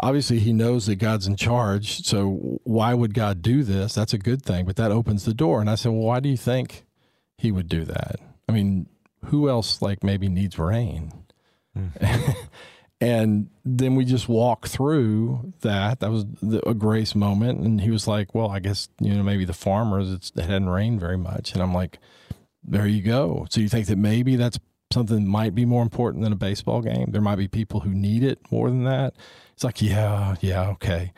obviously 0.00 0.38
he 0.38 0.52
knows 0.52 0.86
that 0.86 0.96
God's 0.96 1.26
in 1.26 1.36
charge, 1.36 2.04
so 2.04 2.60
why 2.64 2.94
would 2.94 3.14
God 3.14 3.42
do 3.42 3.62
this? 3.62 3.94
That's 3.94 4.14
a 4.14 4.18
good 4.18 4.42
thing, 4.42 4.64
but 4.64 4.76
that 4.76 4.90
opens 4.90 5.24
the 5.24 5.34
door. 5.34 5.60
And 5.60 5.70
I 5.70 5.74
said, 5.74 5.92
well, 5.92 6.00
why 6.00 6.20
do 6.20 6.28
you 6.28 6.36
think 6.36 6.84
he 7.38 7.52
would 7.52 7.68
do 7.68 7.84
that? 7.84 8.16
I 8.48 8.52
mean, 8.52 8.88
who 9.26 9.48
else 9.48 9.80
like 9.82 10.02
maybe 10.02 10.28
needs 10.28 10.58
rain? 10.58 11.12
Mm. 11.76 12.36
and 13.00 13.48
then 13.64 13.94
we 13.94 14.04
just 14.04 14.28
walk 14.28 14.66
through 14.66 15.52
that. 15.60 16.00
That 16.00 16.10
was 16.10 16.24
the, 16.42 16.66
a 16.68 16.74
grace 16.74 17.14
moment, 17.14 17.60
and 17.60 17.80
he 17.80 17.90
was 17.90 18.06
like, 18.06 18.34
"Well, 18.34 18.50
I 18.50 18.60
guess 18.60 18.88
you 19.00 19.14
know 19.14 19.22
maybe 19.22 19.44
the 19.44 19.52
farmers 19.52 20.10
it 20.10 20.40
hadn't 20.40 20.68
rained 20.68 21.00
very 21.00 21.18
much," 21.18 21.52
and 21.52 21.62
I'm 21.62 21.74
like, 21.74 21.98
"There 22.64 22.86
you 22.86 23.02
go." 23.02 23.46
So 23.50 23.60
you 23.60 23.68
think 23.68 23.86
that 23.88 23.98
maybe 23.98 24.36
that's 24.36 24.58
something 24.92 25.16
that 25.16 25.28
might 25.28 25.54
be 25.54 25.64
more 25.64 25.82
important 25.82 26.22
than 26.22 26.32
a 26.32 26.36
baseball 26.36 26.80
game? 26.80 27.10
There 27.10 27.20
might 27.20 27.36
be 27.36 27.48
people 27.48 27.80
who 27.80 27.90
need 27.90 28.22
it 28.22 28.40
more 28.50 28.68
than 28.68 28.84
that. 28.84 29.14
It's 29.52 29.64
like, 29.64 29.82
yeah, 29.82 30.36
yeah, 30.40 30.68
okay. 30.70 31.12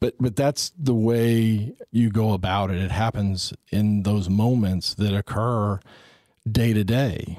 But 0.00 0.14
but 0.20 0.36
that's 0.36 0.72
the 0.78 0.94
way 0.94 1.74
you 1.90 2.10
go 2.10 2.32
about 2.32 2.70
it. 2.70 2.76
It 2.76 2.90
happens 2.90 3.52
in 3.70 4.02
those 4.02 4.28
moments 4.28 4.94
that 4.94 5.14
occur 5.14 5.80
day 6.50 6.72
to 6.74 6.84
day. 6.84 7.38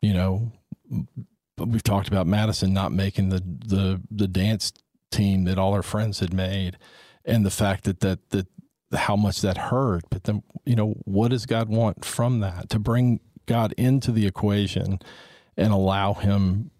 You 0.00 0.14
know, 0.14 0.52
we've 1.58 1.82
talked 1.82 2.08
about 2.08 2.26
Madison 2.26 2.72
not 2.72 2.92
making 2.92 3.28
the 3.28 3.42
the 3.66 4.00
the 4.10 4.28
dance 4.28 4.72
team 5.10 5.44
that 5.44 5.58
all 5.58 5.74
her 5.74 5.82
friends 5.82 6.20
had 6.20 6.32
made, 6.32 6.78
and 7.24 7.44
the 7.44 7.50
fact 7.50 7.84
that 7.84 8.00
that 8.00 8.30
that 8.30 8.46
how 8.92 9.16
much 9.16 9.40
that 9.40 9.56
hurt. 9.56 10.04
But 10.10 10.24
then 10.24 10.42
you 10.64 10.76
know 10.76 10.94
what 11.04 11.28
does 11.28 11.46
God 11.46 11.68
want 11.68 12.04
from 12.04 12.40
that 12.40 12.68
to 12.70 12.78
bring 12.78 13.20
God 13.46 13.74
into 13.76 14.12
the 14.12 14.26
equation 14.26 14.98
and 15.56 15.72
allow 15.72 16.14
Him 16.14 16.70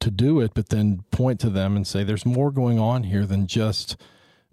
to 0.00 0.10
do 0.10 0.40
it, 0.40 0.52
but 0.54 0.70
then 0.70 1.02
point 1.10 1.38
to 1.40 1.50
them 1.50 1.76
and 1.76 1.86
say 1.86 2.02
there's 2.02 2.26
more 2.26 2.50
going 2.50 2.78
on 2.78 3.04
here 3.04 3.26
than 3.26 3.46
just 3.46 3.96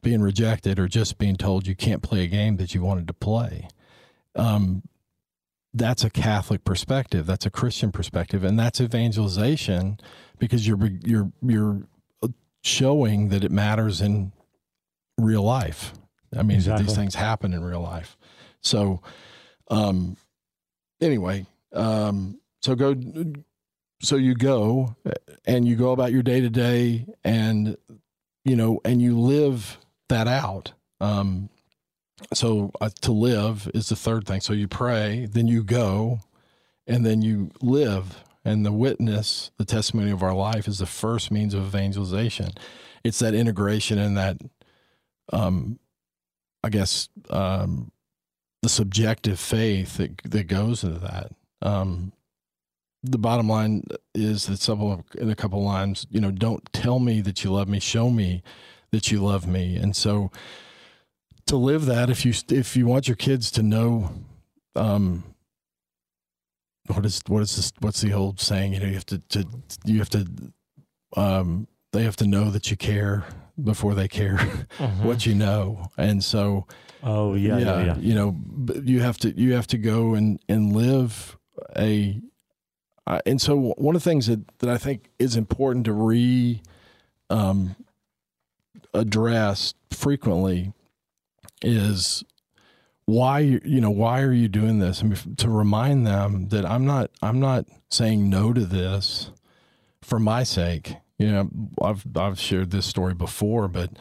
being 0.01 0.21
rejected 0.21 0.77
or 0.77 0.87
just 0.87 1.17
being 1.17 1.35
told 1.35 1.65
you 1.65 1.75
can't 1.75 2.03
play 2.03 2.23
a 2.23 2.27
game 2.27 2.57
that 2.57 2.75
you 2.75 2.81
wanted 2.81 3.07
to 3.07 3.13
play. 3.13 3.67
Um, 4.35 4.83
that's 5.77 6.03
a 6.03 6.09
Catholic 6.09 6.63
perspective. 6.63 7.25
That's 7.25 7.45
a 7.45 7.49
Christian 7.49 7.91
perspective, 7.91 8.43
and 8.43 8.59
that's 8.59 8.81
evangelization 8.81 9.99
because 10.39 10.67
you're 10.67 10.77
you're 11.03 11.31
you're 11.41 11.83
showing 12.63 13.29
that 13.29 13.43
it 13.43 13.51
matters 13.51 14.01
in 14.01 14.31
real 15.17 15.43
life. 15.43 15.93
I 16.37 16.43
mean, 16.43 16.57
exactly. 16.57 16.85
these 16.85 16.95
things 16.95 17.15
happen 17.15 17.53
in 17.53 17.63
real 17.63 17.81
life. 17.81 18.17
So, 18.61 19.01
um, 19.69 20.17
anyway, 20.99 21.45
um, 21.73 22.39
so 22.61 22.75
go, 22.75 22.95
so 24.01 24.15
you 24.17 24.35
go 24.35 24.95
and 25.45 25.67
you 25.67 25.75
go 25.75 25.91
about 25.91 26.11
your 26.11 26.23
day 26.23 26.41
to 26.41 26.49
day, 26.49 27.05
and 27.23 27.77
you 28.43 28.55
know, 28.55 28.81
and 28.83 29.01
you 29.01 29.17
live 29.17 29.77
that 30.09 30.27
out. 30.27 30.73
Um, 30.99 31.49
so 32.33 32.71
uh, 32.81 32.89
to 33.01 33.11
live 33.11 33.69
is 33.73 33.89
the 33.89 33.95
third 33.95 34.25
thing. 34.25 34.41
So 34.41 34.53
you 34.53 34.67
pray, 34.67 35.27
then 35.29 35.47
you 35.47 35.63
go, 35.63 36.19
and 36.85 37.05
then 37.05 37.21
you 37.21 37.51
live. 37.61 38.23
And 38.43 38.65
the 38.65 38.71
witness, 38.71 39.51
the 39.57 39.65
testimony 39.65 40.11
of 40.11 40.23
our 40.23 40.33
life, 40.33 40.67
is 40.67 40.79
the 40.79 40.85
first 40.85 41.31
means 41.31 41.53
of 41.53 41.65
evangelization. 41.65 42.51
It's 43.03 43.19
that 43.19 43.33
integration 43.33 43.97
and 43.99 44.17
that, 44.17 44.37
um, 45.33 45.79
I 46.63 46.69
guess, 46.69 47.09
um, 47.29 47.91
the 48.61 48.69
subjective 48.69 49.39
faith 49.39 49.97
that 49.97 50.17
that 50.23 50.47
goes 50.47 50.83
into 50.83 50.99
that. 50.99 51.31
Um, 51.61 52.13
the 53.03 53.17
bottom 53.17 53.49
line 53.49 53.83
is 54.15 54.47
that 54.47 54.59
several 54.59 55.05
in 55.17 55.29
a 55.29 55.35
couple 55.35 55.63
lines, 55.63 56.07
you 56.09 56.19
know, 56.19 56.31
don't 56.31 56.67
tell 56.73 56.99
me 56.99 57.21
that 57.21 57.43
you 57.43 57.51
love 57.51 57.67
me, 57.67 57.79
show 57.79 58.09
me 58.09 58.43
that 58.91 59.11
you 59.11 59.21
love 59.21 59.45
me. 59.47 59.75
And 59.75 59.95
so 59.95 60.31
to 61.47 61.57
live 61.57 61.85
that 61.85 62.09
if 62.09 62.25
you 62.25 62.33
if 62.49 62.75
you 62.75 62.85
want 62.85 63.07
your 63.07 63.15
kids 63.15 63.51
to 63.51 63.63
know 63.63 64.11
um 64.75 65.23
what 66.87 67.05
is 67.05 67.21
what 67.27 67.41
is 67.41 67.55
this 67.55 67.73
what's 67.79 68.01
the 68.01 68.13
old 68.13 68.39
saying? 68.39 68.73
You 68.73 68.79
know 68.79 68.85
you 68.87 68.93
have 68.93 69.05
to, 69.07 69.19
to 69.19 69.45
you 69.85 69.99
have 69.99 70.09
to 70.11 70.27
um 71.15 71.67
they 71.93 72.03
have 72.03 72.15
to 72.17 72.27
know 72.27 72.49
that 72.51 72.69
you 72.71 72.77
care 72.77 73.25
before 73.61 73.93
they 73.93 74.07
care 74.07 74.37
mm-hmm. 74.77 75.03
what 75.03 75.25
you 75.25 75.35
know. 75.35 75.89
And 75.97 76.23
so 76.23 76.67
oh 77.03 77.33
yeah, 77.33 77.57
yeah, 77.57 77.83
yeah 77.83 77.97
you 77.97 78.13
know 78.13 78.35
you 78.83 79.01
have 79.01 79.17
to 79.19 79.37
you 79.39 79.53
have 79.53 79.67
to 79.67 79.77
go 79.77 80.13
and 80.13 80.39
and 80.47 80.73
live 80.73 81.37
a 81.77 82.21
uh, 83.05 83.19
and 83.25 83.41
so 83.41 83.73
one 83.77 83.95
of 83.95 84.03
the 84.03 84.09
things 84.09 84.27
that 84.27 84.59
that 84.59 84.69
I 84.69 84.77
think 84.77 85.09
is 85.19 85.35
important 85.35 85.85
to 85.85 85.93
re 85.93 86.61
um 87.29 87.75
address 88.93 89.73
frequently 89.91 90.73
is 91.61 92.23
why 93.05 93.39
you 93.39 93.81
know 93.81 93.89
why 93.89 94.21
are 94.21 94.33
you 94.33 94.47
doing 94.47 94.79
this? 94.79 95.01
I 95.01 95.05
mean, 95.05 95.35
to 95.37 95.49
remind 95.49 96.05
them 96.05 96.49
that 96.49 96.65
I'm 96.65 96.85
not 96.85 97.11
I'm 97.21 97.39
not 97.39 97.65
saying 97.89 98.29
no 98.29 98.53
to 98.53 98.65
this 98.65 99.31
for 100.01 100.19
my 100.19 100.43
sake. 100.43 100.95
You 101.17 101.31
know, 101.31 101.49
I've 101.81 102.05
I've 102.15 102.39
shared 102.39 102.71
this 102.71 102.85
story 102.85 103.13
before, 103.13 103.67
but 103.67 103.91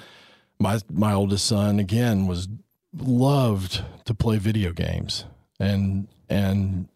my 0.59 0.81
my 0.91 1.13
oldest 1.13 1.47
son 1.47 1.79
again 1.79 2.27
was 2.27 2.49
loved 2.99 3.83
to 4.07 4.15
play 4.15 4.39
video 4.39 4.73
games 4.73 5.25
and 5.61 6.09
and 6.29 6.89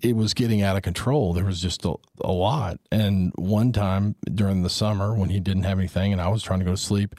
it 0.00 0.14
was 0.14 0.34
getting 0.34 0.62
out 0.62 0.76
of 0.76 0.82
control. 0.82 1.32
There 1.32 1.44
was 1.44 1.60
just 1.60 1.84
a, 1.84 1.94
a 2.20 2.30
lot. 2.30 2.78
And 2.92 3.32
one 3.36 3.72
time 3.72 4.14
during 4.32 4.62
the 4.62 4.70
summer 4.70 5.14
when 5.14 5.30
he 5.30 5.40
didn't 5.40 5.62
have 5.62 5.78
anything 5.78 6.12
and 6.12 6.20
I 6.20 6.28
was 6.28 6.42
trying 6.42 6.58
to 6.58 6.64
go 6.64 6.72
to 6.72 6.76
sleep, 6.76 7.14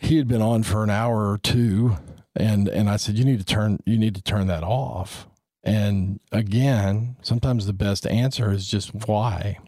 he 0.00 0.18
had 0.18 0.28
been 0.28 0.42
on 0.42 0.62
for 0.62 0.84
an 0.84 0.90
hour 0.90 1.30
or 1.30 1.38
two 1.38 1.96
and 2.36 2.68
and 2.68 2.88
I 2.88 2.96
said 2.96 3.16
you 3.16 3.24
need 3.24 3.38
to 3.38 3.44
turn 3.44 3.80
you 3.86 3.98
need 3.98 4.14
to 4.14 4.22
turn 4.22 4.46
that 4.46 4.62
off. 4.62 5.26
And 5.64 6.20
again, 6.30 7.16
sometimes 7.22 7.66
the 7.66 7.72
best 7.72 8.06
answer 8.06 8.52
is 8.52 8.68
just 8.68 8.94
why? 9.08 9.58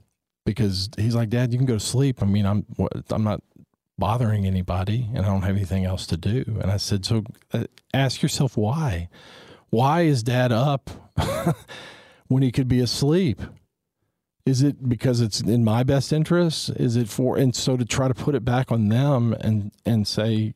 Because 0.44 0.90
he's 0.96 1.14
like, 1.14 1.30
"Dad, 1.30 1.52
you 1.52 1.58
can 1.58 1.66
go 1.66 1.74
to 1.74 1.80
sleep. 1.80 2.22
I 2.22 2.26
mean, 2.26 2.46
I'm 2.46 2.66
I'm 3.10 3.24
not 3.24 3.42
bothering 3.98 4.46
anybody 4.46 5.08
and 5.12 5.24
I 5.24 5.28
don't 5.28 5.42
have 5.42 5.56
anything 5.56 5.84
else 5.84 6.06
to 6.08 6.16
do." 6.16 6.44
And 6.60 6.70
I 6.70 6.76
said, 6.76 7.04
"So 7.04 7.24
uh, 7.52 7.64
ask 7.92 8.22
yourself 8.22 8.56
why? 8.56 9.08
Why 9.70 10.02
is 10.02 10.22
dad 10.22 10.52
up 10.52 10.90
when 12.28 12.42
he 12.42 12.52
could 12.52 12.68
be 12.68 12.80
asleep?" 12.80 13.42
Is 14.48 14.62
it 14.62 14.88
because 14.88 15.20
it's 15.20 15.40
in 15.40 15.62
my 15.62 15.82
best 15.82 16.10
interest? 16.10 16.70
Is 16.70 16.96
it 16.96 17.08
for 17.08 17.36
and 17.36 17.54
so 17.54 17.76
to 17.76 17.84
try 17.84 18.08
to 18.08 18.14
put 18.14 18.34
it 18.34 18.44
back 18.44 18.72
on 18.72 18.88
them 18.88 19.34
and 19.40 19.72
and 19.84 20.08
say 20.08 20.54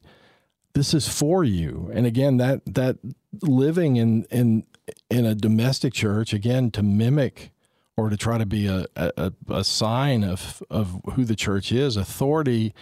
this 0.72 0.94
is 0.94 1.06
for 1.06 1.44
you. 1.44 1.90
And 1.92 2.06
again 2.06 2.38
that 2.38 2.62
that 2.64 2.96
living 3.42 3.96
in 3.96 4.24
in 4.30 4.64
in 5.10 5.26
a 5.26 5.34
domestic 5.34 5.92
church 5.92 6.32
again 6.32 6.70
to 6.70 6.82
mimic 6.82 7.52
or 7.94 8.08
to 8.08 8.16
try 8.16 8.38
to 8.38 8.46
be 8.46 8.66
a, 8.66 8.86
a, 8.96 9.32
a 9.50 9.62
sign 9.62 10.24
of 10.24 10.62
of 10.70 11.02
who 11.12 11.26
the 11.26 11.36
church 11.36 11.70
is 11.70 11.96
authority 11.98 12.74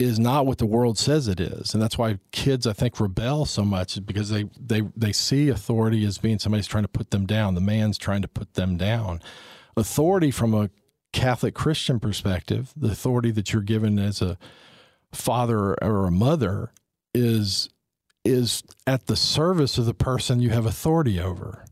is 0.00 0.18
not 0.18 0.46
what 0.46 0.58
the 0.58 0.66
world 0.66 0.98
says 0.98 1.28
it 1.28 1.38
is. 1.38 1.74
And 1.74 1.82
that's 1.82 1.96
why 1.96 2.18
kids 2.32 2.66
i 2.66 2.72
think 2.72 2.98
rebel 2.98 3.46
so 3.46 3.64
much 3.64 4.04
because 4.04 4.30
they 4.30 4.46
they 4.58 4.82
they 4.96 5.12
see 5.12 5.48
authority 5.48 6.04
as 6.04 6.18
being 6.18 6.40
somebody's 6.40 6.66
trying 6.66 6.84
to 6.84 6.88
put 6.88 7.12
them 7.12 7.24
down. 7.24 7.54
The 7.54 7.60
man's 7.60 7.98
trying 7.98 8.22
to 8.22 8.28
put 8.28 8.54
them 8.54 8.76
down 8.76 9.20
authority 9.76 10.30
from 10.30 10.54
a 10.54 10.70
Catholic 11.12 11.54
Christian 11.54 11.98
perspective, 11.98 12.72
the 12.76 12.90
authority 12.90 13.30
that 13.32 13.52
you're 13.52 13.62
given 13.62 13.98
as 13.98 14.22
a 14.22 14.38
father 15.12 15.74
or 15.82 16.06
a 16.06 16.10
mother 16.10 16.72
is 17.14 17.68
is 18.24 18.62
at 18.86 19.06
the 19.06 19.16
service 19.16 19.78
of 19.78 19.86
the 19.86 19.94
person 19.94 20.40
you 20.40 20.50
have 20.50 20.66
authority 20.66 21.18
over. 21.18 21.64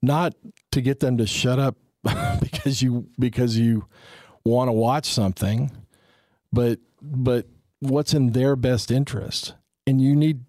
Not 0.00 0.34
to 0.70 0.80
get 0.80 1.00
them 1.00 1.18
to 1.18 1.26
shut 1.26 1.58
up 1.58 1.76
because 2.40 2.82
you 2.82 3.08
because 3.18 3.58
you 3.58 3.86
want 4.44 4.68
to 4.68 4.72
watch 4.72 5.06
something, 5.06 5.70
but 6.52 6.78
but 7.00 7.46
what's 7.80 8.14
in 8.14 8.32
their 8.32 8.56
best 8.56 8.90
interest. 8.90 9.54
And 9.86 10.00
you 10.00 10.14
need 10.14 10.44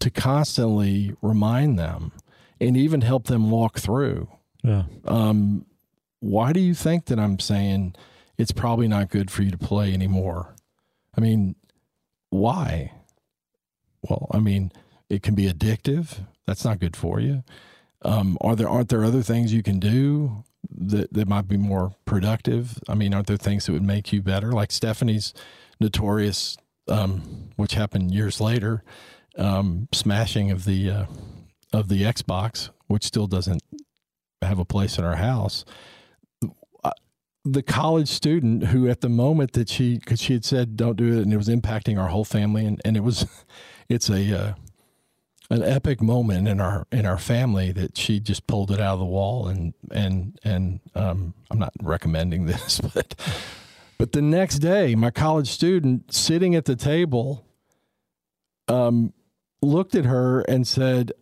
to 0.00 0.10
constantly 0.10 1.14
remind 1.20 1.78
them 1.78 2.12
and 2.60 2.76
even 2.76 3.02
help 3.02 3.24
them 3.24 3.50
walk 3.50 3.78
through. 3.78 4.28
Yeah. 4.62 4.84
Um, 5.04 5.66
why 6.26 6.52
do 6.52 6.60
you 6.60 6.74
think 6.74 7.06
that 7.06 7.18
I'm 7.18 7.38
saying 7.38 7.94
it's 8.36 8.52
probably 8.52 8.88
not 8.88 9.10
good 9.10 9.30
for 9.30 9.42
you 9.42 9.50
to 9.50 9.58
play 9.58 9.92
anymore? 9.92 10.56
I 11.16 11.20
mean, 11.20 11.54
why? 12.30 12.92
Well, 14.02 14.28
I 14.32 14.40
mean, 14.40 14.72
it 15.08 15.22
can 15.22 15.34
be 15.34 15.50
addictive. 15.50 16.26
That's 16.46 16.64
not 16.64 16.80
good 16.80 16.96
for 16.96 17.20
you. 17.20 17.44
Um, 18.02 18.36
are 18.40 18.54
there 18.54 18.68
aren't 18.68 18.88
there 18.88 19.04
other 19.04 19.22
things 19.22 19.52
you 19.52 19.62
can 19.62 19.78
do 19.78 20.44
that 20.70 21.12
that 21.12 21.28
might 21.28 21.48
be 21.48 21.56
more 21.56 21.94
productive? 22.04 22.78
I 22.88 22.94
mean, 22.94 23.14
aren't 23.14 23.28
there 23.28 23.36
things 23.36 23.66
that 23.66 23.72
would 23.72 23.82
make 23.82 24.12
you 24.12 24.20
better? 24.20 24.52
Like 24.52 24.72
Stephanie's 24.72 25.32
notorious, 25.80 26.56
um, 26.88 27.50
which 27.56 27.74
happened 27.74 28.12
years 28.12 28.40
later, 28.40 28.82
um, 29.38 29.88
smashing 29.92 30.50
of 30.50 30.64
the 30.64 30.90
uh, 30.90 31.06
of 31.72 31.88
the 31.88 32.02
Xbox, 32.02 32.70
which 32.86 33.04
still 33.04 33.26
doesn't 33.26 33.62
have 34.42 34.58
a 34.58 34.64
place 34.64 34.98
in 34.98 35.04
our 35.04 35.16
house. 35.16 35.64
The 37.48 37.62
college 37.62 38.08
student 38.08 38.64
who, 38.64 38.88
at 38.88 39.02
the 39.02 39.08
moment 39.08 39.52
that 39.52 39.68
she, 39.68 39.98
because 39.98 40.20
she 40.20 40.32
had 40.32 40.44
said 40.44 40.76
don't 40.76 40.96
do 40.96 41.18
it, 41.18 41.22
and 41.22 41.32
it 41.32 41.36
was 41.36 41.48
impacting 41.48 41.98
our 41.98 42.08
whole 42.08 42.24
family, 42.24 42.64
and, 42.64 42.80
and 42.84 42.96
it 42.96 43.04
was, 43.04 43.26
it's 43.88 44.10
a 44.10 44.38
uh, 44.38 44.54
an 45.50 45.62
epic 45.62 46.02
moment 46.02 46.48
in 46.48 46.60
our 46.60 46.86
in 46.90 47.06
our 47.06 47.18
family 47.18 47.72
that 47.72 47.96
she 47.96 48.18
just 48.18 48.46
pulled 48.46 48.70
it 48.70 48.80
out 48.80 48.94
of 48.94 48.98
the 48.98 49.04
wall, 49.04 49.48
and 49.48 49.74
and 49.90 50.38
and 50.42 50.80
um, 50.94 51.34
I'm 51.50 51.58
not 51.58 51.72
recommending 51.80 52.46
this, 52.46 52.80
but 52.80 53.14
but 53.98 54.12
the 54.12 54.22
next 54.22 54.58
day, 54.58 54.94
my 54.94 55.10
college 55.10 55.48
student 55.48 56.12
sitting 56.12 56.54
at 56.54 56.64
the 56.64 56.76
table, 56.76 57.46
um, 58.68 59.12
looked 59.62 59.94
at 59.94 60.04
her 60.04 60.40
and 60.42 60.66
said, 60.66 61.12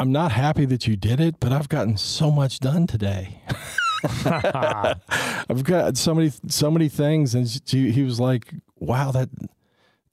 "I'm 0.00 0.12
not 0.12 0.32
happy 0.32 0.64
that 0.66 0.86
you 0.86 0.96
did 0.96 1.20
it, 1.20 1.36
but 1.38 1.52
I've 1.52 1.68
gotten 1.68 1.96
so 1.96 2.30
much 2.30 2.58
done 2.58 2.86
today." 2.86 3.42
I've 4.24 5.64
got 5.64 5.96
so 5.96 6.14
many 6.14 6.32
so 6.48 6.70
many 6.70 6.88
things, 6.88 7.34
and 7.34 7.48
she, 7.66 7.90
he 7.90 8.02
was 8.02 8.20
like, 8.20 8.52
"Wow, 8.78 9.10
that 9.12 9.28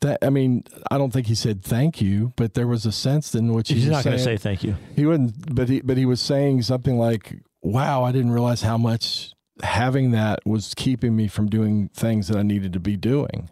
that 0.02 0.20
I 0.22 0.30
mean, 0.30 0.64
I 0.92 0.98
don't 0.98 1.12
think 1.12 1.28
he 1.28 1.36
said 1.36 1.64
thank 1.64 2.02
you, 2.02 2.34
but 2.36 2.54
there 2.54 2.68
was 2.68 2.86
a 2.86 2.92
sense 2.92 3.34
in 3.36 3.54
which 3.54 3.70
he 3.70 3.76
He's 3.76 3.86
was 3.86 3.92
not 3.92 4.04
going 4.04 4.18
to 4.18 4.24
saying- 4.24 4.38
say 4.38 4.42
thank 4.42 4.64
you. 4.64 4.76
he 4.96 5.06
wouldn't, 5.06 5.54
but 5.56 5.70
he 5.70 5.82
but 5.82 5.98
he 5.98 6.06
was 6.06 6.22
saying 6.22 6.62
something 6.64 6.98
like, 6.98 7.42
"Wow, 7.62 8.04
I 8.04 8.12
didn't 8.12 8.32
realize 8.32 8.62
how 8.62 8.78
much 8.78 9.32
having 9.64 10.12
that 10.12 10.40
was 10.46 10.74
keeping 10.76 11.16
me 11.16 11.28
from 11.28 11.48
doing 11.48 11.90
things 11.94 12.28
that 12.28 12.38
I 12.38 12.44
needed 12.44 12.74
to 12.74 12.80
be 12.80 12.98
doing," 12.98 13.50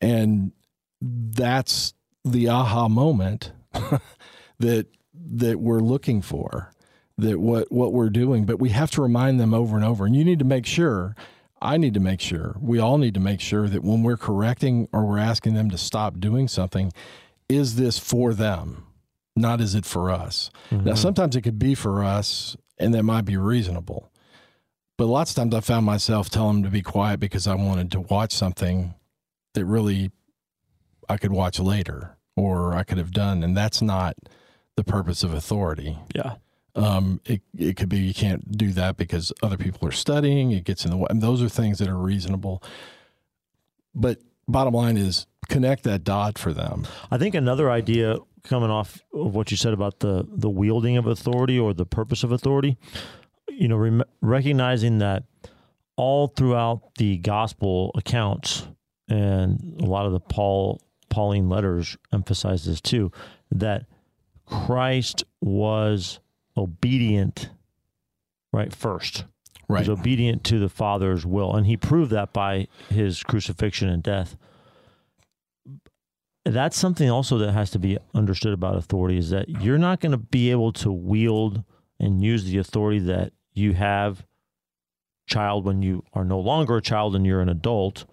and 0.00 0.52
that's 1.00 1.94
the 2.24 2.48
aha 2.48 2.88
moment 2.88 3.52
that 4.58 4.86
that 5.30 5.60
we're 5.60 5.80
looking 5.80 6.22
for. 6.22 6.72
That 7.18 7.40
what 7.40 7.70
what 7.72 7.92
we're 7.92 8.10
doing, 8.10 8.44
but 8.44 8.60
we 8.60 8.70
have 8.70 8.90
to 8.92 9.02
remind 9.02 9.40
them 9.40 9.52
over 9.52 9.76
and 9.76 9.84
over. 9.84 10.06
And 10.06 10.14
you 10.14 10.24
need 10.24 10.38
to 10.38 10.44
make 10.44 10.66
sure. 10.66 11.14
I 11.60 11.76
need 11.76 11.94
to 11.94 12.00
make 12.00 12.20
sure. 12.20 12.56
We 12.60 12.78
all 12.78 12.98
need 12.98 13.14
to 13.14 13.20
make 13.20 13.40
sure 13.40 13.66
that 13.66 13.82
when 13.82 14.04
we're 14.04 14.16
correcting 14.16 14.88
or 14.92 15.04
we're 15.04 15.18
asking 15.18 15.54
them 15.54 15.70
to 15.70 15.78
stop 15.78 16.20
doing 16.20 16.46
something, 16.46 16.92
is 17.48 17.74
this 17.74 17.98
for 17.98 18.32
them? 18.32 18.86
not 19.38 19.60
is 19.60 19.74
it 19.74 19.86
for 19.86 20.10
us. 20.10 20.50
Now, 20.70 20.78
mm-hmm. 20.78 20.94
sometimes 20.94 21.36
it 21.36 21.42
could 21.42 21.58
be 21.58 21.74
for 21.74 22.04
us, 22.04 22.56
and 22.78 22.94
that 22.94 23.04
might 23.04 23.24
be 23.24 23.36
reasonable. 23.36 24.10
But 24.96 25.06
lots 25.06 25.30
of 25.30 25.36
times 25.36 25.54
I 25.54 25.60
found 25.60 25.86
myself 25.86 26.28
telling 26.28 26.56
them 26.56 26.64
to 26.64 26.70
be 26.70 26.82
quiet 26.82 27.20
because 27.20 27.46
I 27.46 27.54
wanted 27.54 27.92
to 27.92 28.00
watch 28.00 28.32
something 28.32 28.94
that 29.54 29.64
really 29.64 30.10
I 31.08 31.16
could 31.16 31.32
watch 31.32 31.60
later 31.60 32.16
or 32.36 32.74
I 32.74 32.82
could 32.82 32.98
have 32.98 33.12
done. 33.12 33.44
And 33.44 33.56
that's 33.56 33.80
not 33.80 34.16
the 34.76 34.82
purpose 34.82 35.22
of 35.22 35.32
authority. 35.32 35.98
Yeah. 36.14 36.34
Um, 36.78 37.20
it, 37.24 37.42
it 37.56 37.76
could 37.76 37.88
be 37.88 37.98
you 37.98 38.14
can't 38.14 38.56
do 38.56 38.70
that 38.72 38.96
because 38.96 39.32
other 39.42 39.56
people 39.56 39.88
are 39.88 39.92
studying, 39.92 40.52
it 40.52 40.64
gets 40.64 40.84
in 40.84 40.90
the 40.90 40.96
way. 40.96 41.06
And 41.10 41.20
those 41.20 41.42
are 41.42 41.48
things 41.48 41.78
that 41.78 41.88
are 41.88 41.96
reasonable. 41.96 42.62
But 43.94 44.20
bottom 44.46 44.74
line 44.74 44.96
is 44.96 45.26
connect 45.48 45.82
that 45.84 46.04
dot 46.04 46.38
for 46.38 46.52
them. 46.52 46.86
I 47.10 47.18
think 47.18 47.34
another 47.34 47.70
idea 47.70 48.18
coming 48.44 48.70
off 48.70 49.02
of 49.12 49.34
what 49.34 49.50
you 49.50 49.56
said 49.56 49.72
about 49.72 50.00
the 50.00 50.26
the 50.28 50.48
wielding 50.48 50.96
of 50.96 51.06
authority 51.06 51.58
or 51.58 51.74
the 51.74 51.86
purpose 51.86 52.22
of 52.22 52.32
authority, 52.32 52.76
you 53.48 53.68
know, 53.68 54.04
recognizing 54.20 54.98
that 54.98 55.24
all 55.96 56.28
throughout 56.28 56.94
the 56.96 57.18
gospel 57.18 57.90
accounts 57.96 58.68
and 59.08 59.80
a 59.80 59.84
lot 59.84 60.06
of 60.06 60.12
the 60.12 60.20
Paul 60.20 60.80
Pauline 61.08 61.48
letters 61.48 61.96
emphasize 62.12 62.64
this 62.64 62.80
too, 62.80 63.10
that 63.50 63.86
Christ 64.46 65.24
was 65.40 66.20
obedient 66.58 67.50
right 68.52 68.74
first. 68.74 69.24
Right. 69.70 69.80
was 69.80 69.90
obedient 69.90 70.44
to 70.44 70.58
the 70.58 70.70
Father's 70.70 71.26
will, 71.26 71.54
and 71.54 71.66
he 71.66 71.76
proved 71.76 72.10
that 72.12 72.32
by 72.32 72.68
his 72.88 73.22
crucifixion 73.22 73.90
and 73.90 74.02
death. 74.02 74.36
That's 76.46 76.78
something 76.78 77.10
also 77.10 77.36
that 77.38 77.52
has 77.52 77.70
to 77.72 77.78
be 77.78 77.98
understood 78.14 78.54
about 78.54 78.76
authority 78.76 79.18
is 79.18 79.28
that 79.28 79.50
you're 79.50 79.76
not 79.76 80.00
going 80.00 80.12
to 80.12 80.18
be 80.18 80.50
able 80.50 80.72
to 80.74 80.90
wield 80.90 81.64
and 82.00 82.22
use 82.22 82.44
the 82.44 82.56
authority 82.56 83.00
that 83.00 83.34
you 83.52 83.74
have, 83.74 84.24
child, 85.26 85.66
when 85.66 85.82
you 85.82 86.02
are 86.14 86.24
no 86.24 86.40
longer 86.40 86.78
a 86.78 86.82
child 86.82 87.14
and 87.14 87.26
you're 87.26 87.42
an 87.42 87.50
adult, 87.50 88.06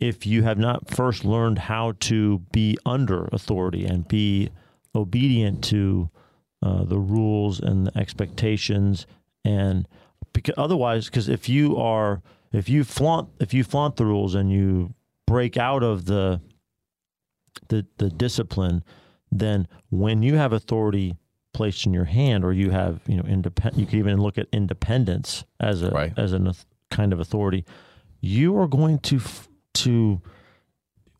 if 0.00 0.26
you 0.26 0.42
have 0.42 0.58
not 0.58 0.90
first 0.90 1.24
learned 1.24 1.58
how 1.58 1.92
to 2.00 2.40
be 2.50 2.76
under 2.84 3.26
authority 3.26 3.84
and 3.84 4.08
be 4.08 4.50
obedient 4.96 5.62
to 5.62 6.10
uh, 6.64 6.82
the 6.84 6.98
rules 6.98 7.60
and 7.60 7.86
the 7.86 7.96
expectations 7.98 9.06
and 9.44 9.86
because 10.32 10.54
otherwise 10.56 11.04
because 11.06 11.28
if 11.28 11.48
you 11.48 11.76
are 11.76 12.22
if 12.52 12.68
you 12.68 12.82
flaunt 12.84 13.28
if 13.40 13.52
you 13.52 13.62
flaunt 13.62 13.96
the 13.96 14.06
rules 14.06 14.34
and 14.34 14.50
you 14.50 14.94
break 15.26 15.56
out 15.56 15.82
of 15.82 16.06
the 16.06 16.40
the 17.68 17.86
the 17.98 18.08
discipline 18.10 18.82
then 19.30 19.66
when 19.90 20.22
you 20.22 20.36
have 20.36 20.52
authority 20.52 21.14
placed 21.52 21.86
in 21.86 21.92
your 21.94 22.04
hand 22.06 22.44
or 22.44 22.52
you 22.52 22.70
have 22.70 23.00
you 23.06 23.16
know 23.16 23.22
independent 23.24 23.78
you 23.80 23.86
can 23.86 23.98
even 23.98 24.20
look 24.20 24.38
at 24.38 24.46
independence 24.52 25.44
as 25.60 25.82
a 25.82 25.90
Right. 25.90 26.12
as 26.16 26.32
a 26.32 26.54
kind 26.90 27.12
of 27.12 27.20
authority 27.20 27.64
you 28.20 28.56
are 28.58 28.66
going 28.68 28.98
to 29.00 29.16
f- 29.16 29.48
to 29.74 30.20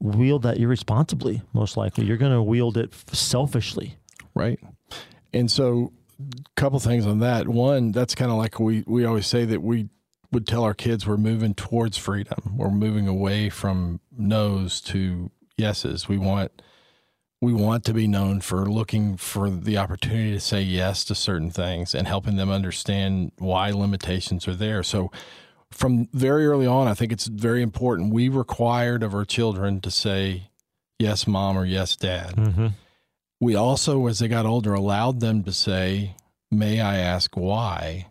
wield 0.01 0.43
that 0.43 0.59
irresponsibly 0.59 1.43
most 1.53 1.77
likely 1.77 2.05
you're 2.05 2.17
going 2.17 2.33
to 2.33 2.43
wield 2.43 2.77
it 2.77 2.91
f- 2.93 3.15
selfishly 3.15 3.97
right? 4.35 4.59
And 5.35 5.51
so, 5.51 5.93
a 6.19 6.61
couple 6.61 6.79
things 6.79 7.07
on 7.07 7.19
that. 7.19 7.49
One, 7.49 7.93
that's 7.93 8.15
kind 8.15 8.31
of 8.31 8.39
like 8.39 8.61
we 8.61 8.85
we 8.87 9.05
always 9.05 9.27
say 9.27 9.45
that 9.45 9.63
we 9.63 9.89
would 10.33 10.47
tell 10.47 10.65
our 10.65 10.75
kids 10.75 11.07
we're 11.07 11.17
moving 11.17 11.55
towards 11.55 11.99
freedom. 11.99 12.57
We're 12.57 12.71
moving 12.71 13.09
away 13.09 13.51
from 13.51 14.01
no's 14.17 14.81
to 14.83 15.31
yeses. 15.57 16.09
We 16.09 16.19
want 16.19 16.63
we 17.41 17.53
want 17.53 17.85
to 17.85 17.93
be 17.93 18.07
known 18.07 18.41
for 18.41 18.67
looking 18.67 19.17
for 19.17 19.51
the 19.51 19.77
opportunity 19.77 20.33
to 20.33 20.41
say 20.41 20.63
yes 20.63 21.05
to 21.05 21.15
certain 21.15 21.51
things 21.51 21.95
and 21.95 22.07
helping 22.07 22.37
them 22.37 22.51
understand 22.51 23.33
why 23.39 23.71
limitations 23.71 24.49
are 24.49 24.55
there. 24.55 24.83
So 24.83 25.11
from 25.71 26.09
very 26.13 26.47
early 26.47 26.67
on, 26.67 26.89
I 26.89 26.95
think 26.95 27.13
it's 27.13 27.27
very 27.27 27.61
important. 27.61 28.15
We 28.15 28.29
required 28.29 29.03
of 29.03 29.15
our 29.15 29.25
children 29.25 29.81
to 29.83 29.91
say 29.91 30.49
yes, 30.99 31.27
mom, 31.27 31.59
or 31.59 31.67
yes, 31.67 31.97
dad 31.97 32.37
mm-hmm. 32.37 32.69
We 33.41 33.55
also, 33.55 34.07
as 34.07 34.19
they 34.19 34.29
got 34.29 34.47
older, 34.47 34.75
allowed 34.75 35.21
them 35.21 35.43
to 35.45 35.53
say, 35.53 36.17
May 36.51 36.81
I 36.81 36.99
ask 36.99 37.37
why? 37.37 38.07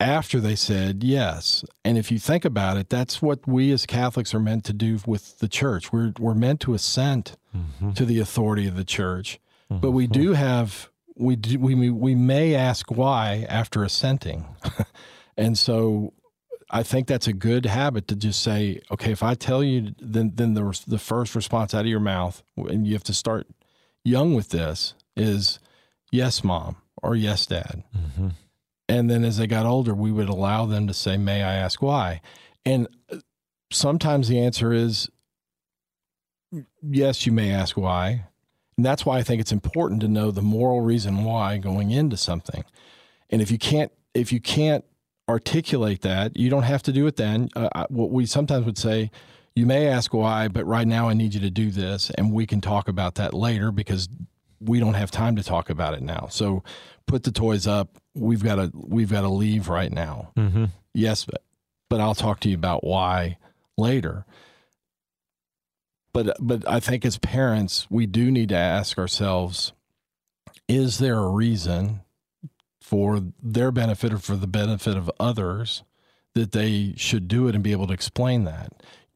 After 0.00 0.38
they 0.38 0.54
said 0.54 1.02
yes. 1.02 1.64
And 1.84 1.98
if 1.98 2.12
you 2.12 2.20
think 2.20 2.44
about 2.44 2.76
it, 2.76 2.88
that's 2.88 3.20
what 3.20 3.48
we 3.48 3.72
as 3.72 3.84
Catholics 3.84 4.32
are 4.32 4.40
meant 4.40 4.64
to 4.66 4.72
do 4.72 5.00
with 5.06 5.40
the 5.40 5.48
church. 5.48 5.92
We're, 5.92 6.12
we're 6.20 6.34
meant 6.34 6.60
to 6.60 6.74
assent 6.74 7.36
mm-hmm. 7.54 7.92
to 7.92 8.04
the 8.04 8.20
authority 8.20 8.68
of 8.68 8.76
the 8.76 8.84
church. 8.84 9.40
But 9.68 9.90
we 9.90 10.04
mm-hmm. 10.04 10.12
do 10.12 10.32
have, 10.32 10.88
we, 11.16 11.36
do, 11.36 11.58
we, 11.58 11.90
we 11.90 12.14
may 12.14 12.54
ask 12.54 12.90
why 12.90 13.44
after 13.48 13.82
assenting. 13.82 14.46
and 15.36 15.58
so 15.58 16.14
I 16.70 16.82
think 16.82 17.06
that's 17.06 17.26
a 17.26 17.32
good 17.32 17.66
habit 17.66 18.08
to 18.08 18.16
just 18.16 18.42
say, 18.42 18.80
okay, 18.90 19.10
if 19.12 19.22
I 19.22 19.34
tell 19.34 19.64
you, 19.64 19.94
then 20.00 20.32
then 20.34 20.54
the 20.54 20.78
the 20.86 20.98
first 20.98 21.34
response 21.34 21.74
out 21.74 21.82
of 21.82 21.86
your 21.86 22.00
mouth, 22.00 22.42
and 22.56 22.86
you 22.86 22.92
have 22.92 23.04
to 23.04 23.14
start 23.14 23.46
young 24.04 24.34
with 24.34 24.50
this, 24.50 24.94
is 25.16 25.58
yes, 26.12 26.44
mom, 26.44 26.76
or 27.02 27.16
yes, 27.16 27.46
dad. 27.46 27.84
And 28.88 29.10
then 29.10 29.24
as 29.24 29.36
they 29.36 29.46
got 29.46 29.66
older, 29.66 29.94
we 29.94 30.12
would 30.12 30.28
allow 30.28 30.66
them 30.66 30.86
to 30.86 30.94
say, 30.94 31.16
may 31.16 31.42
I 31.42 31.54
ask 31.54 31.82
why? 31.82 32.20
And 32.64 32.88
uh, 33.12 33.18
sometimes 33.70 34.28
the 34.28 34.40
answer 34.40 34.72
is 34.72 35.10
yes, 36.82 37.26
you 37.26 37.32
may 37.32 37.50
ask 37.50 37.76
why. 37.76 38.24
And 38.76 38.86
that's 38.86 39.04
why 39.04 39.18
I 39.18 39.22
think 39.22 39.40
it's 39.40 39.52
important 39.52 40.00
to 40.02 40.08
know 40.08 40.30
the 40.30 40.42
moral 40.42 40.80
reason 40.80 41.24
why 41.24 41.58
going 41.58 41.90
into 41.90 42.16
something. 42.16 42.64
And 43.28 43.42
if 43.42 43.50
you 43.50 43.58
can't, 43.58 43.92
if 44.14 44.32
you 44.32 44.40
can't 44.40 44.84
articulate 45.28 46.02
that, 46.02 46.36
you 46.36 46.50
don't 46.50 46.62
have 46.62 46.82
to 46.84 46.92
do 46.92 47.06
it 47.06 47.16
then. 47.16 47.48
Uh, 47.54 47.86
what 47.88 48.10
we 48.10 48.26
sometimes 48.26 48.64
would 48.64 48.78
say, 48.78 49.10
you 49.54 49.66
may 49.66 49.88
ask 49.88 50.14
why, 50.14 50.48
but 50.48 50.64
right 50.66 50.86
now 50.86 51.08
I 51.08 51.14
need 51.14 51.34
you 51.34 51.40
to 51.40 51.50
do 51.50 51.70
this, 51.70 52.10
and 52.10 52.32
we 52.32 52.46
can 52.46 52.60
talk 52.60 52.88
about 52.88 53.16
that 53.16 53.34
later 53.34 53.70
because 53.72 54.08
we 54.60 54.80
don't 54.80 54.94
have 54.94 55.10
time 55.10 55.36
to 55.36 55.42
talk 55.42 55.70
about 55.70 55.94
it 55.94 56.02
now. 56.02 56.28
So 56.30 56.62
put 57.06 57.24
the 57.24 57.32
toys 57.32 57.66
up. 57.66 57.98
We've 58.14 58.42
got 58.42 58.56
to 58.56 58.70
we've 58.74 59.10
got 59.10 59.22
to 59.22 59.28
leave 59.28 59.68
right 59.68 59.92
now. 59.92 60.32
Mm-hmm. 60.36 60.66
Yes, 60.94 61.24
but, 61.24 61.42
but 61.88 62.00
I'll 62.00 62.14
talk 62.14 62.40
to 62.40 62.48
you 62.48 62.54
about 62.54 62.84
why 62.84 63.38
later. 63.76 64.24
But 66.12 66.36
but 66.40 66.68
I 66.68 66.80
think 66.80 67.04
as 67.04 67.18
parents, 67.18 67.86
we 67.90 68.06
do 68.06 68.30
need 68.30 68.48
to 68.50 68.56
ask 68.56 68.98
ourselves: 68.98 69.72
Is 70.66 70.98
there 70.98 71.18
a 71.18 71.28
reason 71.28 72.00
for 72.88 73.20
their 73.42 73.70
benefit 73.70 74.12
or 74.14 74.18
for 74.18 74.34
the 74.36 74.46
benefit 74.46 74.96
of 74.96 75.10
others 75.20 75.82
that 76.34 76.52
they 76.52 76.94
should 76.96 77.28
do 77.28 77.46
it 77.48 77.54
and 77.54 77.62
be 77.62 77.72
able 77.72 77.86
to 77.86 77.92
explain 77.92 78.44
that? 78.44 78.72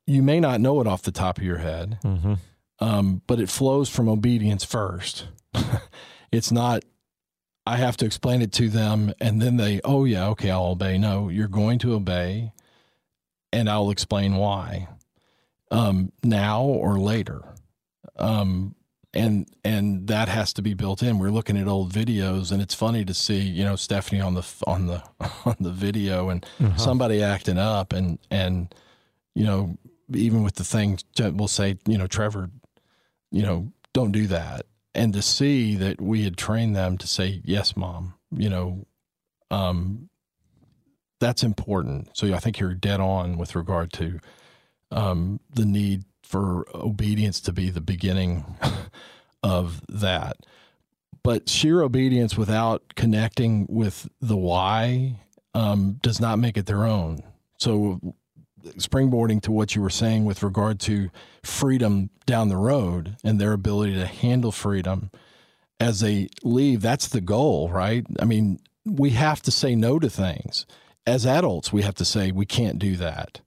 You 0.07 0.23
may 0.23 0.41
not 0.41 0.61
know 0.61 0.81
it 0.81 0.87
off 0.87 1.03
the 1.03 1.12
top 1.12 1.39
of 1.39 1.45
your 1.45 1.59
head, 1.59 1.99
Mm-hmm. 2.05 2.35
um, 2.81 3.23
but 3.27 3.41
it 3.41 3.49
flows 3.49 3.89
from 3.89 4.09
obedience 4.09 4.64
first. 4.64 5.29
It's 6.31 6.51
not 6.51 6.83
I 7.66 7.77
have 7.77 7.97
to 7.99 8.07
explain 8.07 8.41
it 8.43 8.53
to 8.55 8.68
them 8.68 9.12
and 9.20 9.41
then 9.41 9.57
they, 9.57 9.81
oh 9.85 10.05
yeah, 10.05 10.29
okay, 10.29 10.51
I'll 10.51 10.73
obey. 10.73 10.99
No, 10.99 11.29
you're 11.29 11.47
going 11.47 11.79
to 11.81 11.93
obey 11.95 12.53
and 13.53 13.68
I'll 13.70 13.91
explain 13.91 14.37
why. 14.37 14.89
Um, 15.70 16.11
now 16.25 16.62
or 16.64 16.99
later. 16.99 17.43
Um, 18.16 18.75
and 19.15 19.47
and 19.65 20.07
that 20.09 20.29
has 20.29 20.53
to 20.55 20.63
be 20.63 20.75
built 20.75 21.03
in. 21.03 21.19
We're 21.19 21.31
looking 21.31 21.57
at 21.59 21.69
old 21.69 21.93
videos, 21.93 22.51
and 22.53 22.63
it's 22.63 22.75
funny 22.75 23.05
to 23.05 23.15
see 23.15 23.41
you 23.41 23.65
know 23.65 23.77
Stephanie 23.77 24.21
on 24.21 24.35
the 24.35 24.47
on 24.67 24.87
the 24.87 25.03
on 25.45 25.57
the 25.61 25.73
video 25.73 26.29
and 26.31 26.45
Uh-huh. 26.61 26.77
somebody 26.79 27.23
acting 27.23 27.59
up, 27.59 27.93
and 27.93 28.19
and 28.31 28.75
you 29.35 29.45
know 29.45 29.77
even 30.15 30.43
with 30.43 30.55
the 30.57 30.65
things 30.65 31.05
we'll 31.19 31.49
say 31.49 31.77
you 31.87 31.99
know 31.99 32.07
Trevor, 32.07 32.51
you 33.31 33.43
know 33.43 33.73
don't 33.93 34.13
do 34.13 34.27
that, 34.29 34.67
and 34.95 35.13
to 35.13 35.21
see 35.23 35.77
that 35.77 36.01
we 36.01 36.25
had 36.25 36.37
trained 36.37 36.75
them 36.75 36.97
to 36.99 37.07
say 37.07 37.43
yes, 37.45 37.77
mom, 37.77 38.15
you 38.35 38.49
know, 38.49 38.87
um, 39.51 40.09
that's 41.21 41.43
important. 41.43 42.09
So 42.17 42.33
I 42.35 42.39
think 42.39 42.59
you're 42.59 42.75
dead 42.75 43.01
on 43.01 43.37
with 43.37 43.55
regard 43.55 43.93
to 43.95 44.19
um, 44.91 45.41
the 45.55 45.65
need 45.65 46.05
for 46.33 46.66
obedience 46.74 47.43
to 47.43 47.53
be 47.53 47.68
the 47.68 47.83
beginning 47.83 48.57
of 49.43 49.83
that. 49.87 50.39
But 51.22 51.51
sheer 51.51 51.83
obedience 51.83 52.39
without 52.39 52.95
connecting 52.97 53.66
with 53.68 54.09
the 54.18 54.37
why 54.37 55.20
um, 55.55 55.99
does 56.01 56.20
not 56.20 56.39
make 56.39 56.57
it 56.57 56.64
their 56.64 56.85
own. 56.87 57.22
So, 57.59 58.01
springboarding 58.78 59.43
to 59.43 59.53
what 59.53 59.74
you 59.74 59.83
were 59.83 59.91
saying 59.91 60.24
with 60.24 60.43
regard 60.43 60.80
to 60.80 61.11
freedom 61.43 62.09
down 62.24 62.49
the 62.49 62.57
road 62.57 63.16
and 63.22 63.39
their 63.39 63.53
ability 63.53 63.95
to 63.97 64.07
handle 64.07 64.53
freedom 64.53 65.11
as 65.78 66.01
they 66.01 66.28
leave, 66.43 66.80
that's 66.80 67.09
the 67.09 67.20
goal, 67.20 67.68
right? 67.68 68.07
I 68.18 68.24
mean, 68.24 68.59
we 68.87 69.11
have 69.11 69.43
to 69.43 69.51
say 69.51 69.74
no 69.74 69.99
to 69.99 70.09
things. 70.09 70.64
As 71.07 71.26
adults, 71.26 71.72
we 71.72 71.83
have 71.83 71.97
to 71.97 72.05
say 72.07 72.33
we 72.33 72.47
can't 72.47 72.78
do 72.78 72.97
that, 72.97 73.41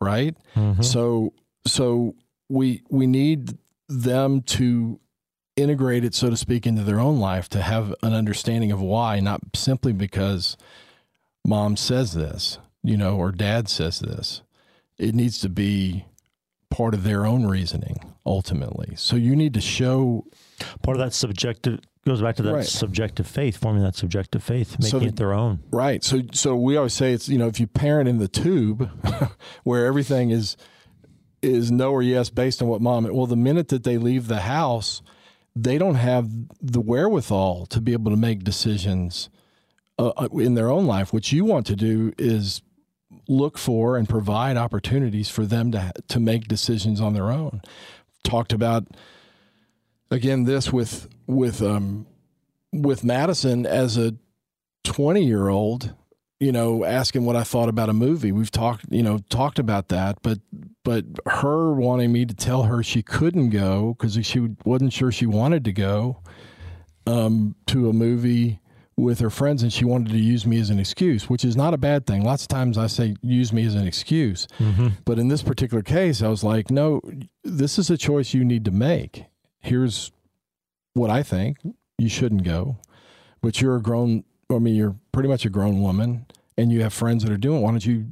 right? 0.00 0.34
So 0.82 1.32
so 1.66 2.14
we 2.48 2.82
we 2.90 3.06
need 3.06 3.56
them 3.88 4.42
to 4.42 4.98
integrate 5.56 6.04
it 6.04 6.14
so 6.14 6.30
to 6.30 6.36
speak 6.36 6.66
into 6.66 6.82
their 6.82 6.98
own 6.98 7.18
life 7.20 7.48
to 7.48 7.62
have 7.62 7.94
an 8.02 8.12
understanding 8.12 8.72
of 8.72 8.80
why 8.80 9.20
not 9.20 9.40
simply 9.54 9.92
because 9.92 10.56
mom 11.46 11.76
says 11.76 12.14
this, 12.14 12.58
you 12.82 12.96
know, 12.96 13.16
or 13.16 13.30
dad 13.30 13.68
says 13.68 14.00
this. 14.00 14.42
It 14.98 15.14
needs 15.14 15.38
to 15.40 15.48
be 15.48 16.06
part 16.70 16.92
of 16.94 17.04
their 17.04 17.24
own 17.24 17.46
reasoning 17.46 18.14
ultimately. 18.26 18.94
So 18.96 19.14
you 19.16 19.36
need 19.36 19.54
to 19.54 19.60
show 19.60 20.24
Part 20.82 20.96
of 20.96 21.04
that 21.04 21.12
subjective 21.12 21.80
goes 22.06 22.20
back 22.22 22.36
to 22.36 22.42
that 22.42 22.52
Right. 22.54 22.64
subjective 22.66 23.26
faith, 23.26 23.56
forming 23.56 23.82
that 23.82 23.96
subjective 23.96 24.42
faith, 24.42 24.72
making 24.78 24.90
So 24.90 24.98
the- 25.00 25.06
it 25.06 25.16
their 25.16 25.32
own. 25.32 25.60
Right. 25.70 26.02
So 26.02 26.22
so 26.32 26.56
we 26.56 26.76
always 26.76 26.94
say 26.94 27.12
it's 27.12 27.28
you 27.28 27.38
know 27.38 27.46
if 27.48 27.60
you 27.60 27.66
parent 27.66 28.08
in 28.08 28.18
the 28.18 28.28
tube 28.28 28.88
where 29.64 29.86
everything 29.86 30.30
is 30.30 30.56
is 31.44 31.70
no 31.70 31.90
or 31.90 32.02
yes 32.02 32.30
based 32.30 32.62
on 32.62 32.68
what 32.68 32.80
mom 32.80 33.04
well 33.12 33.26
the 33.26 33.36
minute 33.36 33.68
that 33.68 33.84
they 33.84 33.98
leave 33.98 34.26
the 34.26 34.40
house 34.40 35.02
they 35.56 35.78
don't 35.78 35.94
have 35.94 36.28
the 36.60 36.80
wherewithal 36.80 37.66
to 37.66 37.80
be 37.80 37.92
able 37.92 38.10
to 38.10 38.16
make 38.16 38.42
decisions 38.42 39.28
uh, 39.98 40.08
uh, 40.16 40.28
in 40.32 40.54
their 40.54 40.70
own 40.70 40.86
life. 40.86 41.12
What 41.12 41.30
you 41.30 41.44
want 41.44 41.66
to 41.66 41.76
do 41.76 42.12
is 42.18 42.62
look 43.28 43.56
for 43.56 43.96
and 43.96 44.08
provide 44.08 44.56
opportunities 44.56 45.28
for 45.28 45.46
them 45.46 45.70
to 45.70 45.92
to 46.08 46.18
make 46.20 46.48
decisions 46.48 47.00
on 47.00 47.14
their 47.14 47.30
own. 47.30 47.62
Talked 48.24 48.52
about 48.52 48.88
again 50.10 50.44
this 50.44 50.72
with 50.72 51.08
with 51.26 51.62
um 51.62 52.06
with 52.72 53.04
Madison 53.04 53.66
as 53.66 53.96
a 53.96 54.16
20 54.82 55.24
year 55.24 55.48
old 55.48 55.94
you 56.40 56.50
know 56.50 56.84
asking 56.84 57.24
what 57.24 57.36
i 57.36 57.44
thought 57.44 57.68
about 57.68 57.88
a 57.88 57.94
movie. 57.94 58.32
We've 58.32 58.50
talked 58.50 58.86
you 58.90 59.02
know 59.02 59.18
talked 59.30 59.60
about 59.60 59.88
that 59.90 60.18
but 60.22 60.40
but 60.84 61.04
her 61.26 61.72
wanting 61.72 62.12
me 62.12 62.24
to 62.24 62.34
tell 62.34 62.64
her 62.64 62.82
she 62.82 63.02
couldn't 63.02 63.50
go 63.50 63.94
because 63.98 64.24
she 64.24 64.48
wasn't 64.64 64.92
sure 64.92 65.10
she 65.10 65.26
wanted 65.26 65.64
to 65.64 65.72
go 65.72 66.20
um, 67.06 67.54
to 67.66 67.88
a 67.88 67.92
movie 67.92 68.60
with 68.96 69.18
her 69.18 69.30
friends 69.30 69.62
and 69.62 69.72
she 69.72 69.84
wanted 69.84 70.12
to 70.12 70.18
use 70.18 70.46
me 70.46 70.60
as 70.60 70.70
an 70.70 70.78
excuse 70.78 71.28
which 71.28 71.44
is 71.44 71.56
not 71.56 71.74
a 71.74 71.78
bad 71.78 72.06
thing. 72.06 72.22
Lots 72.22 72.42
of 72.42 72.48
times 72.48 72.78
i 72.78 72.86
say 72.86 73.16
use 73.22 73.52
me 73.52 73.66
as 73.66 73.74
an 73.74 73.86
excuse. 73.88 74.46
But 75.04 75.18
in 75.18 75.26
this 75.28 75.42
particular 75.42 75.82
case 75.82 76.22
i 76.22 76.28
was 76.28 76.44
like 76.44 76.70
no 76.70 77.00
this 77.42 77.76
is 77.78 77.90
a 77.90 77.96
choice 77.98 78.32
you 78.34 78.44
need 78.44 78.64
to 78.66 78.70
make. 78.70 79.24
Here's 79.58 80.12
what 80.92 81.10
i 81.10 81.22
think. 81.24 81.58
You 81.98 82.08
shouldn't 82.08 82.44
go. 82.44 82.76
But 83.42 83.60
you're 83.60 83.76
a 83.76 83.82
grown 83.82 84.24
I 84.50 84.58
mean 84.58 84.74
you're 84.76 84.96
pretty 85.12 85.28
much 85.28 85.44
a 85.44 85.50
grown 85.50 85.80
woman 85.80 86.26
and 86.56 86.70
you 86.70 86.82
have 86.82 86.92
friends 86.92 87.24
that 87.24 87.32
are 87.32 87.36
doing 87.36 87.58
it. 87.58 87.62
why 87.62 87.70
don't 87.72 87.84
you 87.84 88.06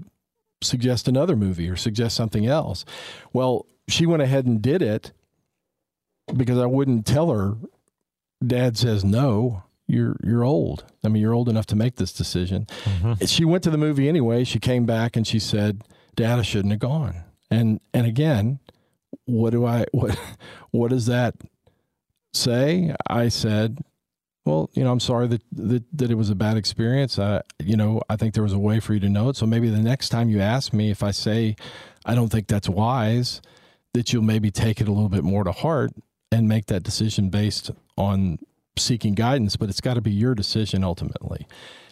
suggest 0.62 1.08
another 1.08 1.36
movie 1.36 1.68
or 1.68 1.76
suggest 1.76 2.16
something 2.16 2.46
else. 2.46 2.84
Well 3.32 3.66
she 3.88 4.06
went 4.06 4.22
ahead 4.22 4.46
and 4.46 4.62
did 4.62 4.82
it 4.82 5.12
because 6.36 6.58
I 6.58 6.66
wouldn't 6.66 7.06
tell 7.06 7.30
her 7.30 7.56
dad 8.44 8.76
says 8.76 9.04
no 9.04 9.64
you're 9.86 10.16
you're 10.22 10.44
old. 10.44 10.84
I 11.04 11.08
mean 11.08 11.22
you're 11.22 11.34
old 11.34 11.48
enough 11.48 11.66
to 11.66 11.76
make 11.76 11.96
this 11.96 12.12
decision. 12.12 12.66
Mm-hmm. 12.84 13.26
She 13.26 13.44
went 13.44 13.64
to 13.64 13.70
the 13.70 13.78
movie 13.78 14.08
anyway. 14.08 14.44
She 14.44 14.58
came 14.58 14.86
back 14.86 15.16
and 15.16 15.26
she 15.26 15.38
said 15.38 15.82
dad 16.14 16.38
I 16.38 16.42
shouldn't 16.42 16.72
have 16.72 16.80
gone. 16.80 17.24
And 17.50 17.80
and 17.92 18.06
again 18.06 18.60
what 19.24 19.50
do 19.50 19.66
I 19.66 19.86
what 19.92 20.18
what 20.70 20.90
does 20.90 21.06
that 21.06 21.34
say? 22.32 22.94
I 23.08 23.28
said 23.28 23.78
well, 24.44 24.70
you 24.72 24.82
know, 24.82 24.90
I'm 24.90 25.00
sorry 25.00 25.28
that, 25.28 25.42
that 25.52 25.84
that 25.92 26.10
it 26.10 26.16
was 26.16 26.30
a 26.30 26.34
bad 26.34 26.56
experience. 26.56 27.18
I, 27.18 27.42
you 27.60 27.76
know, 27.76 28.02
I 28.08 28.16
think 28.16 28.34
there 28.34 28.42
was 28.42 28.52
a 28.52 28.58
way 28.58 28.80
for 28.80 28.94
you 28.94 29.00
to 29.00 29.08
know 29.08 29.28
it. 29.28 29.36
So 29.36 29.46
maybe 29.46 29.70
the 29.70 29.78
next 29.78 30.08
time 30.08 30.28
you 30.28 30.40
ask 30.40 30.72
me, 30.72 30.90
if 30.90 31.02
I 31.02 31.12
say 31.12 31.56
I 32.04 32.14
don't 32.14 32.28
think 32.28 32.48
that's 32.48 32.68
wise, 32.68 33.40
that 33.94 34.12
you'll 34.12 34.22
maybe 34.22 34.50
take 34.50 34.80
it 34.80 34.88
a 34.88 34.92
little 34.92 35.08
bit 35.08 35.22
more 35.22 35.44
to 35.44 35.52
heart 35.52 35.92
and 36.32 36.48
make 36.48 36.66
that 36.66 36.82
decision 36.82 37.28
based 37.28 37.70
on 37.96 38.38
seeking 38.76 39.14
guidance. 39.14 39.56
But 39.56 39.68
it's 39.68 39.80
got 39.80 39.94
to 39.94 40.00
be 40.00 40.10
your 40.10 40.34
decision 40.34 40.82
ultimately. 40.82 41.46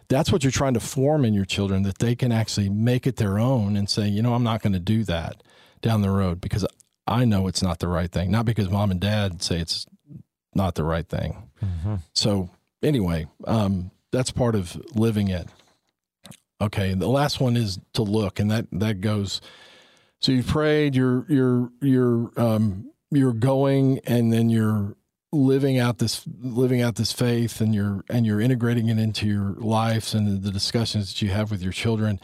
That's 0.08 0.32
what 0.32 0.42
you're 0.42 0.50
trying 0.50 0.74
to 0.74 0.80
form 0.80 1.24
in 1.24 1.34
your 1.34 1.44
children 1.44 1.84
that 1.84 1.98
they 1.98 2.16
can 2.16 2.32
actually 2.32 2.68
make 2.68 3.06
it 3.06 3.14
their 3.14 3.38
own 3.38 3.76
and 3.76 3.88
say, 3.88 4.08
you 4.08 4.22
know, 4.22 4.34
I'm 4.34 4.42
not 4.42 4.60
going 4.60 4.72
to 4.72 4.80
do 4.80 5.04
that 5.04 5.40
down 5.82 6.02
the 6.02 6.10
road 6.10 6.40
because 6.40 6.66
I 7.06 7.24
know 7.24 7.46
it's 7.46 7.62
not 7.62 7.78
the 7.78 7.86
right 7.86 8.10
thing. 8.10 8.32
Not 8.32 8.44
because 8.44 8.68
mom 8.70 8.90
and 8.90 9.00
dad 9.00 9.40
say 9.40 9.60
it's 9.60 9.86
not 10.54 10.74
the 10.74 10.84
right 10.84 11.08
thing. 11.08 11.50
So 12.12 12.50
anyway, 12.82 13.26
um, 13.46 13.90
that's 14.12 14.30
part 14.30 14.54
of 14.54 14.76
living 14.94 15.28
it. 15.28 15.48
Okay, 16.60 16.92
the 16.94 17.08
last 17.08 17.40
one 17.40 17.56
is 17.56 17.78
to 17.94 18.02
look, 18.02 18.38
and 18.38 18.50
that 18.50 18.66
that 18.72 19.00
goes. 19.00 19.40
So 20.20 20.32
you 20.32 20.42
prayed, 20.42 20.94
you're 20.94 21.24
you're 21.28 21.70
you're 21.80 22.30
um, 22.36 22.90
you're 23.10 23.32
going, 23.32 24.00
and 24.06 24.32
then 24.32 24.50
you're 24.50 24.96
living 25.32 25.78
out 25.78 25.98
this 25.98 26.24
living 26.42 26.82
out 26.82 26.96
this 26.96 27.12
faith, 27.12 27.60
and 27.60 27.74
you're 27.74 28.04
and 28.10 28.26
you're 28.26 28.40
integrating 28.40 28.88
it 28.88 28.98
into 28.98 29.26
your 29.26 29.54
lives 29.58 30.12
and 30.12 30.42
the 30.42 30.50
discussions 30.50 31.12
that 31.12 31.22
you 31.22 31.30
have 31.30 31.50
with 31.50 31.62
your 31.62 31.72
children. 31.72 32.20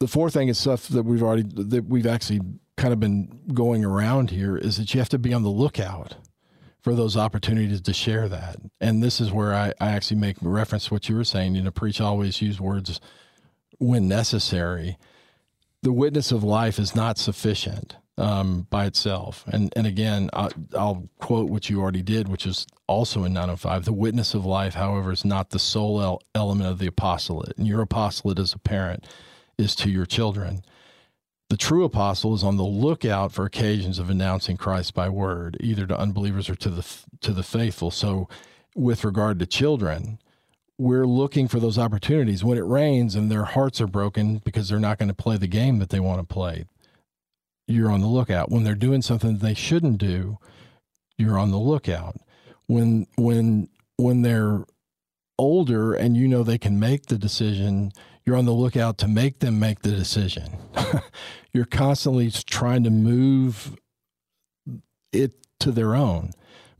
The 0.00 0.08
fourth 0.08 0.34
thing 0.34 0.48
is 0.48 0.58
stuff 0.58 0.88
that 0.88 1.04
we've 1.04 1.22
already 1.22 1.44
that 1.44 1.86
we've 1.86 2.06
actually 2.06 2.40
kind 2.76 2.92
of 2.92 3.00
been 3.00 3.40
going 3.54 3.84
around 3.84 4.30
here 4.30 4.58
is 4.58 4.76
that 4.76 4.92
you 4.92 5.00
have 5.00 5.08
to 5.08 5.18
be 5.18 5.32
on 5.32 5.44
the 5.44 5.48
lookout 5.48 6.16
for 6.84 6.94
those 6.94 7.16
opportunities 7.16 7.80
to 7.80 7.94
share 7.94 8.28
that. 8.28 8.56
And 8.78 9.02
this 9.02 9.18
is 9.18 9.32
where 9.32 9.54
I, 9.54 9.72
I 9.80 9.92
actually 9.92 10.20
make 10.20 10.36
reference 10.42 10.86
to 10.86 10.94
what 10.94 11.08
you 11.08 11.16
were 11.16 11.24
saying. 11.24 11.54
You 11.54 11.62
know, 11.62 11.70
preach 11.70 11.98
always 11.98 12.42
use 12.42 12.60
words 12.60 13.00
when 13.78 14.06
necessary. 14.06 14.98
The 15.82 15.92
witness 15.92 16.30
of 16.30 16.44
life 16.44 16.78
is 16.78 16.94
not 16.94 17.16
sufficient 17.16 17.96
um, 18.18 18.66
by 18.68 18.84
itself. 18.84 19.44
And 19.46 19.72
and 19.74 19.86
again, 19.86 20.28
I, 20.34 20.50
I'll 20.76 21.08
quote 21.18 21.48
what 21.48 21.70
you 21.70 21.80
already 21.80 22.02
did, 22.02 22.28
which 22.28 22.44
is 22.46 22.66
also 22.86 23.24
in 23.24 23.32
905. 23.32 23.86
The 23.86 23.92
witness 23.94 24.34
of 24.34 24.44
life, 24.44 24.74
however, 24.74 25.10
is 25.10 25.24
not 25.24 25.50
the 25.50 25.58
sole 25.58 26.02
el- 26.02 26.22
element 26.34 26.68
of 26.68 26.78
the 26.78 26.86
apostolate. 26.86 27.56
And 27.56 27.66
your 27.66 27.80
apostolate 27.80 28.38
as 28.38 28.52
a 28.52 28.58
parent 28.58 29.06
is 29.56 29.74
to 29.76 29.90
your 29.90 30.04
children. 30.04 30.62
The 31.50 31.56
true 31.56 31.84
apostle 31.84 32.34
is 32.34 32.42
on 32.42 32.56
the 32.56 32.64
lookout 32.64 33.32
for 33.32 33.44
occasions 33.44 33.98
of 33.98 34.10
announcing 34.10 34.56
Christ 34.56 34.94
by 34.94 35.08
word, 35.08 35.56
either 35.60 35.86
to 35.86 35.98
unbelievers 35.98 36.48
or 36.48 36.54
to 36.56 36.70
the 36.70 36.86
to 37.20 37.32
the 37.32 37.42
faithful. 37.42 37.90
So, 37.90 38.28
with 38.74 39.04
regard 39.04 39.38
to 39.38 39.46
children, 39.46 40.18
we're 40.78 41.06
looking 41.06 41.46
for 41.46 41.60
those 41.60 41.78
opportunities 41.78 42.42
when 42.42 42.58
it 42.58 42.64
rains 42.64 43.14
and 43.14 43.30
their 43.30 43.44
hearts 43.44 43.80
are 43.80 43.86
broken 43.86 44.38
because 44.38 44.68
they're 44.68 44.80
not 44.80 44.98
going 44.98 45.08
to 45.08 45.14
play 45.14 45.36
the 45.36 45.46
game 45.46 45.78
that 45.78 45.90
they 45.90 46.00
want 46.00 46.20
to 46.20 46.34
play. 46.34 46.64
You're 47.66 47.90
on 47.90 48.00
the 48.00 48.08
lookout. 48.08 48.50
When 48.50 48.64
they're 48.64 48.74
doing 48.74 49.02
something 49.02 49.38
they 49.38 49.54
shouldn't 49.54 49.98
do, 49.98 50.38
you're 51.16 51.38
on 51.38 51.50
the 51.50 51.58
lookout. 51.58 52.16
When 52.66 53.06
when 53.16 53.68
when 53.96 54.22
they're 54.22 54.64
older 55.38 55.94
and 55.94 56.16
you 56.16 56.28
know 56.28 56.42
they 56.42 56.58
can 56.58 56.78
make 56.78 57.06
the 57.06 57.18
decision, 57.18 57.92
you're 58.24 58.36
on 58.36 58.44
the 58.44 58.52
lookout 58.52 58.98
to 58.98 59.08
make 59.08 59.40
them 59.40 59.58
make 59.58 59.80
the 59.80 59.90
decision. 59.90 60.56
you're 61.52 61.64
constantly 61.64 62.30
trying 62.30 62.84
to 62.84 62.90
move 62.90 63.76
it 65.12 65.32
to 65.60 65.70
their 65.70 65.94
own, 65.94 66.30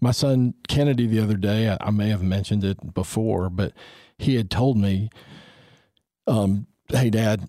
my 0.05 0.11
son 0.11 0.53
Kennedy 0.69 1.07
the 1.07 1.21
other 1.21 1.37
day, 1.37 1.71
I, 1.71 1.79
I 1.81 1.91
may 1.91 2.11
have 2.11 2.23
mentioned 2.23 2.63
it 2.63 2.93
before, 2.93 3.49
but 3.49 3.73
he 4.19 4.35
had 4.35 4.51
told 4.51 4.77
me, 4.77 5.09
um, 6.27 6.67
"Hey, 6.89 7.09
Dad, 7.09 7.49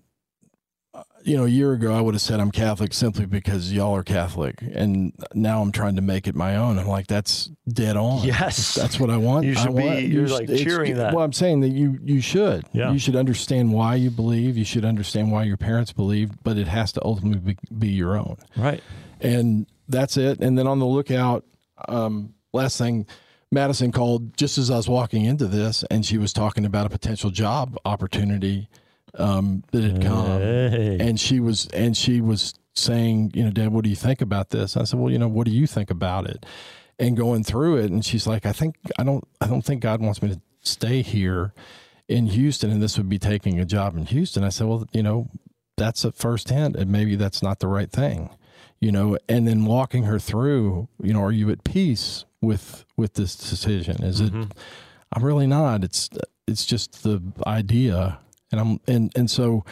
you 1.26 1.36
know, 1.36 1.44
a 1.44 1.48
year 1.48 1.72
ago 1.72 1.92
I 1.92 2.00
would 2.00 2.14
have 2.14 2.20
said 2.22 2.38
I'm 2.40 2.50
Catholic 2.50 2.94
simply 2.94 3.26
because 3.26 3.72
y'all 3.72 3.94
are 3.96 4.02
Catholic, 4.02 4.62
and 4.62 5.12
now 5.34 5.60
I'm 5.60 5.72
trying 5.72 5.96
to 5.96 6.02
make 6.02 6.26
it 6.26 6.34
my 6.34 6.56
own." 6.56 6.78
I'm 6.78 6.86
like, 6.86 7.06
"That's 7.08 7.50
dead 7.68 7.96
on. 7.96 8.24
Yes. 8.24 8.74
that's 8.74 8.98
what 9.00 9.10
I 9.10 9.16
want. 9.16 9.44
You 9.44 9.52
I 9.52 9.54
should 9.54 9.76
be- 9.76 9.82
want- 9.82 10.02
you're, 10.02 10.28
sh- 10.28 10.30
like, 10.30 10.48
cheering 10.48 10.94
that. 10.96 11.12
Well, 11.14 11.24
I'm 11.24 11.32
saying 11.32 11.60
that 11.60 11.70
you 11.70 11.98
you 12.04 12.20
should. 12.20 12.64
Yeah. 12.72 12.92
You 12.92 12.98
should 12.98 13.16
understand 13.16 13.72
why 13.72 13.96
you 13.96 14.10
believe. 14.10 14.56
You 14.56 14.64
should 14.64 14.84
understand 14.84 15.32
why 15.32 15.42
your 15.44 15.56
parents 15.56 15.92
believe, 15.92 16.30
but 16.44 16.56
it 16.56 16.68
has 16.68 16.92
to 16.92 17.04
ultimately 17.04 17.54
be, 17.54 17.76
be 17.76 17.88
your 17.88 18.16
own 18.16 18.36
Right. 18.56 18.82
and 19.20 19.66
that's 19.88 20.16
it. 20.16 20.40
And 20.40 20.56
then 20.58 20.66
on 20.66 20.78
the 20.78 20.86
lookout, 20.86 21.44
um, 21.88 22.34
last 22.52 22.78
thing, 22.78 23.06
Madison 23.52 23.92
called 23.92 24.36
just 24.36 24.58
as 24.58 24.70
I 24.70 24.76
was 24.76 24.88
walking 24.88 25.24
into 25.24 25.46
this, 25.46 25.84
and 25.90 26.04
she 26.04 26.18
was 26.18 26.32
talking 26.32 26.64
about 26.64 26.86
a 26.86 26.88
potential 26.90 27.30
job 27.30 27.76
opportunity 27.84 28.68
um, 29.18 29.62
that 29.72 29.82
had 29.82 30.02
come, 30.02 30.40
Hey. 30.40 30.98
and 31.00 31.18
she 31.18 31.40
was 31.40 31.66
and 31.68 31.96
she 31.96 32.20
was 32.20 32.54
saying, 32.74 33.32
you 33.34 33.42
know, 33.44 33.50
Dad, 33.50 33.68
what 33.72 33.84
do 33.84 33.90
you 33.90 33.96
think 33.96 34.20
about 34.20 34.50
this? 34.50 34.76
I 34.76 34.84
said, 34.84 34.98
well, 35.00 35.10
you 35.10 35.18
know, 35.18 35.28
what 35.28 35.46
do 35.46 35.50
you 35.50 35.66
think 35.66 35.90
about 35.90 36.26
it? 36.28 36.44
And 36.98 37.16
going 37.16 37.42
through 37.44 37.76
it, 37.78 37.90
and 37.90 38.04
she's 38.04 38.26
like, 38.26 38.46
I 38.46 38.52
think 38.52 38.76
I 38.98 39.04
don't, 39.04 39.26
I 39.40 39.46
don't 39.46 39.62
think 39.62 39.80
God 39.82 40.00
wants 40.00 40.22
me 40.22 40.28
to 40.30 40.40
stay 40.62 41.02
here 41.02 41.52
in 42.08 42.26
Houston, 42.26 42.70
and 42.70 42.82
this 42.82 42.96
would 42.96 43.08
be 43.08 43.18
taking 43.18 43.58
a 43.60 43.64
job 43.64 43.96
in 43.96 44.06
Houston. 44.06 44.44
I 44.44 44.48
said, 44.50 44.66
well, 44.66 44.86
you 44.92 45.02
know, 45.02 45.28
that's 45.76 46.04
a 46.04 46.12
first 46.12 46.48
hint, 46.50 46.76
and 46.76 46.90
maybe 46.90 47.16
that's 47.16 47.42
not 47.42 47.58
the 47.60 47.68
right 47.68 47.90
thing, 47.90 48.30
you 48.80 48.90
know. 48.92 49.18
And 49.28 49.46
then 49.46 49.64
walking 49.66 50.04
her 50.04 50.18
through, 50.18 50.88
you 51.02 51.12
know, 51.12 51.22
are 51.22 51.32
you 51.32 51.50
at 51.50 51.64
peace 51.64 52.24
with 52.40 52.84
with 52.96 53.14
this 53.14 53.36
decision? 53.36 54.02
Is 54.02 54.20
it? 54.20 54.32
I'm 55.12 55.22
really 55.24 55.46
not. 55.46 55.84
It's 55.84 56.08
it's 56.46 56.64
just 56.64 57.02
the 57.02 57.20
idea, 57.46 58.18
and 58.50 58.60
I'm 58.60 58.80
and 58.86 59.12
and 59.16 59.30
so 59.30 59.64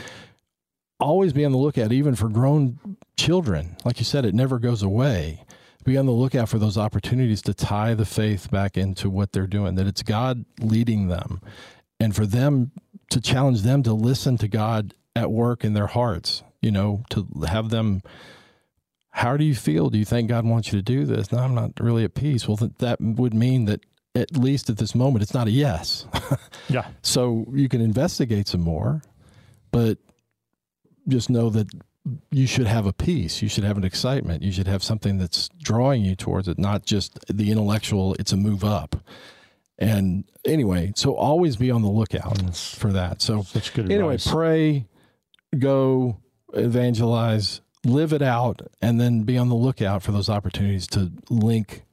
always 1.01 1.33
be 1.33 1.45
on 1.45 1.53
the 1.53 1.59
lookout, 1.59 1.93
even 1.93 2.15
for 2.15 2.29
grown 2.29 2.97
children. 3.17 3.77
Like 3.85 3.99
you 3.99 4.05
said, 4.05 4.25
it 4.25 4.35
never 4.35 4.59
goes 4.59 4.83
away. 4.83 5.45
Be 5.85 5.99
on 5.99 6.07
the 6.07 6.13
lookout 6.13 6.49
for 6.49 6.59
those 6.59 6.79
opportunities 6.79 7.43
to 7.43 7.53
tie 7.53 7.93
the 7.95 8.07
faith 8.07 8.51
back 8.51 8.77
into 8.77 9.11
what 9.11 9.33
they're 9.33 9.47
doing. 9.47 9.75
That 9.75 9.87
it's 9.87 10.03
God 10.03 10.45
leading 10.61 11.09
them, 11.09 11.41
and 12.01 12.17
for 12.17 12.27
them 12.27 12.73
to 13.11 13.21
challenge 13.21 13.63
them 13.63 13.83
to 13.83 13.93
listen 13.93 14.39
to 14.39 14.49
God 14.49 14.95
at 15.15 15.31
work 15.31 15.63
in 15.65 15.75
their 15.75 15.89
hearts. 15.89 16.43
You 16.61 16.71
know, 16.71 17.05
to 17.11 17.27
have 17.47 17.71
them. 17.71 18.03
How 19.11 19.37
do 19.37 19.45
you 19.45 19.55
feel? 19.55 19.91
Do 19.91 19.99
you 19.99 20.05
think 20.05 20.29
God 20.29 20.45
wants 20.45 20.73
you 20.73 20.79
to 20.79 20.83
do 20.83 21.05
this? 21.05 21.31
No, 21.31 21.39
I'm 21.39 21.55
not 21.55 21.73
really 21.79 22.03
at 22.03 22.15
peace. 22.15 22.49
Well, 22.49 22.57
th- 22.57 22.73
that 22.79 23.01
would 23.01 23.33
mean 23.33 23.67
that 23.67 23.85
at 24.15 24.37
least 24.37 24.71
at 24.71 24.77
this 24.77 24.95
moment, 24.95 25.23
it's 25.23 25.35
not 25.35 25.47
a 25.47 25.51
yes. 25.51 26.07
Yeah. 26.69 26.87
So 27.03 27.47
you 27.53 27.69
can 27.69 27.83
investigate 27.83 28.49
some 28.49 28.63
more, 28.63 29.03
but 29.71 29.99
just 31.07 31.29
know 31.29 31.51
that 31.51 31.69
you 32.31 32.47
should 32.47 32.67
have 32.67 32.87
a 32.87 32.93
peace. 32.93 33.43
You 33.43 33.49
should 33.49 33.65
have 33.65 33.77
an 33.77 33.85
excitement. 33.85 34.43
You 34.43 34.51
should 34.51 34.67
have 34.67 34.83
something 34.83 35.19
that's 35.19 35.51
drawing 35.63 36.03
you 36.05 36.17
towards 36.17 36.49
it, 36.49 36.59
not 36.59 36.85
just 36.87 37.19
the 37.29 37.51
intellectual, 37.51 38.15
it's 38.15 38.33
a 38.33 38.37
move 38.37 38.65
up. 38.65 38.97
And 39.79 40.25
anyway, 40.45 40.93
so 40.97 41.15
always 41.15 41.57
be 41.57 41.71
on 41.71 41.83
the 41.83 41.89
lookout 41.89 42.39
That's 42.39 42.75
for 42.75 42.93
that. 42.93 43.21
So 43.21 43.45
anyway, 43.77 44.15
advice. 44.15 44.33
pray, 44.33 44.87
go 45.59 46.19
evangelize, 46.55 47.61
live 47.85 48.13
it 48.13 48.23
out, 48.23 48.63
and 48.81 49.01
then 49.01 49.23
be 49.23 49.37
on 49.37 49.49
the 49.49 49.55
lookout 49.55 50.03
for 50.03 50.13
those 50.13 50.29
opportunities 50.29 50.87
to 50.89 51.13
link 51.29 51.84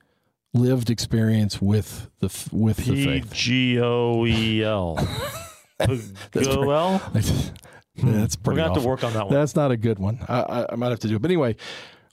lived 0.54 0.90
experience 0.90 1.62
with 1.62 2.10
the 2.20 2.50
with 2.52 2.78
the 2.78 2.94
P 2.94 3.06
faith. 3.06 3.34
G 3.34 3.80
O 3.82 4.26
E 4.26 4.64
L. 4.64 4.96
Goel. 6.32 7.02
That's 7.14 8.38
We're 8.38 8.44
pretty. 8.44 8.62
gonna 8.62 8.62
have 8.64 8.74
to 8.82 8.88
work 8.88 9.04
on 9.04 9.14
that 9.14 9.26
one. 9.26 9.34
That's 9.34 9.56
not 9.56 9.72
a 9.72 9.78
good 9.78 10.00
one. 10.00 10.20
I, 10.28 10.42
I, 10.42 10.74
I 10.74 10.76
might 10.76 10.90
have 10.90 11.00
to 11.00 11.08
do 11.08 11.16
it. 11.16 11.22
But 11.22 11.30
anyway, 11.32 11.56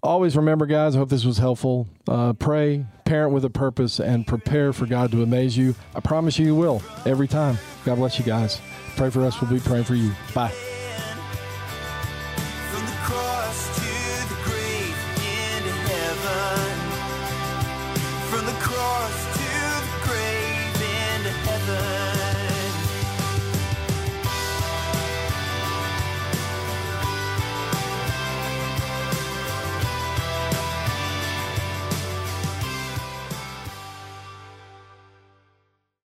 always 0.02 0.36
remember, 0.36 0.66
guys. 0.66 0.96
I 0.96 0.98
hope 0.98 1.08
this 1.08 1.24
was 1.24 1.38
helpful. 1.38 1.86
Uh, 2.06 2.32
pray, 2.32 2.84
parent 3.04 3.32
with 3.32 3.44
a 3.44 3.50
purpose, 3.50 4.00
and 4.00 4.26
prepare 4.26 4.72
for 4.72 4.86
God 4.86 5.12
to 5.12 5.22
amaze 5.22 5.56
you. 5.56 5.74
I 5.94 6.00
promise 6.00 6.38
you, 6.38 6.46
you 6.46 6.54
will 6.54 6.82
every 7.06 7.28
time. 7.28 7.58
God 7.84 7.96
bless 7.96 8.18
you 8.18 8.24
guys. 8.24 8.60
Pray 8.96 9.10
for 9.10 9.24
us. 9.24 9.40
We'll 9.40 9.50
be 9.50 9.60
praying 9.60 9.84
for 9.84 9.94
you. 9.94 10.12
Bye. 10.34 10.52